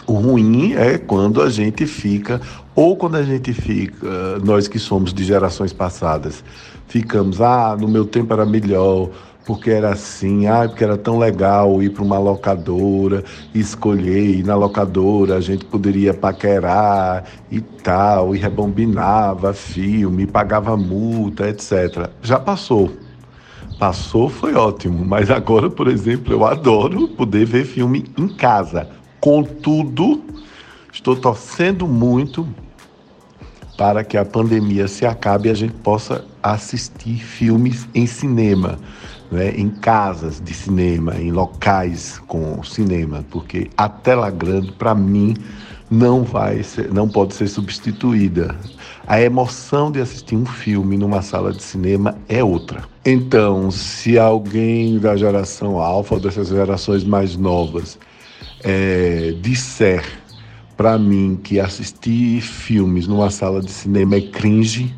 O 0.06 0.14
ruim 0.14 0.72
é 0.72 0.98
quando 0.98 1.40
a 1.40 1.48
gente 1.48 1.86
fica, 1.86 2.40
ou 2.74 2.96
quando 2.96 3.16
a 3.16 3.22
gente 3.22 3.52
fica, 3.52 4.38
nós 4.44 4.66
que 4.66 4.78
somos 4.78 5.14
de 5.14 5.22
gerações 5.22 5.72
passadas, 5.72 6.42
ficamos, 6.88 7.40
ah, 7.40 7.76
no 7.78 7.86
meu 7.86 8.04
tempo 8.04 8.32
era 8.32 8.44
melhor, 8.44 9.10
porque 9.44 9.70
era 9.70 9.90
assim, 9.90 10.46
ah, 10.46 10.68
porque 10.68 10.82
era 10.82 10.96
tão 10.96 11.18
legal 11.18 11.80
ir 11.82 11.90
para 11.90 12.02
uma 12.02 12.18
locadora, 12.18 13.22
escolher, 13.54 14.38
ir 14.38 14.44
na 14.44 14.56
locadora, 14.56 15.36
a 15.36 15.40
gente 15.40 15.64
poderia 15.64 16.12
paquerar 16.12 17.24
e 17.50 17.60
tal, 17.60 18.34
e 18.34 18.38
rebobinava 18.38 19.52
filme, 19.52 20.26
pagava 20.26 20.76
multa, 20.76 21.48
etc. 21.48 22.10
Já 22.20 22.40
passou. 22.40 22.90
Passou, 23.78 24.28
foi 24.28 24.54
ótimo, 24.54 25.04
mas 25.04 25.28
agora, 25.30 25.68
por 25.68 25.88
exemplo, 25.88 26.32
eu 26.32 26.44
adoro 26.44 27.08
poder 27.08 27.44
ver 27.44 27.64
filme 27.64 28.04
em 28.16 28.28
casa 28.28 29.01
Contudo, 29.22 30.20
estou 30.92 31.14
torcendo 31.14 31.86
muito 31.86 32.44
para 33.78 34.02
que 34.02 34.16
a 34.16 34.24
pandemia 34.24 34.88
se 34.88 35.06
acabe 35.06 35.48
e 35.48 35.52
a 35.52 35.54
gente 35.54 35.74
possa 35.74 36.24
assistir 36.42 37.22
filmes 37.22 37.86
em 37.94 38.04
cinema, 38.04 38.80
né? 39.30 39.54
em 39.56 39.70
casas 39.70 40.40
de 40.40 40.52
cinema, 40.52 41.14
em 41.20 41.30
locais 41.30 42.20
com 42.26 42.64
cinema, 42.64 43.24
porque 43.30 43.70
a 43.76 43.88
tela 43.88 44.28
grande, 44.28 44.72
para 44.72 44.92
mim, 44.92 45.36
não 45.88 46.24
vai 46.24 46.64
ser, 46.64 46.92
não 46.92 47.08
pode 47.08 47.34
ser 47.34 47.46
substituída. 47.46 48.56
A 49.06 49.20
emoção 49.20 49.92
de 49.92 50.00
assistir 50.00 50.34
um 50.34 50.46
filme 50.46 50.98
numa 50.98 51.22
sala 51.22 51.52
de 51.52 51.62
cinema 51.62 52.18
é 52.28 52.42
outra. 52.42 52.82
Então, 53.04 53.70
se 53.70 54.18
alguém 54.18 54.98
da 54.98 55.16
geração 55.16 55.78
alfa 55.78 56.18
dessas 56.18 56.48
gerações 56.48 57.04
mais 57.04 57.36
novas 57.36 57.96
é, 58.62 59.34
disser 59.40 60.04
para 60.76 60.98
mim 60.98 61.38
que 61.42 61.60
assistir 61.60 62.40
filmes 62.40 63.06
numa 63.06 63.30
sala 63.30 63.62
de 63.62 63.70
cinema 63.70 64.16
é 64.16 64.20
cringe, 64.20 64.92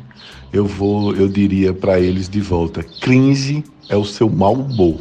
eu 0.51 0.65
vou, 0.65 1.13
eu 1.13 1.27
diria 1.27 1.73
para 1.73 1.99
eles 1.99 2.29
de 2.29 2.39
volta, 2.41 2.83
cringe 2.99 3.63
é 3.89 3.95
o 3.95 4.05
seu 4.05 4.29
mau 4.29 4.53
humor, 4.53 4.99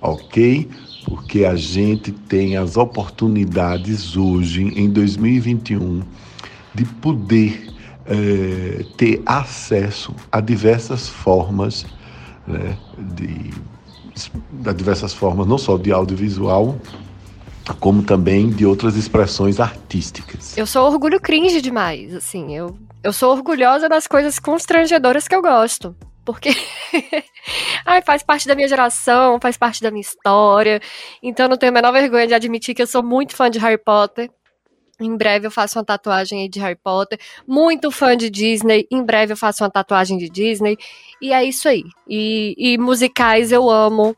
ok? 0.00 0.68
Porque 1.04 1.44
a 1.44 1.54
gente 1.54 2.12
tem 2.12 2.56
as 2.56 2.76
oportunidades 2.76 4.16
hoje, 4.16 4.62
em 4.76 4.90
2021, 4.90 6.02
de 6.74 6.84
poder 6.84 7.68
é, 8.04 8.84
ter 8.96 9.22
acesso 9.24 10.14
a 10.30 10.40
diversas 10.40 11.08
formas, 11.08 11.86
né, 12.46 12.76
de, 13.16 13.50
de 14.52 14.74
diversas 14.74 15.14
formas, 15.14 15.46
não 15.46 15.56
só 15.56 15.78
de 15.78 15.92
audiovisual, 15.92 16.78
como 17.74 18.02
também 18.02 18.50
de 18.50 18.66
outras 18.66 18.96
expressões 18.96 19.60
artísticas. 19.60 20.56
Eu 20.56 20.66
sou 20.66 20.86
orgulho 20.86 21.20
cringe 21.20 21.60
demais, 21.60 22.14
assim, 22.14 22.54
eu, 22.56 22.76
eu 23.02 23.12
sou 23.12 23.32
orgulhosa 23.32 23.88
das 23.88 24.06
coisas 24.06 24.38
constrangedoras 24.38 25.26
que 25.26 25.34
eu 25.34 25.42
gosto. 25.42 25.94
porque 26.28 26.50
ai, 27.86 28.02
faz 28.02 28.22
parte 28.22 28.46
da 28.46 28.54
minha 28.54 28.68
geração, 28.68 29.38
faz 29.40 29.56
parte 29.56 29.80
da 29.82 29.90
minha 29.90 30.02
história. 30.02 30.78
Então 31.22 31.46
eu 31.46 31.50
não 31.50 31.56
tenho 31.56 31.72
a 31.72 31.74
menor 31.74 31.90
vergonha 31.90 32.26
de 32.26 32.34
admitir 32.34 32.74
que 32.74 32.82
eu 32.82 32.86
sou 32.86 33.02
muito 33.02 33.34
fã 33.34 33.50
de 33.50 33.58
Harry 33.58 33.78
Potter. 33.78 34.30
Em 35.00 35.16
breve 35.16 35.46
eu 35.46 35.50
faço 35.50 35.78
uma 35.78 35.84
tatuagem 35.84 36.42
aí 36.42 36.48
de 36.48 36.58
Harry 36.58 36.76
Potter. 36.76 37.18
Muito 37.46 37.90
fã 37.90 38.16
de 38.16 38.28
Disney. 38.28 38.86
Em 38.90 39.02
breve 39.02 39.32
eu 39.32 39.36
faço 39.36 39.62
uma 39.62 39.70
tatuagem 39.70 40.18
de 40.18 40.28
Disney. 40.28 40.76
E 41.22 41.32
é 41.32 41.42
isso 41.44 41.66
aí. 41.66 41.84
E, 42.06 42.54
e 42.58 42.76
musicais 42.76 43.50
eu 43.50 43.70
amo. 43.70 44.14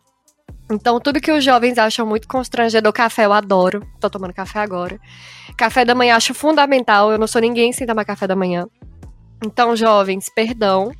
Então, 0.70 1.00
tudo 1.00 1.20
que 1.20 1.32
os 1.32 1.42
jovens 1.42 1.78
acham 1.78 2.06
muito 2.06 2.28
constrangedor, 2.28 2.92
café 2.92 3.26
eu 3.26 3.32
adoro. 3.32 3.86
Tô 4.00 4.08
tomando 4.08 4.32
café 4.32 4.60
agora. 4.60 5.00
Café 5.56 5.84
da 5.84 5.94
manhã 5.94 6.16
acho 6.16 6.32
fundamental. 6.32 7.10
Eu 7.10 7.18
não 7.18 7.26
sou 7.26 7.40
ninguém 7.40 7.72
sem 7.72 7.86
tomar 7.86 8.04
café 8.04 8.26
da 8.26 8.36
manhã. 8.36 8.66
Então, 9.44 9.74
jovens, 9.74 10.26
perdão. 10.34 10.92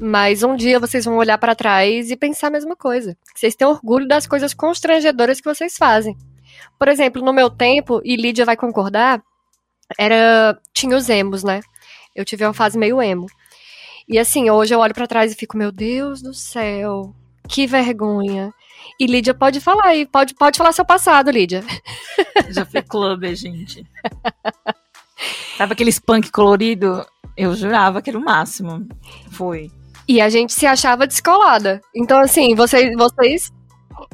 Mas 0.00 0.42
um 0.42 0.56
dia 0.56 0.80
vocês 0.80 1.04
vão 1.04 1.16
olhar 1.16 1.36
para 1.38 1.54
trás 1.54 2.10
e 2.10 2.16
pensar 2.16 2.46
a 2.46 2.50
mesma 2.50 2.74
coisa. 2.74 3.16
Vocês 3.34 3.54
têm 3.54 3.66
orgulho 3.66 4.08
das 4.08 4.26
coisas 4.26 4.54
constrangedoras 4.54 5.40
que 5.40 5.48
vocês 5.48 5.76
fazem. 5.76 6.16
Por 6.78 6.88
exemplo, 6.88 7.22
no 7.22 7.32
meu 7.32 7.50
tempo, 7.50 8.00
e 8.04 8.16
Lídia 8.16 8.44
vai 8.44 8.56
concordar, 8.56 9.22
era 9.98 10.58
tinha 10.72 10.96
os 10.96 11.08
emos, 11.08 11.44
né? 11.44 11.60
Eu 12.14 12.24
tive 12.24 12.44
uma 12.44 12.54
fase 12.54 12.78
meio 12.78 13.00
emo. 13.00 13.26
E 14.08 14.18
assim, 14.18 14.50
hoje 14.50 14.74
eu 14.74 14.80
olho 14.80 14.94
para 14.94 15.06
trás 15.06 15.32
e 15.32 15.36
fico, 15.36 15.56
meu 15.56 15.70
Deus 15.70 16.20
do 16.20 16.34
céu, 16.34 17.14
que 17.48 17.66
vergonha. 17.66 18.52
E 18.98 19.06
Lídia 19.06 19.34
pode 19.34 19.60
falar 19.60 19.86
aí, 19.86 20.06
pode, 20.06 20.34
pode 20.34 20.58
falar 20.58 20.72
seu 20.72 20.84
passado, 20.84 21.30
Lídia. 21.30 21.64
Já 22.50 22.64
fui 22.64 22.82
clube, 22.82 23.34
gente. 23.34 23.86
Sabe 25.56 25.72
aquele 25.72 25.92
punk 26.00 26.30
colorido? 26.30 27.04
Eu 27.36 27.54
jurava 27.54 28.02
que 28.02 28.10
era 28.10 28.18
o 28.18 28.24
máximo. 28.24 28.86
Foi. 29.30 29.70
E 30.08 30.20
a 30.20 30.28
gente 30.28 30.52
se 30.52 30.66
achava 30.66 31.06
descolada. 31.06 31.80
Então, 31.94 32.20
assim, 32.20 32.54
vocês, 32.54 32.94
vocês 32.96 33.52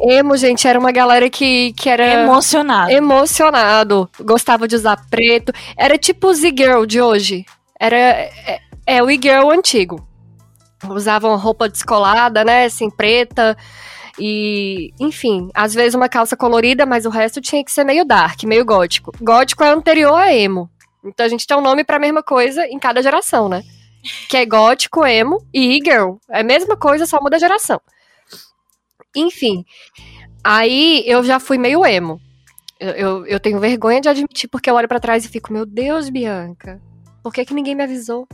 Emo, 0.00 0.36
gente, 0.36 0.66
era 0.66 0.78
uma 0.78 0.92
galera 0.92 1.28
que, 1.30 1.72
que 1.72 1.88
era. 1.88 2.22
Emocionado. 2.22 2.90
Emocionado. 2.90 4.10
Gostava 4.20 4.68
de 4.68 4.76
usar 4.76 4.96
preto. 5.08 5.52
Era 5.76 5.98
tipo 5.98 6.28
o 6.28 6.34
Z-Girl 6.34 6.84
de 6.84 7.00
hoje. 7.00 7.44
Era. 7.78 7.96
É, 7.96 8.60
é 8.86 9.02
o 9.02 9.10
E-Girl 9.10 9.50
antigo. 9.50 10.06
Usavam 10.88 11.36
roupa 11.36 11.68
descolada, 11.68 12.44
né? 12.44 12.66
Assim, 12.66 12.90
preta. 12.90 13.56
E, 14.18 14.92
enfim, 14.98 15.48
às 15.54 15.74
vezes 15.74 15.94
uma 15.94 16.08
calça 16.08 16.36
colorida, 16.36 16.84
mas 16.84 17.06
o 17.06 17.10
resto 17.10 17.40
tinha 17.40 17.64
que 17.64 17.70
ser 17.70 17.84
meio 17.84 18.04
dark, 18.04 18.42
meio 18.44 18.64
gótico. 18.64 19.12
Gótico 19.20 19.62
é 19.62 19.70
anterior 19.70 20.14
a 20.14 20.34
emo. 20.34 20.68
Então 21.04 21.24
a 21.24 21.28
gente 21.28 21.46
tem 21.46 21.56
um 21.56 21.62
nome 21.62 21.84
pra 21.84 21.98
mesma 21.98 22.22
coisa 22.22 22.66
em 22.66 22.78
cada 22.78 23.02
geração, 23.02 23.48
né? 23.48 23.62
Que 24.28 24.38
é 24.38 24.46
gótico, 24.46 25.06
emo 25.06 25.38
e 25.54 25.76
e-girl. 25.76 26.16
É 26.28 26.40
a 26.40 26.44
mesma 26.44 26.76
coisa, 26.76 27.06
só 27.06 27.20
muda 27.20 27.36
a 27.36 27.40
geração. 27.40 27.80
Enfim, 29.16 29.64
aí 30.42 31.02
eu 31.06 31.22
já 31.22 31.38
fui 31.38 31.58
meio 31.58 31.86
emo. 31.86 32.20
Eu, 32.80 32.90
eu, 32.90 33.26
eu 33.26 33.40
tenho 33.40 33.58
vergonha 33.58 34.00
de 34.00 34.08
admitir, 34.08 34.48
porque 34.48 34.70
eu 34.70 34.74
olho 34.74 34.88
para 34.88 35.00
trás 35.00 35.24
e 35.24 35.28
fico, 35.28 35.52
meu 35.52 35.66
Deus, 35.66 36.08
Bianca, 36.08 36.80
por 37.22 37.32
que, 37.32 37.44
que 37.44 37.54
ninguém 37.54 37.74
me 37.74 37.82
avisou? 37.82 38.28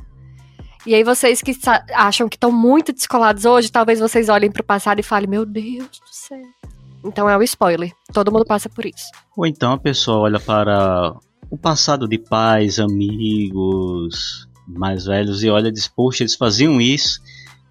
E 0.86 0.94
aí 0.94 1.02
vocês 1.02 1.40
que 1.40 1.52
acham 1.94 2.28
que 2.28 2.36
estão 2.36 2.52
muito 2.52 2.92
descolados 2.92 3.44
hoje, 3.44 3.72
talvez 3.72 4.00
vocês 4.00 4.28
olhem 4.28 4.50
pro 4.50 4.62
passado 4.62 4.98
e 5.00 5.02
falem, 5.02 5.28
meu 5.28 5.46
Deus 5.46 5.88
do 5.88 6.10
céu. 6.10 6.42
Então 7.04 7.28
é 7.28 7.36
o 7.36 7.42
spoiler. 7.42 7.92
Todo 8.12 8.30
mundo 8.30 8.44
passa 8.44 8.68
por 8.68 8.84
isso. 8.84 9.06
Ou 9.36 9.46
então 9.46 9.72
a 9.72 9.78
pessoa 9.78 10.18
olha 10.18 10.40
para 10.40 11.14
o 11.50 11.56
passado 11.56 12.06
de 12.06 12.18
pais, 12.18 12.78
amigos 12.78 14.48
mais 14.66 15.04
velhos 15.04 15.42
e 15.42 15.50
olha 15.50 15.68
e 15.68 15.72
diz, 15.72 15.86
poxa, 15.86 16.22
eles 16.22 16.34
faziam 16.34 16.80
isso 16.80 17.20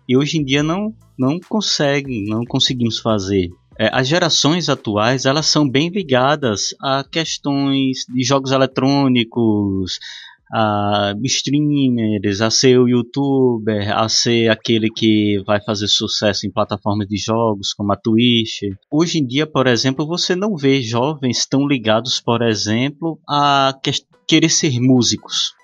e 0.07 0.18
hoje 0.18 0.38
em 0.38 0.43
dia 0.43 0.61
não, 0.61 0.93
não 1.18 1.39
conseguem, 1.39 2.26
não 2.26 2.43
conseguimos 2.45 2.99
fazer. 2.99 3.49
É, 3.80 3.89
as 3.91 4.07
gerações 4.07 4.70
atuais 4.70 5.26
elas 5.26 5.47
são 5.47 5.68
bem 5.68 5.89
ligadas 5.89 6.76
a 6.80 7.03
questões 7.03 8.05
de 8.07 8.24
jogos 8.24 8.51
eletrônicos, 8.51 9.99
a 10.54 11.16
streamers, 11.24 12.39
a 12.39 12.51
ser 12.51 12.78
o 12.78 12.88
youtuber, 12.88 13.91
a 13.97 14.08
ser 14.08 14.49
aquele 14.49 14.89
que 14.89 15.41
vai 15.47 15.60
fazer 15.60 15.88
sucesso 15.88 16.45
em 16.45 16.51
plataformas 16.51 17.08
de 17.08 17.18
jogos 17.18 17.74
como 17.74 17.91
a 17.91 17.95
Twitch. 17.95 18.62
Hoje 18.91 19.18
em 19.18 19.26
dia, 19.26 19.47
por 19.47 19.66
exemplo, 19.66 20.06
você 20.06 20.36
não 20.36 20.56
vê 20.56 20.80
jovens 20.82 21.47
tão 21.47 21.68
ligados, 21.68 22.22
por 22.22 22.43
exemplo, 22.43 23.20
a 23.28 23.74
querer 24.28 24.49
ser 24.49 24.80
músicos. 24.80 25.56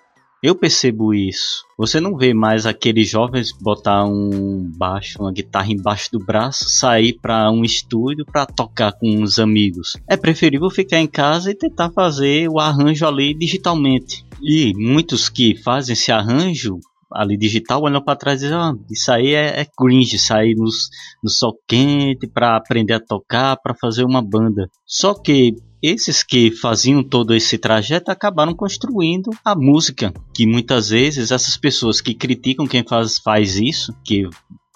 Eu 0.41 0.55
percebo 0.55 1.13
isso. 1.13 1.65
Você 1.77 1.99
não 1.99 2.15
vê 2.15 2.33
mais 2.33 2.65
aqueles 2.65 3.09
jovens 3.09 3.51
botar 3.51 4.05
um 4.05 4.71
baixo, 4.77 5.21
uma 5.21 5.33
guitarra 5.33 5.69
embaixo 5.69 6.09
do 6.13 6.19
braço, 6.19 6.69
sair 6.69 7.19
para 7.21 7.51
um 7.51 7.61
estúdio 7.61 8.25
para 8.25 8.45
tocar 8.45 8.93
com 8.93 9.21
os 9.21 9.37
amigos. 9.37 9.97
É 10.09 10.15
preferível 10.15 10.69
ficar 10.69 10.99
em 10.99 11.07
casa 11.07 11.51
e 11.51 11.55
tentar 11.55 11.91
fazer 11.91 12.49
o 12.49 12.57
arranjo 12.57 13.05
ali 13.05 13.33
digitalmente. 13.33 14.28
E 14.41 14.73
muitos 14.75 15.29
que 15.29 15.55
fazem 15.55 15.93
esse 15.93 16.11
arranjo 16.11 16.79
ali 17.11 17.35
digital 17.35 17.81
olham 17.81 18.03
para 18.03 18.17
trás 18.17 18.41
e 18.41 18.45
dizem: 18.45 18.57
ah, 18.57 18.73
Isso 18.89 19.11
aí 19.11 19.33
é, 19.33 19.61
é 19.61 19.65
cringe, 19.65 20.17
sair 20.19 20.55
nos, 20.55 20.89
no 21.23 21.29
sol 21.29 21.57
quente 21.67 22.27
para 22.27 22.55
aprender 22.55 22.93
a 22.93 22.99
tocar, 22.99 23.57
para 23.57 23.75
fazer 23.75 24.03
uma 24.03 24.21
banda. 24.21 24.69
Só 24.85 25.13
que 25.13 25.55
esses 25.81 26.23
que 26.23 26.51
faziam 26.51 27.01
todo 27.01 27.33
esse 27.33 27.57
trajeto 27.57 28.11
acabaram 28.11 28.53
construindo 28.53 29.29
a 29.43 29.55
música, 29.55 30.13
que 30.33 30.45
muitas 30.45 30.89
vezes 30.89 31.31
essas 31.31 31.55
pessoas 31.57 32.01
que 32.01 32.13
criticam 32.13 32.67
quem 32.67 32.83
faz, 32.83 33.17
faz 33.17 33.55
isso, 33.55 33.93
que 34.03 34.27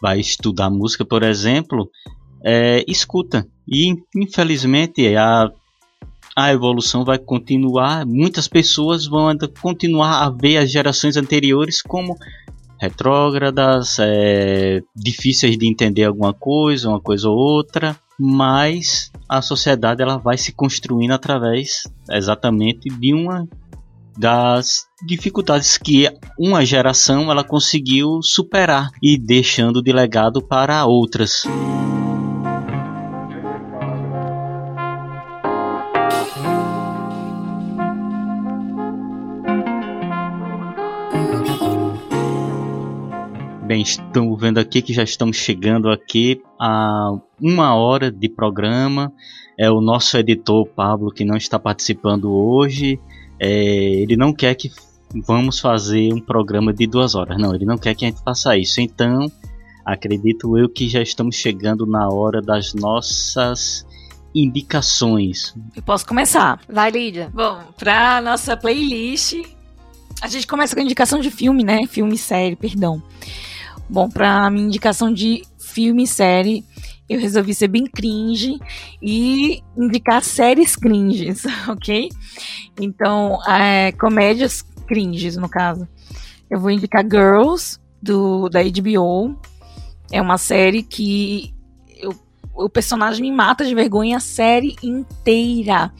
vai 0.01 0.19
estudar 0.19 0.69
música, 0.69 1.05
por 1.05 1.23
exemplo, 1.23 1.89
é, 2.43 2.83
escuta. 2.87 3.45
E 3.67 3.93
infelizmente 4.15 5.15
a, 5.15 5.49
a 6.35 6.51
evolução 6.51 7.03
vai 7.03 7.17
continuar, 7.17 8.05
muitas 8.05 8.47
pessoas 8.47 9.05
vão 9.05 9.27
continuar 9.61 10.23
a 10.23 10.29
ver 10.29 10.57
as 10.57 10.71
gerações 10.71 11.15
anteriores 11.15 11.81
como 11.81 12.17
retrógradas, 12.79 13.97
é, 13.99 14.81
difíceis 14.95 15.57
de 15.57 15.67
entender 15.67 16.03
alguma 16.03 16.33
coisa, 16.33 16.89
uma 16.89 16.99
coisa 16.99 17.29
ou 17.29 17.37
outra, 17.37 17.95
mas 18.19 19.11
a 19.27 19.41
sociedade 19.41 20.01
ela 20.01 20.17
vai 20.17 20.37
se 20.37 20.51
construindo 20.51 21.11
através 21.11 21.83
exatamente 22.11 22.89
de 22.89 23.13
uma 23.13 23.47
das 24.17 24.85
dificuldades 25.05 25.77
que 25.77 26.07
uma 26.37 26.65
geração 26.65 27.31
ela 27.31 27.43
conseguiu 27.43 28.21
superar 28.21 28.91
e 29.01 29.17
deixando 29.17 29.81
de 29.81 29.91
legado 29.91 30.41
para 30.41 30.85
outras. 30.85 31.43
Bem, 43.73 43.81
estamos 43.81 44.39
vendo 44.39 44.59
aqui 44.59 44.83
que 44.83 44.93
já 44.93 45.01
estamos 45.01 45.35
chegando 45.35 45.89
aqui 45.89 46.39
a 46.59 47.09
uma 47.41 47.73
hora 47.73 48.11
de 48.11 48.29
programa. 48.29 49.11
É 49.57 49.67
o 49.67 49.81
nosso 49.81 50.15
editor 50.15 50.67
Pablo 50.67 51.11
que 51.11 51.25
não 51.25 51.35
está 51.35 51.57
participando 51.57 52.31
hoje. 52.31 52.99
É, 53.39 53.49
ele 53.49 54.15
não 54.15 54.31
quer 54.31 54.53
que 54.53 54.69
vamos 55.25 55.59
fazer 55.59 56.13
um 56.13 56.21
programa 56.21 56.71
de 56.71 56.85
duas 56.85 57.15
horas. 57.15 57.35
Não, 57.41 57.55
ele 57.55 57.65
não 57.65 57.75
quer 57.75 57.95
que 57.95 58.05
a 58.05 58.09
gente 58.09 58.21
faça 58.21 58.55
isso. 58.55 58.79
Então, 58.79 59.25
acredito 59.83 60.55
eu 60.55 60.69
que 60.69 60.87
já 60.87 61.01
estamos 61.01 61.35
chegando 61.35 61.87
na 61.87 62.07
hora 62.09 62.43
das 62.43 62.75
nossas 62.75 63.87
indicações. 64.35 65.55
Eu 65.75 65.81
posso 65.81 66.05
começar. 66.05 66.61
Vai, 66.69 66.91
Lídia. 66.91 67.31
Bom, 67.33 67.59
para 67.75 68.21
nossa 68.21 68.55
playlist, 68.55 69.33
a 70.21 70.27
gente 70.27 70.45
começa 70.45 70.75
com 70.75 70.79
a 70.79 70.83
indicação 70.83 71.19
de 71.19 71.31
filme, 71.31 71.63
né? 71.63 71.87
Filme 71.87 72.19
série, 72.19 72.55
perdão. 72.55 73.01
Bom, 73.93 74.09
para 74.09 74.49
minha 74.49 74.65
indicação 74.65 75.13
de 75.13 75.43
filme 75.59 76.01
e 76.01 76.07
série, 76.07 76.65
eu 77.07 77.19
resolvi 77.19 77.53
ser 77.53 77.67
bem 77.67 77.85
cringe 77.85 78.59
e 78.99 79.61
indicar 79.77 80.23
séries 80.23 80.75
cringes, 80.75 81.43
ok? 81.69 82.09
Então, 82.81 83.37
é, 83.47 83.91
comédias 83.91 84.63
cringes, 84.87 85.37
no 85.37 85.47
caso. 85.47 85.87
Eu 86.49 86.59
vou 86.59 86.71
indicar 86.71 87.03
Girls, 87.03 87.77
do, 88.01 88.49
da 88.49 88.63
HBO. 88.63 89.39
É 90.11 90.19
uma 90.19 90.39
série 90.39 90.81
que 90.81 91.53
eu, 91.95 92.15
o 92.55 92.67
personagem 92.67 93.21
me 93.21 93.31
mata 93.31 93.63
de 93.63 93.75
vergonha 93.75 94.17
a 94.17 94.19
série 94.19 94.75
inteira. 94.81 95.93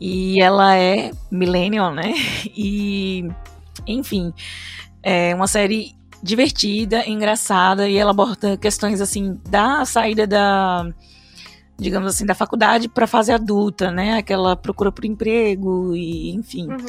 E 0.00 0.40
ela 0.40 0.74
é 0.78 1.10
millennial, 1.30 1.92
né? 1.92 2.14
E, 2.56 3.28
enfim, 3.86 4.32
é 5.02 5.34
uma 5.34 5.46
série 5.46 5.97
divertida, 6.22 7.08
engraçada 7.08 7.88
e 7.88 7.96
ela 7.96 8.10
aborda 8.10 8.56
questões 8.56 9.00
assim 9.00 9.38
da 9.48 9.84
saída 9.84 10.26
da 10.26 10.86
digamos 11.78 12.12
assim 12.14 12.26
da 12.26 12.34
faculdade 12.34 12.88
para 12.88 13.06
fase 13.06 13.32
adulta, 13.32 13.90
né? 13.90 14.18
Aquela 14.18 14.56
procura 14.56 14.90
por 14.90 15.04
emprego 15.04 15.94
e 15.94 16.30
enfim, 16.34 16.66
uhum. 16.68 16.86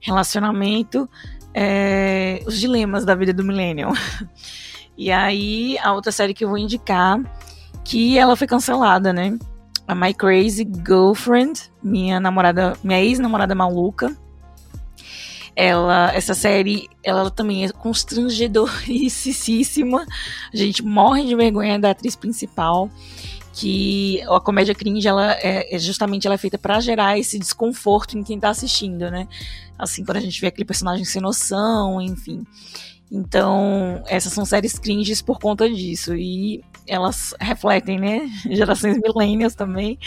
relacionamento, 0.00 1.08
é, 1.52 2.42
os 2.46 2.58
dilemas 2.58 3.04
da 3.04 3.14
vida 3.14 3.32
do 3.32 3.44
millennial. 3.44 3.92
E 5.00 5.10
aí, 5.10 5.78
a 5.78 5.94
outra 5.94 6.12
série 6.12 6.34
que 6.34 6.44
eu 6.44 6.50
vou 6.50 6.58
indicar, 6.58 7.18
que 7.82 8.18
ela 8.18 8.36
foi 8.36 8.46
cancelada, 8.46 9.14
né? 9.14 9.38
A 9.88 9.94
My 9.94 10.12
Crazy 10.12 10.70
Girlfriend, 10.86 11.72
minha 11.82 12.20
namorada, 12.20 12.74
minha 12.84 13.00
ex-namorada 13.00 13.54
maluca. 13.54 14.14
Ela, 15.54 16.12
essa 16.14 16.34
série, 16.34 16.88
ela 17.02 17.30
também 17.30 17.64
é 17.64 17.70
constrangedoricíssima. 17.70 20.06
A 20.52 20.56
gente 20.56 20.84
morre 20.84 21.24
de 21.24 21.34
vergonha 21.34 21.78
da 21.78 21.90
atriz 21.90 22.16
principal 22.16 22.90
que 23.52 24.22
a 24.22 24.40
comédia 24.40 24.74
cringe 24.74 25.06
ela 25.06 25.34
é, 25.34 25.74
é 25.74 25.78
justamente 25.78 26.26
ela 26.26 26.34
é 26.34 26.38
feita 26.38 26.56
para 26.56 26.80
gerar 26.80 27.18
esse 27.18 27.38
desconforto 27.38 28.16
em 28.16 28.22
quem 28.22 28.38
tá 28.38 28.48
assistindo, 28.48 29.10
né? 29.10 29.28
Assim, 29.78 30.04
quando 30.04 30.18
a 30.18 30.20
gente 30.20 30.40
vê 30.40 30.46
aquele 30.46 30.64
personagem 30.64 31.04
sem 31.04 31.20
noção, 31.20 32.00
enfim. 32.00 32.44
Então, 33.10 34.02
essas 34.06 34.32
são 34.32 34.44
séries 34.44 34.78
cringes 34.78 35.20
por 35.20 35.40
conta 35.40 35.68
disso. 35.68 36.14
E 36.14 36.62
elas 36.86 37.34
refletem, 37.40 37.98
né? 37.98 38.30
Gerações 38.50 38.98
millennials 38.98 39.54
também. 39.54 39.98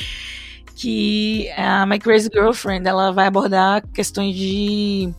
Que 0.75 1.49
a 1.51 1.85
My 1.85 1.99
Crazy 1.99 2.29
Girlfriend, 2.33 2.87
ela 2.87 3.11
vai 3.11 3.27
abordar 3.27 3.85
questões 3.89 4.35
de... 4.35 5.13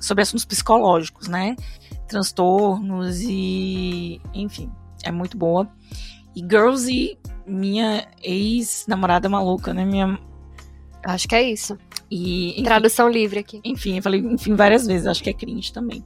sobre 0.00 0.22
assuntos 0.22 0.44
psicológicos, 0.44 1.28
né? 1.28 1.56
Transtornos 2.08 3.20
e... 3.20 4.20
enfim, 4.32 4.70
é 5.02 5.10
muito 5.10 5.36
boa. 5.36 5.68
E 6.34 6.40
Girls 6.40 7.18
minha 7.46 8.06
ex-namorada 8.22 9.28
maluca, 9.28 9.72
né? 9.72 9.84
Minha... 9.84 10.18
Acho 11.04 11.28
que 11.28 11.34
é 11.34 11.42
isso. 11.42 11.78
E, 12.10 12.52
enfim, 12.52 12.62
Tradução 12.64 13.08
livre 13.08 13.38
aqui. 13.40 13.60
Enfim, 13.64 13.96
eu 13.96 14.02
falei, 14.02 14.20
enfim, 14.20 14.54
várias 14.54 14.86
vezes, 14.86 15.06
acho 15.06 15.22
que 15.22 15.30
é 15.30 15.34
cringe 15.34 15.72
também. 15.72 16.04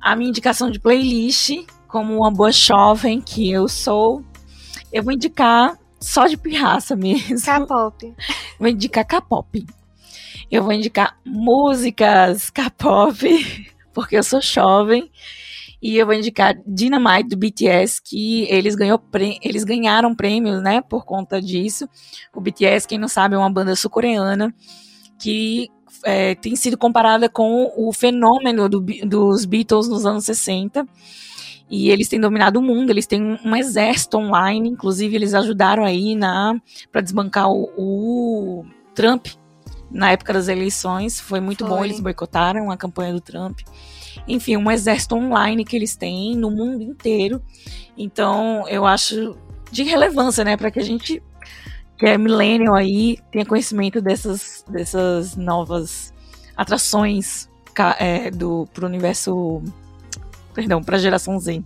A 0.00 0.14
minha 0.14 0.30
indicação 0.30 0.70
de 0.70 0.78
playlist, 0.78 1.64
como 1.88 2.14
uma 2.14 2.30
boa 2.30 2.52
jovem 2.52 3.20
que 3.20 3.50
eu 3.50 3.68
sou, 3.68 4.22
eu 4.92 5.02
vou 5.02 5.12
indicar 5.12 5.78
só 6.00 6.26
de 6.26 6.36
pirraça 6.36 6.94
mesmo. 6.94 7.40
K-pop. 7.40 8.14
Vou 8.58 8.68
indicar 8.68 9.06
K-pop. 9.06 9.66
Eu 10.54 10.62
vou 10.62 10.72
indicar 10.72 11.18
músicas 11.26 12.48
K-pop, 12.48 13.18
porque 13.92 14.16
eu 14.16 14.22
sou 14.22 14.40
jovem. 14.40 15.10
E 15.82 15.96
eu 15.96 16.06
vou 16.06 16.14
indicar 16.14 16.54
Dynamite 16.64 17.30
do 17.30 17.36
BTS, 17.36 18.00
que 18.00 18.44
eles, 18.44 18.76
ganhou 18.76 19.02
eles 19.42 19.64
ganharam 19.64 20.14
prêmios, 20.14 20.62
né, 20.62 20.80
por 20.80 21.04
conta 21.04 21.42
disso. 21.42 21.88
O 22.32 22.40
BTS, 22.40 22.86
quem 22.86 22.98
não 22.98 23.08
sabe, 23.08 23.34
é 23.34 23.38
uma 23.38 23.50
banda 23.50 23.74
sul-coreana 23.74 24.54
que 25.18 25.68
é, 26.04 26.36
tem 26.36 26.54
sido 26.54 26.78
comparada 26.78 27.28
com 27.28 27.72
o 27.76 27.92
fenômeno 27.92 28.68
do, 28.68 28.80
dos 28.80 29.44
Beatles 29.44 29.88
nos 29.88 30.06
anos 30.06 30.24
60. 30.24 30.86
E 31.68 31.90
eles 31.90 32.08
têm 32.08 32.20
dominado 32.20 32.60
o 32.60 32.62
mundo, 32.62 32.90
eles 32.90 33.08
têm 33.08 33.40
um, 33.44 33.56
exército 33.56 34.18
online, 34.18 34.68
inclusive 34.68 35.16
eles 35.16 35.34
ajudaram 35.34 35.82
aí 35.82 36.14
na 36.14 36.54
para 36.92 37.00
desbancar 37.00 37.50
o, 37.50 37.72
o 37.76 38.64
Trump 38.94 39.26
na 39.94 40.10
época 40.10 40.34
das 40.34 40.48
eleições. 40.48 41.18
Foi 41.18 41.40
muito 41.40 41.66
Foi. 41.66 41.74
bom, 41.74 41.84
eles 41.84 42.00
boicotaram 42.00 42.70
a 42.70 42.76
campanha 42.76 43.14
do 43.14 43.20
Trump 43.20 43.60
enfim, 44.26 44.56
um 44.56 44.70
exército 44.70 45.14
online 45.14 45.64
que 45.64 45.76
eles 45.76 45.96
têm 45.96 46.36
no 46.36 46.50
mundo 46.50 46.82
inteiro. 46.82 47.42
Então, 47.96 48.66
eu 48.68 48.86
acho 48.86 49.36
de 49.70 49.82
relevância, 49.82 50.44
né, 50.44 50.56
para 50.56 50.70
que 50.70 50.78
a 50.78 50.84
gente 50.84 51.22
que 51.96 52.06
é 52.06 52.18
millennial 52.18 52.74
aí 52.74 53.18
tenha 53.30 53.46
conhecimento 53.46 54.00
dessas, 54.00 54.64
dessas 54.68 55.36
novas 55.36 56.12
atrações 56.56 57.48
é, 58.00 58.32
do 58.32 58.66
pro 58.74 58.86
universo, 58.86 59.62
perdão, 60.52 60.82
para 60.82 60.96
a 60.96 60.98
geração 60.98 61.38
Z. 61.38 61.62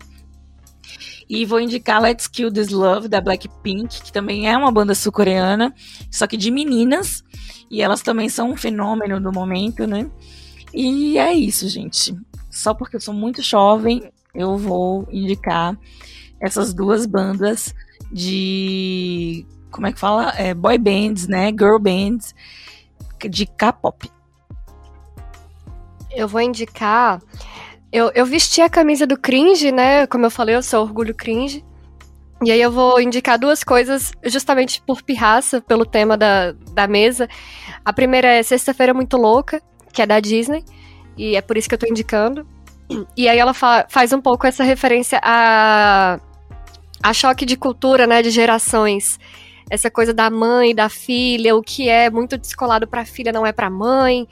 E 1.29 1.47
vou 1.47 1.61
indicar 1.61 2.01
Let's 2.01 2.27
Kill 2.27 2.53
This 2.53 2.69
Love 2.69 3.09
da 3.09 3.21
Blackpink, 3.21 4.03
que 4.03 4.13
também 4.13 4.51
é 4.51 4.57
uma 4.57 4.71
banda 4.71 4.95
sul-coreana, 4.95 5.75
só 6.11 6.27
que 6.27 6.37
de 6.37 6.51
meninas, 6.51 7.23
e 7.71 7.83
elas 7.83 8.03
também 8.03 8.29
são 8.29 8.51
um 8.51 8.57
fenômeno 8.57 9.21
do 9.21 9.33
momento, 9.33 9.87
né? 9.87 10.11
E 10.73 11.19
é 11.19 11.33
isso, 11.33 11.69
gente 11.69 12.15
só 12.59 12.75
porque 12.75 12.97
eu 12.97 13.01
sou 13.01 13.15
muito 13.15 13.41
jovem, 13.41 14.11
eu 14.35 14.57
vou 14.57 15.07
indicar 15.11 15.79
essas 16.41 16.75
duas 16.75 17.07
bandas 17.07 17.75
de. 18.13 19.47
Como 19.71 19.87
é 19.87 19.93
que 19.93 20.01
fala? 20.01 20.31
É, 20.37 20.55
boy 20.55 20.77
bands, 20.77 21.29
né? 21.29 21.51
Girl 21.51 21.79
bands 21.79 22.35
de 23.31 23.47
K-pop. 23.47 24.11
Eu 26.11 26.27
vou 26.27 26.41
indicar. 26.41 27.21
Eu, 27.93 28.11
eu 28.15 28.27
vesti 28.27 28.61
a 28.61 28.69
camisa 28.69 29.07
do 29.07 29.19
cringe, 29.19 29.71
né? 29.71 30.07
Como 30.07 30.27
eu 30.27 30.31
falei, 30.31 30.57
eu 30.57 30.63
sou 30.63 30.83
orgulho 30.83 31.15
cringe. 31.15 31.65
E 32.45 32.53
aí 32.53 32.61
eu 32.61 32.71
vou 32.71 33.01
indicar 33.01 33.39
duas 33.39 33.65
coisas, 33.65 34.13
justamente 34.25 34.81
por 34.83 35.03
pirraça, 35.03 35.61
pelo 35.61 35.85
tema 35.85 36.17
da, 36.17 36.53
da 36.73 36.87
mesa. 36.87 37.29
A 37.85 37.93
primeira 37.93 38.29
é 38.29 38.43
Sexta-feira 38.43 38.95
Muito 38.95 39.17
Louca, 39.17 39.61
que 39.93 40.01
é 40.01 40.07
da 40.07 40.21
Disney 40.21 40.65
e 41.19 41.35
é 41.35 41.43
por 41.43 41.57
isso 41.57 41.69
que 41.69 41.75
eu 41.75 41.79
tô 41.79 41.87
indicando. 41.87 42.47
E 43.17 43.29
aí 43.29 43.39
ela 43.39 43.53
fa 43.53 43.85
faz 43.89 44.13
um 44.13 44.21
pouco 44.21 44.47
essa 44.47 44.63
referência 44.63 45.21
a, 45.23 46.19
a 47.03 47.13
choque 47.13 47.45
de 47.45 47.57
cultura, 47.57 48.07
né, 48.07 48.23
de 48.23 48.31
gerações. 48.31 49.19
Essa 49.69 49.91
coisa 49.91 50.15
da 50.15 50.31
mãe, 50.31 50.75
da 50.75 50.89
filha, 50.89 51.55
o 51.55 51.63
que 51.63 51.89
é 51.89 52.09
muito 52.09 52.39
descolado 52.39 52.87
para 52.87 53.03
a 53.03 53.05
filha 53.05 53.33
não 53.33 53.45
é 53.45 53.53
para 53.53 53.67
a 53.67 53.71
mãe. 53.71 54.27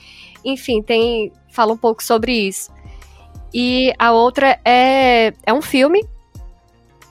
Enfim, 0.45 0.81
tem 0.81 1.33
fala 1.51 1.73
um 1.73 1.77
pouco 1.77 2.03
sobre 2.03 2.33
isso. 2.33 2.71
E 3.53 3.93
a 3.99 4.13
outra 4.13 4.59
é, 4.65 5.33
é 5.45 5.53
um 5.53 5.61
filme, 5.61 6.03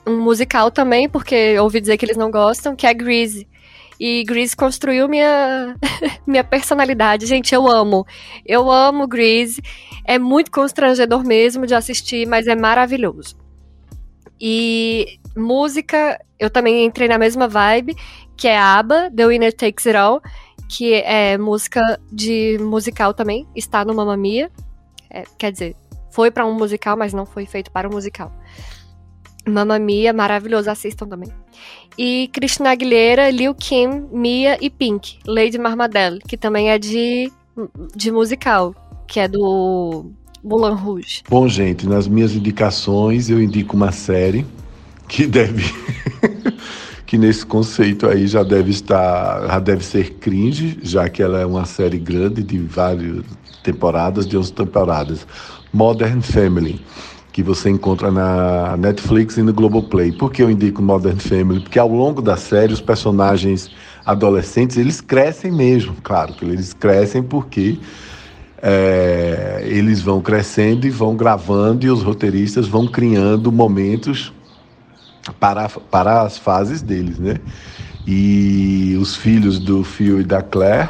um 0.06 0.20
musical 0.20 0.70
também, 0.70 1.08
porque 1.08 1.58
ouvi 1.58 1.80
dizer 1.80 1.96
que 1.96 2.04
eles 2.04 2.16
não 2.16 2.30
gostam, 2.30 2.76
que 2.76 2.86
é 2.86 2.94
Grease. 2.94 3.48
E 3.98 4.24
Grease 4.24 4.54
construiu 4.54 5.08
minha, 5.08 5.74
minha 6.26 6.44
personalidade. 6.44 7.26
Gente, 7.26 7.54
eu 7.54 7.66
amo. 7.66 8.06
Eu 8.44 8.70
amo 8.70 9.06
Grease. 9.06 9.60
É 10.04 10.18
muito 10.18 10.50
constrangedor 10.50 11.24
mesmo 11.24 11.66
de 11.66 11.74
assistir, 11.74 12.26
mas 12.26 12.46
é 12.46 12.54
maravilhoso. 12.54 13.36
E 14.40 15.18
música, 15.34 16.18
eu 16.38 16.50
também 16.50 16.84
entrei 16.84 17.08
na 17.08 17.18
mesma 17.18 17.48
vibe, 17.48 17.96
que 18.36 18.46
é 18.46 18.58
ABBA, 18.58 19.10
The 19.10 19.26
Winner 19.26 19.52
Takes 19.52 19.86
It 19.86 19.96
All, 19.96 20.20
que 20.68 20.94
é 20.94 21.38
música 21.38 21.98
de 22.12 22.58
musical 22.60 23.14
também, 23.14 23.46
está 23.56 23.84
no 23.84 23.94
Mamma 23.94 24.16
Mia. 24.16 24.50
É, 25.08 25.24
quer 25.38 25.52
dizer, 25.52 25.76
foi 26.10 26.30
para 26.30 26.44
um 26.44 26.54
musical, 26.54 26.96
mas 26.96 27.14
não 27.14 27.24
foi 27.24 27.46
feito 27.46 27.70
para 27.70 27.88
um 27.88 27.92
musical. 27.92 28.30
Mamma 29.46 29.78
Mia, 29.78 30.12
maravilhoso, 30.12 30.70
assistam 30.70 31.06
também. 31.06 31.30
E 31.96 32.28
Cristina 32.32 32.70
Aguilera, 32.70 33.30
Lil 33.30 33.54
Kim, 33.54 34.06
Mia 34.12 34.58
e 34.60 34.68
Pink, 34.68 35.18
Lady 35.26 35.58
Marmadelle, 35.58 36.18
que 36.26 36.36
também 36.36 36.70
é 36.70 36.78
de, 36.78 37.30
de 37.94 38.10
musical, 38.10 38.74
que 39.06 39.20
é 39.20 39.28
do 39.28 40.10
Moulin 40.42 40.74
Rouge. 40.74 41.22
Bom, 41.28 41.48
gente, 41.48 41.86
nas 41.86 42.06
minhas 42.06 42.34
indicações 42.34 43.30
eu 43.30 43.40
indico 43.40 43.76
uma 43.76 43.92
série 43.92 44.44
que 45.08 45.26
deve 45.26 45.64
que 47.06 47.16
nesse 47.16 47.46
conceito 47.46 48.06
aí 48.06 48.26
já 48.26 48.42
deve 48.42 48.70
estar, 48.70 49.46
já 49.46 49.58
deve 49.60 49.84
ser 49.84 50.14
cringe, 50.14 50.78
já 50.82 51.08
que 51.08 51.22
ela 51.22 51.40
é 51.40 51.46
uma 51.46 51.64
série 51.64 51.98
grande 51.98 52.42
de 52.42 52.58
várias 52.58 53.24
temporadas, 53.62 54.26
de 54.26 54.36
11 54.36 54.52
temporadas. 54.52 55.26
Modern 55.72 56.20
Family 56.20 56.80
que 57.36 57.42
você 57.42 57.68
encontra 57.68 58.10
na 58.10 58.78
Netflix 58.78 59.36
e 59.36 59.42
no 59.42 59.52
Globoplay. 59.52 60.10
Por 60.10 60.32
que 60.32 60.42
eu 60.42 60.50
indico 60.50 60.80
Modern 60.80 61.18
Family? 61.18 61.60
Porque 61.60 61.78
ao 61.78 61.86
longo 61.86 62.22
da 62.22 62.34
série 62.34 62.72
os 62.72 62.80
personagens 62.80 63.70
adolescentes 64.06 64.78
eles 64.78 65.02
crescem 65.02 65.52
mesmo, 65.52 65.94
claro 66.02 66.32
que 66.32 66.46
eles 66.46 66.72
crescem 66.72 67.22
porque 67.22 67.78
é, 68.62 69.62
eles 69.66 70.00
vão 70.00 70.22
crescendo 70.22 70.86
e 70.86 70.90
vão 70.90 71.14
gravando 71.14 71.84
e 71.84 71.90
os 71.90 72.02
roteiristas 72.02 72.66
vão 72.66 72.86
criando 72.86 73.52
momentos 73.52 74.32
para, 75.38 75.68
para 75.68 76.22
as 76.22 76.38
fases 76.38 76.80
deles, 76.80 77.18
né? 77.18 77.34
E 78.06 78.96
os 78.98 79.14
filhos 79.14 79.58
do 79.58 79.84
Phil 79.84 80.22
e 80.22 80.24
da 80.24 80.40
Claire, 80.40 80.88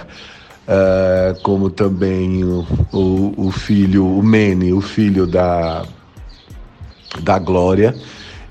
uh, 0.69 1.41
como 1.43 1.71
também 1.71 2.45
o, 2.45 2.65
o, 2.93 3.35
o 3.37 3.51
filho, 3.51 4.07
o 4.07 4.23
Manny, 4.23 4.73
o 4.73 4.81
filho 4.81 5.27
da 5.27 5.85
da 7.23 7.39
glória, 7.39 7.95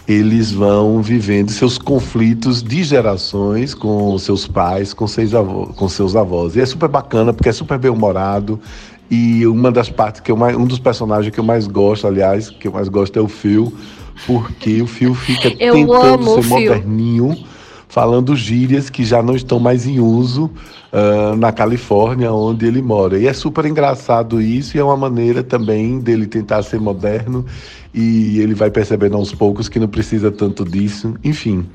eles 0.08 0.52
vão 0.52 1.02
vivendo 1.02 1.50
seus 1.50 1.78
conflitos 1.78 2.62
de 2.62 2.84
gerações 2.84 3.74
com 3.74 4.18
seus 4.20 4.48
pais, 4.48 4.94
com 4.94 5.08
seus, 5.08 5.34
avós, 5.34 5.76
com 5.76 5.90
seus 5.90 6.16
avós. 6.16 6.56
E 6.56 6.62
é 6.62 6.66
super 6.66 6.88
bacana, 6.88 7.34
porque 7.34 7.50
é 7.50 7.54
super 7.54 7.78
bem-humorado. 7.78 8.60
E 9.10 9.46
uma 9.48 9.72
das 9.72 9.90
partes 9.90 10.22
que 10.22 10.32
eu 10.32 10.38
mais, 10.38 10.56
um 10.56 10.66
dos 10.66 10.80
personagens 10.80 11.34
que 11.34 11.40
eu 11.40 11.44
mais 11.44 11.68
gosto, 11.68 12.08
aliás, 12.08 12.50
que 12.50 12.68
eu 12.68 12.72
mais 12.72 12.88
gosto 12.88 13.18
é 13.18 13.22
o 13.22 13.28
Phil, 13.28 13.74
porque 14.26 14.82
o 14.82 14.88
Phil 14.88 15.14
fica 15.16 15.50
eu 15.60 15.74
tentando 15.74 16.42
ser 16.42 16.50
moderninho, 16.50 17.38
falando 17.96 18.36
gírias 18.36 18.90
que 18.90 19.06
já 19.06 19.24
não 19.24 19.38
estão 19.38 19.58
mais 19.58 19.88
em 19.88 20.02
uso 20.02 20.52
uh, 20.92 21.34
na 21.38 21.54
Califórnia, 21.54 22.30
onde 22.34 22.66
ele 22.66 22.82
mora. 22.82 23.18
E 23.18 23.26
é 23.26 23.32
super 23.32 23.66
engraçado 23.66 24.42
isso 24.42 24.76
e 24.76 24.82
é 24.82 24.84
uma 24.84 24.98
maneira 24.98 25.42
também 25.42 25.98
dele 26.02 26.28
tentar 26.28 26.62
ser 26.64 26.78
moderno 26.78 27.46
e 27.94 28.38
ele 28.42 28.54
vai 28.54 28.70
percebendo 28.70 29.16
aos 29.16 29.34
poucos 29.34 29.70
que 29.70 29.80
não 29.80 29.88
precisa 29.88 30.30
tanto 30.30 30.66
disso. 30.66 31.16
Enfim, 31.24 31.66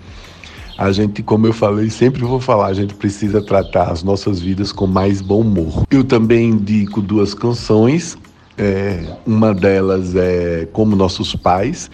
a 0.77 0.93
gente, 0.93 1.23
como 1.23 1.47
eu 1.47 1.55
falei, 1.55 1.89
sempre 1.89 2.23
vou 2.23 2.39
falar, 2.39 2.67
a 2.67 2.75
gente 2.75 2.93
precisa 2.93 3.41
tratar 3.41 3.91
as 3.91 4.03
nossas 4.03 4.41
vidas 4.41 4.73
com 4.73 4.87
mais 4.87 5.23
bom 5.23 5.41
humor. 5.41 5.87
Eu 5.91 6.05
também 6.05 6.51
indico 6.51 7.01
duas 7.01 7.33
canções. 7.33 8.19
É, 8.59 9.03
uma 9.25 9.55
delas 9.55 10.15
é 10.15 10.69
Como 10.71 10.95
Nossos 10.95 11.35
Pais, 11.35 11.91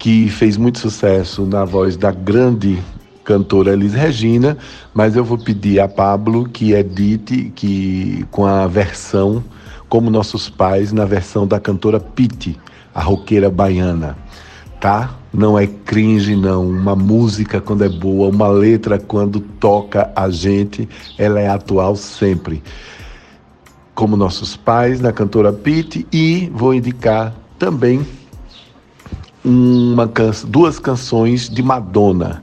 que 0.00 0.28
fez 0.30 0.56
muito 0.56 0.80
sucesso 0.80 1.46
na 1.46 1.64
voz 1.64 1.96
da 1.96 2.10
grande 2.10 2.82
cantora 3.24 3.72
Elis 3.72 3.94
Regina, 3.94 4.56
mas 4.92 5.16
eu 5.16 5.24
vou 5.24 5.38
pedir 5.38 5.80
a 5.80 5.88
Pablo 5.88 6.48
que 6.48 6.72
edite 6.72 7.52
que 7.54 8.26
com 8.30 8.46
a 8.46 8.66
versão 8.66 9.42
como 9.88 10.08
nossos 10.08 10.48
pais 10.48 10.90
na 10.90 11.04
versão 11.04 11.46
da 11.46 11.60
cantora 11.60 12.00
Pete, 12.00 12.58
a 12.94 13.02
roqueira 13.02 13.50
baiana, 13.50 14.16
tá? 14.80 15.14
Não 15.30 15.58
é 15.58 15.66
cringe 15.66 16.34
não, 16.34 16.66
uma 16.66 16.96
música 16.96 17.60
quando 17.60 17.84
é 17.84 17.90
boa, 17.90 18.28
uma 18.28 18.48
letra 18.48 18.98
quando 18.98 19.38
toca 19.38 20.10
a 20.16 20.30
gente, 20.30 20.88
ela 21.18 21.38
é 21.40 21.46
atual 21.46 21.94
sempre. 21.94 22.62
Como 23.94 24.16
nossos 24.16 24.56
pais 24.56 24.98
na 24.98 25.12
cantora 25.12 25.52
Pete 25.52 26.06
e 26.10 26.50
vou 26.54 26.72
indicar 26.72 27.34
também 27.58 28.06
uma 29.44 30.08
can 30.08 30.30
duas 30.46 30.78
canções 30.78 31.50
de 31.50 31.62
Madonna. 31.62 32.42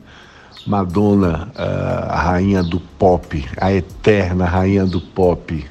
Madonna, 0.65 1.51
a 1.55 2.19
rainha 2.19 2.61
do 2.61 2.79
pop, 2.79 3.45
a 3.57 3.73
eterna 3.73 4.45
rainha 4.45 4.85
do 4.85 5.01
pop. 5.01 5.65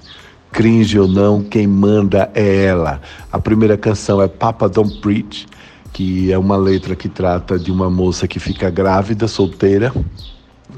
Cringe 0.50 0.98
ou 0.98 1.06
não, 1.06 1.42
quem 1.42 1.66
manda 1.66 2.30
é 2.34 2.64
ela. 2.64 3.00
A 3.30 3.38
primeira 3.38 3.76
canção 3.76 4.20
é 4.20 4.26
Papa 4.26 4.68
Don't 4.68 4.98
Preach, 5.00 5.46
que 5.92 6.32
é 6.32 6.38
uma 6.38 6.56
letra 6.56 6.96
que 6.96 7.08
trata 7.08 7.58
de 7.58 7.70
uma 7.70 7.90
moça 7.90 8.26
que 8.26 8.40
fica 8.40 8.70
grávida, 8.70 9.28
solteira. 9.28 9.92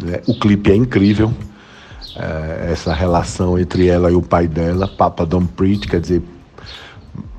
Né? 0.03 0.21
O 0.27 0.39
clipe 0.39 0.71
é 0.73 0.77
incrível. 0.77 1.33
É, 2.17 2.73
essa 2.73 2.93
relação 2.93 3.59
entre 3.59 3.87
ela 3.87 4.11
e 4.11 4.15
o 4.15 4.23
pai 4.23 4.49
dela, 4.49 4.89
Papa 4.89 5.25
Don't 5.25 5.53
Preach, 5.53 5.87
quer 5.87 6.01
dizer, 6.01 6.23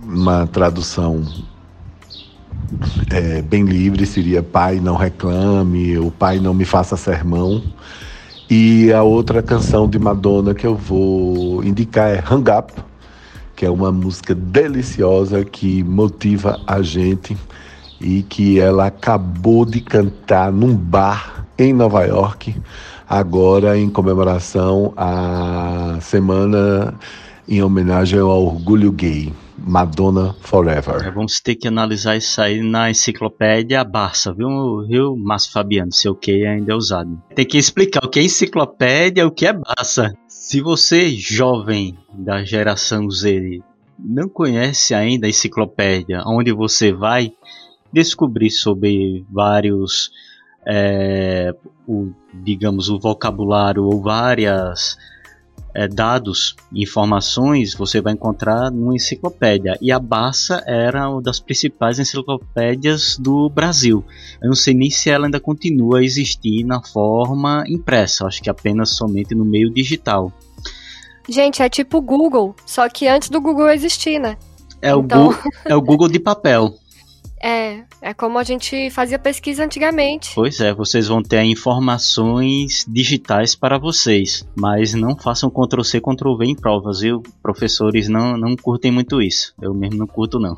uma 0.02 0.48
tradução 0.48 1.24
é, 3.10 3.42
bem 3.42 3.64
livre 3.64 4.06
seria 4.06 4.42
pai 4.42 4.80
não 4.80 4.96
reclame, 4.96 5.98
o 5.98 6.12
pai 6.12 6.40
não 6.40 6.54
me 6.54 6.66
faça 6.66 6.96
sermão. 6.96 7.62
E 8.50 8.92
a 8.92 9.02
outra 9.02 9.42
canção 9.42 9.88
de 9.88 9.98
Madonna 9.98 10.54
que 10.54 10.68
eu 10.68 10.76
vou 10.76 11.64
indicar 11.64 12.10
é 12.10 12.20
Hang 12.20 12.52
Up, 12.52 12.74
que 13.56 13.66
é 13.66 13.70
uma 13.70 13.92
música 13.92 14.36
deliciosa 14.36 15.46
que 15.46 15.84
motiva 15.84 16.60
a 16.68 16.82
gente 16.82 17.38
e 18.00 18.24
que 18.24 18.60
ela 18.60 18.88
acabou 18.88 19.66
de 19.66 19.80
cantar 19.80 20.52
num 20.52 20.76
bar 20.76 21.46
em 21.58 21.72
Nova 21.72 22.04
York, 22.04 22.56
agora 23.08 23.78
em 23.78 23.90
comemoração 23.90 24.94
à 24.98 25.98
semana 26.02 26.94
em 27.48 27.62
homenagem 27.62 28.20
ao 28.20 28.46
orgulho 28.46 28.92
gay. 28.92 29.32
Madonna 29.66 30.36
Forever. 30.42 31.06
É, 31.06 31.12
vamos 31.12 31.40
ter 31.40 31.56
que 31.56 31.68
analisar 31.68 32.18
isso 32.18 32.42
aí 32.42 32.62
na 32.62 32.90
enciclopédia 32.90 33.84
Barça, 33.84 34.34
viu, 34.34 34.86
viu 34.88 35.16
Márcio 35.16 35.52
Fabiano? 35.52 35.92
Seu 35.92 36.16
que 36.16 36.46
ainda 36.46 36.74
é 36.74 36.76
usado. 36.76 37.22
Tem 37.36 37.46
que 37.46 37.58
explicar 37.58 38.04
o 38.04 38.10
que 38.10 38.20
é 38.20 38.24
enciclopédia, 38.24 39.26
o 39.26 39.32
que 39.32 39.46
é 39.46 39.54
Barça. 39.54 40.14
Se 40.28 40.62
você, 40.62 41.10
jovem 41.12 41.98
da 42.14 42.44
geração 42.44 43.10
Z, 43.10 43.62
não 43.98 44.28
conhece 44.28 44.94
ainda 44.94 45.28
a 45.28 45.30
enciclopédia, 45.30 46.24
onde 46.26 46.52
você 46.52 46.92
vai 46.92 47.32
descobrir 47.94 48.50
sobre 48.50 49.26
vários, 49.30 50.12
é, 50.66 51.54
o, 51.88 52.12
digamos, 52.34 52.90
o 52.90 53.00
vocabulário 53.00 53.84
ou 53.84 54.02
várias 54.02 54.98
é, 55.74 55.88
dados, 55.88 56.56
informações, 56.74 57.74
você 57.74 58.02
vai 58.02 58.14
encontrar 58.14 58.72
numa 58.72 58.96
enciclopédia. 58.96 59.78
E 59.82 59.92
a 59.92 60.00
Barça 60.00 60.64
era 60.66 61.10
uma 61.10 61.22
das 61.22 61.40
principais 61.40 62.00
enciclopédias 62.00 63.18
do 63.18 63.50
Brasil. 63.50 64.04
Eu 64.42 64.48
não 64.48 64.56
sei 64.56 64.74
nem 64.74 64.90
se 64.90 65.10
ela 65.10 65.26
ainda 65.26 65.40
continua 65.40 66.00
a 66.00 66.04
existir 66.04 66.64
na 66.64 66.82
forma 66.82 67.64
impressa, 67.68 68.26
acho 68.26 68.42
que 68.42 68.50
apenas 68.50 68.90
somente 68.90 69.34
no 69.36 69.46
meio 69.46 69.70
digital. 69.70 70.32
Gente, 71.30 71.62
é 71.62 71.70
tipo 71.70 71.98
o 71.98 72.02
Google, 72.02 72.56
só 72.66 72.90
que 72.90 73.08
antes 73.08 73.30
do 73.30 73.40
Google 73.40 73.70
existir, 73.70 74.20
né? 74.20 74.38
É, 74.82 74.90
então... 74.92 74.98
o, 75.00 75.04
Google, 75.04 75.52
é 75.66 75.76
o 75.76 75.82
Google 75.82 76.10
de 76.10 76.20
papel. 76.20 76.74
É, 77.44 77.84
é 78.02 78.14
como 78.14 78.38
a 78.38 78.44
gente 78.44 78.90
fazia 78.92 79.18
pesquisa 79.18 79.64
antigamente. 79.64 80.32
Pois 80.36 80.60
é, 80.60 80.74
vocês 80.74 81.08
vão 81.08 81.24
ter 81.24 81.42
informações 81.44 82.86
digitais 82.88 83.56
para 83.56 83.80
vocês, 83.80 84.48
mas 84.56 84.94
não 84.94 85.18
façam 85.18 85.50
Ctrl-C, 85.50 86.00
Ctrl-V 86.00 86.46
em 86.46 86.56
provas, 86.56 87.00
viu? 87.00 87.24
Professores 87.42 88.08
não, 88.08 88.38
não 88.38 88.56
curtem 88.56 88.92
muito 88.92 89.22
isso. 89.22 89.54
Eu 89.62 89.74
mesmo 89.74 89.98
não 89.98 90.08
curto, 90.08 90.40
não. 90.40 90.56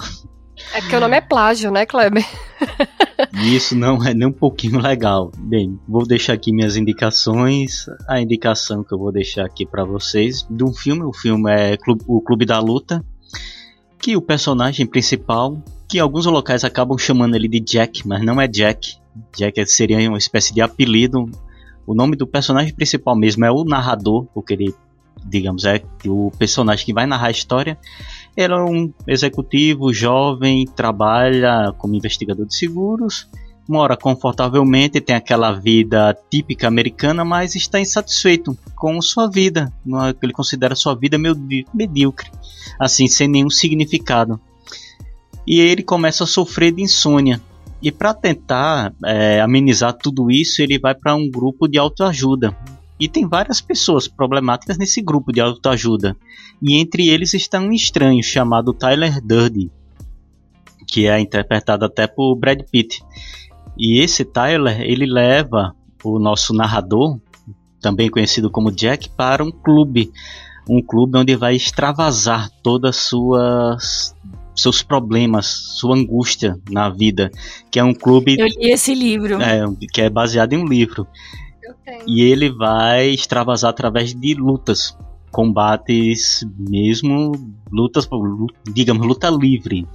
É 0.73 0.81
porque 0.81 0.95
o 0.95 0.99
nome 0.99 1.17
é 1.17 1.21
plágio, 1.21 1.71
né, 1.71 1.85
Kleber? 1.85 2.25
Isso 3.43 3.75
não 3.75 4.03
é 4.03 4.13
nem 4.13 4.27
um 4.27 4.31
pouquinho 4.31 4.79
legal. 4.79 5.31
Bem, 5.37 5.79
vou 5.87 6.05
deixar 6.05 6.33
aqui 6.33 6.53
minhas 6.53 6.77
indicações. 6.77 7.85
A 8.07 8.21
indicação 8.21 8.83
que 8.83 8.93
eu 8.93 8.99
vou 8.99 9.11
deixar 9.11 9.45
aqui 9.45 9.65
para 9.65 9.83
vocês 9.83 10.45
de 10.49 10.63
um 10.63 10.71
filme, 10.71 11.03
o 11.03 11.13
filme 11.13 11.51
é 11.51 11.77
O 12.07 12.21
Clube 12.21 12.45
da 12.45 12.59
Luta, 12.59 13.03
que 14.03 14.17
o 14.17 14.21
personagem 14.21 14.85
principal 14.85 15.63
que 15.87 15.97
alguns 15.97 16.25
locais 16.25 16.65
acabam 16.65 16.97
chamando 16.97 17.35
ele 17.35 17.47
de 17.47 17.61
Jack, 17.61 18.05
mas 18.05 18.21
não 18.21 18.41
é 18.41 18.49
Jack. 18.49 18.97
Jack 19.33 19.65
seria 19.65 19.97
uma 20.09 20.17
espécie 20.17 20.53
de 20.53 20.59
apelido. 20.59 21.31
O 21.87 21.95
nome 21.95 22.17
do 22.17 22.27
personagem 22.27 22.73
principal 22.73 23.15
mesmo 23.15 23.45
é 23.45 23.51
o 23.51 23.63
narrador, 23.63 24.25
porque 24.33 24.55
ele, 24.55 24.75
digamos, 25.25 25.63
é 25.63 25.81
o 26.05 26.29
personagem 26.37 26.85
que 26.85 26.93
vai 26.93 27.05
narrar 27.05 27.27
a 27.27 27.31
história. 27.31 27.77
Ele 28.35 28.53
é 28.53 28.57
um 28.57 28.91
executivo 29.07 29.93
jovem, 29.93 30.65
trabalha 30.65 31.73
como 31.77 31.95
investigador 31.95 32.45
de 32.45 32.57
seguros, 32.57 33.29
mora 33.67 33.95
confortavelmente, 33.95 35.01
tem 35.01 35.15
aquela 35.15 35.51
vida 35.51 36.17
típica 36.29 36.67
americana, 36.67 37.23
mas 37.23 37.55
está 37.55 37.79
insatisfeito 37.79 38.57
com 38.75 39.01
sua 39.01 39.29
vida. 39.29 39.71
Ele 40.21 40.33
considera 40.33 40.75
sua 40.75 40.95
vida 40.95 41.17
medíocre, 41.73 42.29
assim, 42.79 43.07
sem 43.07 43.27
nenhum 43.27 43.49
significado 43.49 44.39
e 45.45 45.59
ele 45.59 45.83
começa 45.83 46.23
a 46.23 46.27
sofrer 46.27 46.71
de 46.71 46.81
insônia. 46.81 47.41
E 47.81 47.91
para 47.91 48.13
tentar 48.13 48.93
é, 49.05 49.41
amenizar 49.41 49.93
tudo 49.93 50.31
isso, 50.31 50.61
ele 50.61 50.79
vai 50.79 50.95
para 50.95 51.15
um 51.15 51.29
grupo 51.29 51.67
de 51.67 51.77
autoajuda. 51.77 52.55
E 52.97 53.09
tem 53.09 53.27
várias 53.27 53.59
pessoas 53.59 54.07
problemáticas 54.07 54.77
nesse 54.77 55.01
grupo 55.01 55.33
de 55.33 55.41
autoajuda. 55.41 56.15
E 56.61 56.77
entre 56.79 57.09
eles 57.09 57.33
está 57.33 57.59
um 57.59 57.73
estranho 57.73 58.23
chamado 58.23 58.73
Tyler 58.73 59.21
Durden, 59.21 59.69
que 60.87 61.07
é 61.07 61.19
interpretado 61.19 61.83
até 61.83 62.07
por 62.07 62.35
Brad 62.35 62.61
Pitt. 62.71 63.03
E 63.77 63.99
esse 63.99 64.23
Tyler, 64.23 64.81
ele 64.81 65.05
leva 65.05 65.75
o 66.03 66.19
nosso 66.19 66.53
narrador, 66.53 67.19
também 67.81 68.09
conhecido 68.09 68.49
como 68.49 68.71
Jack, 68.71 69.09
para 69.09 69.43
um 69.43 69.51
clube. 69.51 70.11
Um 70.69 70.81
clube 70.81 71.17
onde 71.17 71.35
vai 71.35 71.55
extravasar 71.55 72.49
todas 72.61 72.95
as 72.95 73.03
suas 73.03 74.15
seus 74.55 74.83
problemas, 74.83 75.47
sua 75.47 75.95
angústia 75.95 76.59
na 76.69 76.89
vida, 76.89 77.31
que 77.71 77.79
é 77.79 77.83
um 77.83 77.93
clube. 77.93 78.37
Eu 78.39 78.45
li 78.45 78.71
esse 78.71 78.93
livro. 78.93 79.41
É, 79.41 79.63
que 79.91 80.01
é 80.01 80.09
baseado 80.09 80.53
em 80.53 80.57
um 80.57 80.67
livro. 80.67 81.07
E 82.07 82.21
ele 82.21 82.49
vai 82.49 83.09
extravasar 83.09 83.71
através 83.71 84.13
de 84.13 84.33
lutas, 84.35 84.97
combates 85.31 86.45
mesmo, 86.57 87.31
lutas, 87.71 88.07
digamos, 88.71 89.05
luta 89.05 89.29
livre, 89.29 89.87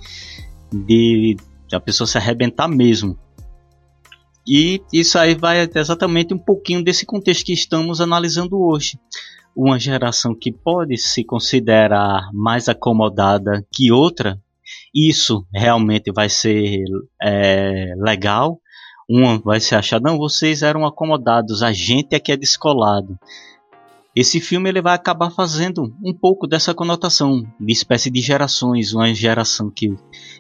de 0.73 1.37
a 1.73 1.81
pessoa 1.81 2.07
se 2.07 2.19
arrebentar 2.19 2.69
mesmo. 2.69 3.17
E 4.49 4.81
isso 4.93 5.19
aí 5.19 5.35
vai 5.35 5.69
exatamente 5.75 6.33
um 6.33 6.39
pouquinho 6.39 6.83
desse 6.83 7.05
contexto 7.05 7.45
que 7.45 7.53
estamos 7.53 8.01
analisando 8.01 8.59
hoje 8.59 8.99
uma 9.59 9.77
geração 9.77 10.37
que 10.37 10.53
pode 10.53 10.97
se 10.97 11.25
considerar 11.25 12.31
mais 12.33 12.69
acomodada 12.69 13.67
que 13.73 13.91
outra, 13.91 14.41
isso 14.95 15.45
realmente 15.53 16.13
vai 16.13 16.29
ser 16.29 16.85
é, 17.21 17.93
legal. 17.97 18.61
Uma 19.11 19.39
vai 19.39 19.59
se 19.59 19.75
achar, 19.75 20.01
não, 20.01 20.17
vocês 20.17 20.63
eram 20.63 20.87
acomodados, 20.87 21.63
a 21.63 21.73
gente 21.73 22.15
é 22.15 22.21
que 22.21 22.31
é 22.31 22.37
descolado. 22.37 23.19
Esse 24.15 24.41
filme 24.41 24.69
ele 24.69 24.81
vai 24.81 24.95
acabar 24.95 25.31
fazendo 25.31 25.93
um 26.05 26.15
pouco 26.15 26.47
dessa 26.47 26.73
conotação 26.73 27.43
de 27.59 27.73
espécie 27.73 28.11
de 28.11 28.21
gerações, 28.21 28.93
uma 28.93 29.13
geração 29.13 29.71
que 29.71 29.93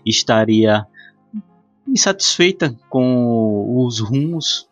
estaria 0.06 0.86
insatisfeita 1.92 2.76
com 2.88 3.84
os 3.84 3.98
rumos 4.00 4.68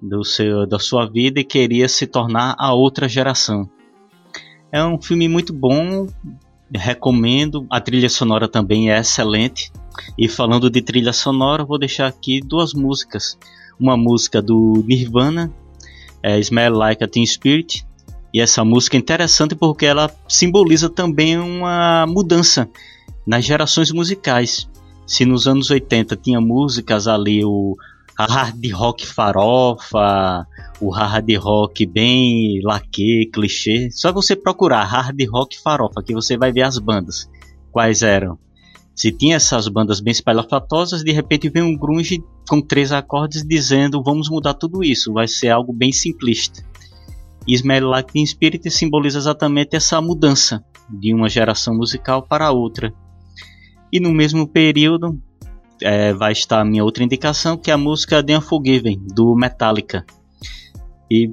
do 0.00 0.24
seu, 0.24 0.66
da 0.66 0.78
sua 0.78 1.06
vida 1.06 1.40
e 1.40 1.44
queria 1.44 1.88
se 1.88 2.06
tornar 2.06 2.54
a 2.58 2.72
outra 2.72 3.08
geração. 3.08 3.68
É 4.70 4.84
um 4.84 5.00
filme 5.00 5.28
muito 5.28 5.52
bom, 5.52 6.06
recomendo. 6.74 7.66
A 7.70 7.80
trilha 7.80 8.08
sonora 8.08 8.46
também 8.46 8.90
é 8.90 8.98
excelente. 8.98 9.72
E 10.16 10.28
falando 10.28 10.70
de 10.70 10.82
trilha 10.82 11.12
sonora, 11.12 11.64
vou 11.64 11.78
deixar 11.78 12.06
aqui 12.06 12.40
duas 12.40 12.72
músicas. 12.72 13.38
Uma 13.80 13.96
música 13.96 14.42
do 14.42 14.84
Nirvana, 14.86 15.52
é 16.22 16.38
Smell 16.40 16.74
Like 16.74 17.02
a 17.02 17.08
Teen 17.08 17.26
Spirit. 17.26 17.86
E 18.32 18.40
essa 18.40 18.64
música 18.64 18.96
é 18.96 19.00
interessante 19.00 19.54
porque 19.54 19.86
ela 19.86 20.10
simboliza 20.28 20.90
também 20.90 21.38
uma 21.38 22.06
mudança 22.06 22.68
nas 23.26 23.44
gerações 23.44 23.90
musicais. 23.90 24.68
Se 25.08 25.24
nos 25.24 25.48
anos 25.48 25.70
80 25.70 26.16
tinha 26.16 26.38
músicas 26.38 27.08
ali, 27.08 27.42
o 27.42 27.74
hard 28.14 28.70
rock 28.72 29.06
farofa, 29.06 30.46
o 30.78 30.90
hard 30.90 31.34
rock 31.38 31.86
bem 31.86 32.60
laque, 32.62 33.30
clichê. 33.32 33.88
Só 33.90 34.12
você 34.12 34.36
procurar 34.36 34.84
hard 34.84 35.18
rock 35.32 35.58
farofa 35.58 36.02
que 36.02 36.12
você 36.12 36.36
vai 36.36 36.52
ver 36.52 36.62
as 36.62 36.78
bandas. 36.78 37.26
Quais 37.72 38.02
eram? 38.02 38.38
Se 38.94 39.10
tinha 39.10 39.36
essas 39.36 39.66
bandas 39.66 39.98
bem 39.98 40.12
espalhafatosas, 40.12 41.02
de 41.02 41.10
repente 41.10 41.48
vem 41.48 41.62
um 41.62 41.76
grunge 41.76 42.22
com 42.46 42.60
três 42.60 42.92
acordes 42.92 43.42
dizendo 43.46 44.02
vamos 44.02 44.28
mudar 44.28 44.54
tudo 44.54 44.84
isso, 44.84 45.14
vai 45.14 45.26
ser 45.26 45.48
algo 45.48 45.72
bem 45.72 45.90
simplista. 45.90 46.62
Smell 47.48 47.88
Like 47.88 48.12
Teen 48.12 48.26
Spirit 48.26 48.70
simboliza 48.70 49.18
exatamente 49.18 49.74
essa 49.74 50.02
mudança 50.02 50.62
de 50.90 51.14
uma 51.14 51.30
geração 51.30 51.74
musical 51.74 52.22
para 52.22 52.52
outra. 52.52 52.92
E 53.92 54.00
no 54.00 54.12
mesmo 54.12 54.46
período 54.46 55.20
é, 55.82 56.12
vai 56.12 56.32
estar 56.32 56.60
a 56.60 56.64
minha 56.64 56.84
outra 56.84 57.04
indicação, 57.04 57.56
que 57.56 57.70
é 57.70 57.74
a 57.74 57.78
música 57.78 58.22
The 58.22 58.38
Unforgiven, 58.38 59.00
do 59.14 59.34
Metallica. 59.34 60.04
E 61.10 61.32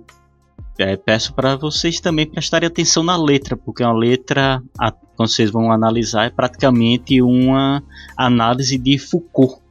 é, 0.78 0.96
peço 0.96 1.34
para 1.34 1.56
vocês 1.56 2.00
também 2.00 2.26
prestarem 2.26 2.68
atenção 2.68 3.04
na 3.04 3.18
letra, 3.18 3.56
porque 3.56 3.84
é 3.84 3.88
uma 3.88 3.98
letra, 3.98 4.62
a, 4.78 4.92
quando 4.92 5.30
vocês 5.30 5.50
vão 5.50 5.72
analisar, 5.72 6.26
é 6.26 6.30
praticamente 6.30 7.22
uma 7.22 7.84
análise 8.18 8.78
de 8.78 8.98
Foucault, 8.98 9.62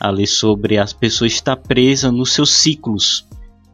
ali 0.00 0.26
sobre 0.26 0.78
as 0.78 0.92
pessoas 0.92 1.32
estar 1.32 1.56
presas 1.56 2.12
nos 2.12 2.32
seus 2.32 2.52
ciclos, 2.52 3.26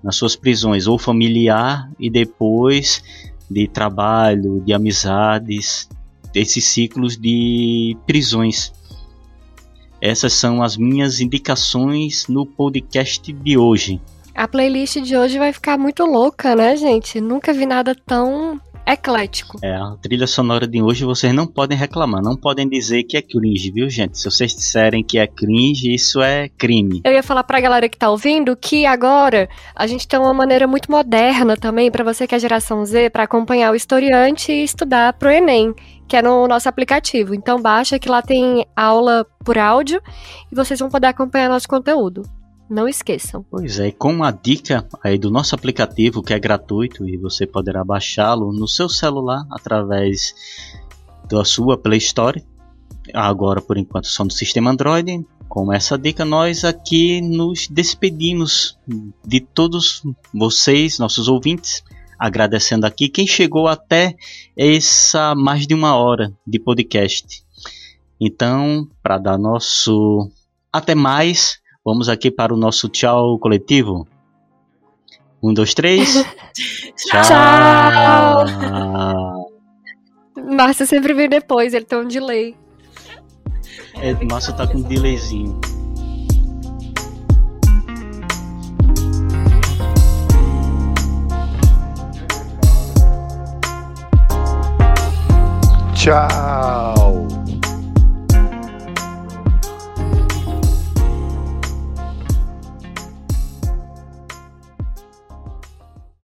nas 0.02 0.16
suas 0.16 0.34
prisões, 0.34 0.86
ou 0.86 0.98
familiar 0.98 1.90
e 1.98 2.08
depois 2.08 3.02
de 3.50 3.68
trabalho, 3.68 4.62
de 4.64 4.72
amizades, 4.72 5.88
esses 6.34 6.64
ciclos 6.64 7.16
de 7.16 7.96
prisões. 8.06 8.72
Essas 10.00 10.32
são 10.32 10.62
as 10.62 10.76
minhas 10.76 11.20
indicações 11.20 12.26
no 12.28 12.44
podcast 12.44 13.32
de 13.32 13.56
hoje. 13.56 14.00
A 14.34 14.48
playlist 14.48 15.00
de 15.00 15.16
hoje 15.16 15.38
vai 15.38 15.52
ficar 15.52 15.78
muito 15.78 16.04
louca, 16.04 16.56
né, 16.56 16.76
gente? 16.76 17.20
Nunca 17.20 17.52
vi 17.52 17.64
nada 17.64 17.94
tão 17.94 18.60
eclético. 18.86 19.58
É, 19.62 19.74
a 19.74 19.96
trilha 20.00 20.26
sonora 20.26 20.66
de 20.66 20.82
hoje 20.82 21.04
vocês 21.04 21.32
não 21.32 21.46
podem 21.46 21.76
reclamar, 21.76 22.22
não 22.22 22.36
podem 22.36 22.68
dizer 22.68 23.04
que 23.04 23.16
é 23.16 23.22
cringe, 23.22 23.70
viu, 23.70 23.88
gente? 23.88 24.18
Se 24.18 24.24
vocês 24.30 24.54
disserem 24.54 25.02
que 25.02 25.18
é 25.18 25.26
cringe, 25.26 25.94
isso 25.94 26.20
é 26.20 26.48
crime. 26.48 27.00
Eu 27.04 27.12
ia 27.12 27.22
falar 27.22 27.44
pra 27.44 27.60
galera 27.60 27.88
que 27.88 27.96
tá 27.96 28.10
ouvindo 28.10 28.56
que 28.56 28.84
agora 28.84 29.48
a 29.74 29.86
gente 29.86 30.06
tem 30.06 30.18
uma 30.18 30.34
maneira 30.34 30.66
muito 30.66 30.90
moderna 30.90 31.56
também 31.56 31.90
para 31.90 32.04
você 32.04 32.26
que 32.26 32.34
é 32.34 32.38
geração 32.38 32.84
Z 32.84 33.10
para 33.10 33.24
acompanhar 33.24 33.72
o 33.72 33.76
historiante 33.76 34.52
e 34.52 34.64
estudar 34.64 35.12
pro 35.14 35.30
ENEM 35.30 35.74
que 36.08 36.16
é 36.16 36.22
no 36.22 36.46
nosso 36.46 36.68
aplicativo. 36.68 37.34
Então 37.34 37.60
baixa 37.60 37.98
que 37.98 38.08
lá 38.08 38.22
tem 38.22 38.66
aula 38.76 39.26
por 39.44 39.58
áudio 39.58 40.00
e 40.50 40.54
vocês 40.54 40.78
vão 40.80 40.88
poder 40.88 41.08
acompanhar 41.08 41.48
nosso 41.48 41.68
conteúdo. 41.68 42.22
Não 42.68 42.88
esqueçam. 42.88 43.44
Pois 43.50 43.78
é, 43.78 43.90
com 43.90 44.10
uma 44.10 44.30
dica 44.30 44.88
aí 45.02 45.18
do 45.18 45.30
nosso 45.30 45.54
aplicativo 45.54 46.22
que 46.22 46.32
é 46.32 46.38
gratuito 46.38 47.06
e 47.08 47.16
você 47.18 47.46
poderá 47.46 47.84
baixá-lo 47.84 48.52
no 48.52 48.66
seu 48.66 48.88
celular 48.88 49.44
através 49.50 50.34
da 51.28 51.44
sua 51.44 51.76
Play 51.76 51.98
Store. 51.98 52.42
Agora, 53.12 53.60
por 53.60 53.76
enquanto, 53.76 54.06
só 54.06 54.24
no 54.24 54.30
sistema 54.30 54.70
Android. 54.70 55.26
Com 55.46 55.72
essa 55.72 55.98
dica, 55.98 56.24
nós 56.24 56.64
aqui 56.64 57.20
nos 57.20 57.68
despedimos 57.68 58.78
de 59.24 59.40
todos 59.40 60.02
vocês, 60.32 60.98
nossos 60.98 61.28
ouvintes, 61.28 61.84
agradecendo 62.18 62.86
aqui 62.86 63.08
quem 63.08 63.26
chegou 63.26 63.68
até 63.68 64.14
essa 64.56 65.34
mais 65.34 65.66
de 65.66 65.74
uma 65.74 65.96
hora 65.96 66.32
de 66.46 66.58
podcast. 66.58 67.42
Então, 68.20 68.88
para 69.02 69.18
dar 69.18 69.38
nosso 69.38 70.30
até 70.72 70.94
mais, 70.94 71.60
vamos 71.84 72.08
aqui 72.08 72.30
para 72.30 72.52
o 72.52 72.56
nosso 72.56 72.88
tchau 72.88 73.38
coletivo. 73.38 74.06
Um, 75.42 75.52
dois, 75.52 75.74
três. 75.74 76.14
tchau. 76.96 77.22
tchau. 78.46 79.50
Márcio 80.50 80.86
sempre 80.86 81.12
vem 81.12 81.28
depois, 81.28 81.74
ele 81.74 81.84
tem 81.84 81.98
um 81.98 82.08
delay. 82.08 82.56
É, 83.96 84.14
Márcio 84.24 84.56
tá 84.56 84.66
com 84.66 84.78
um 84.78 84.82
delayzinho. 84.82 85.60
Tchau! 96.04 97.23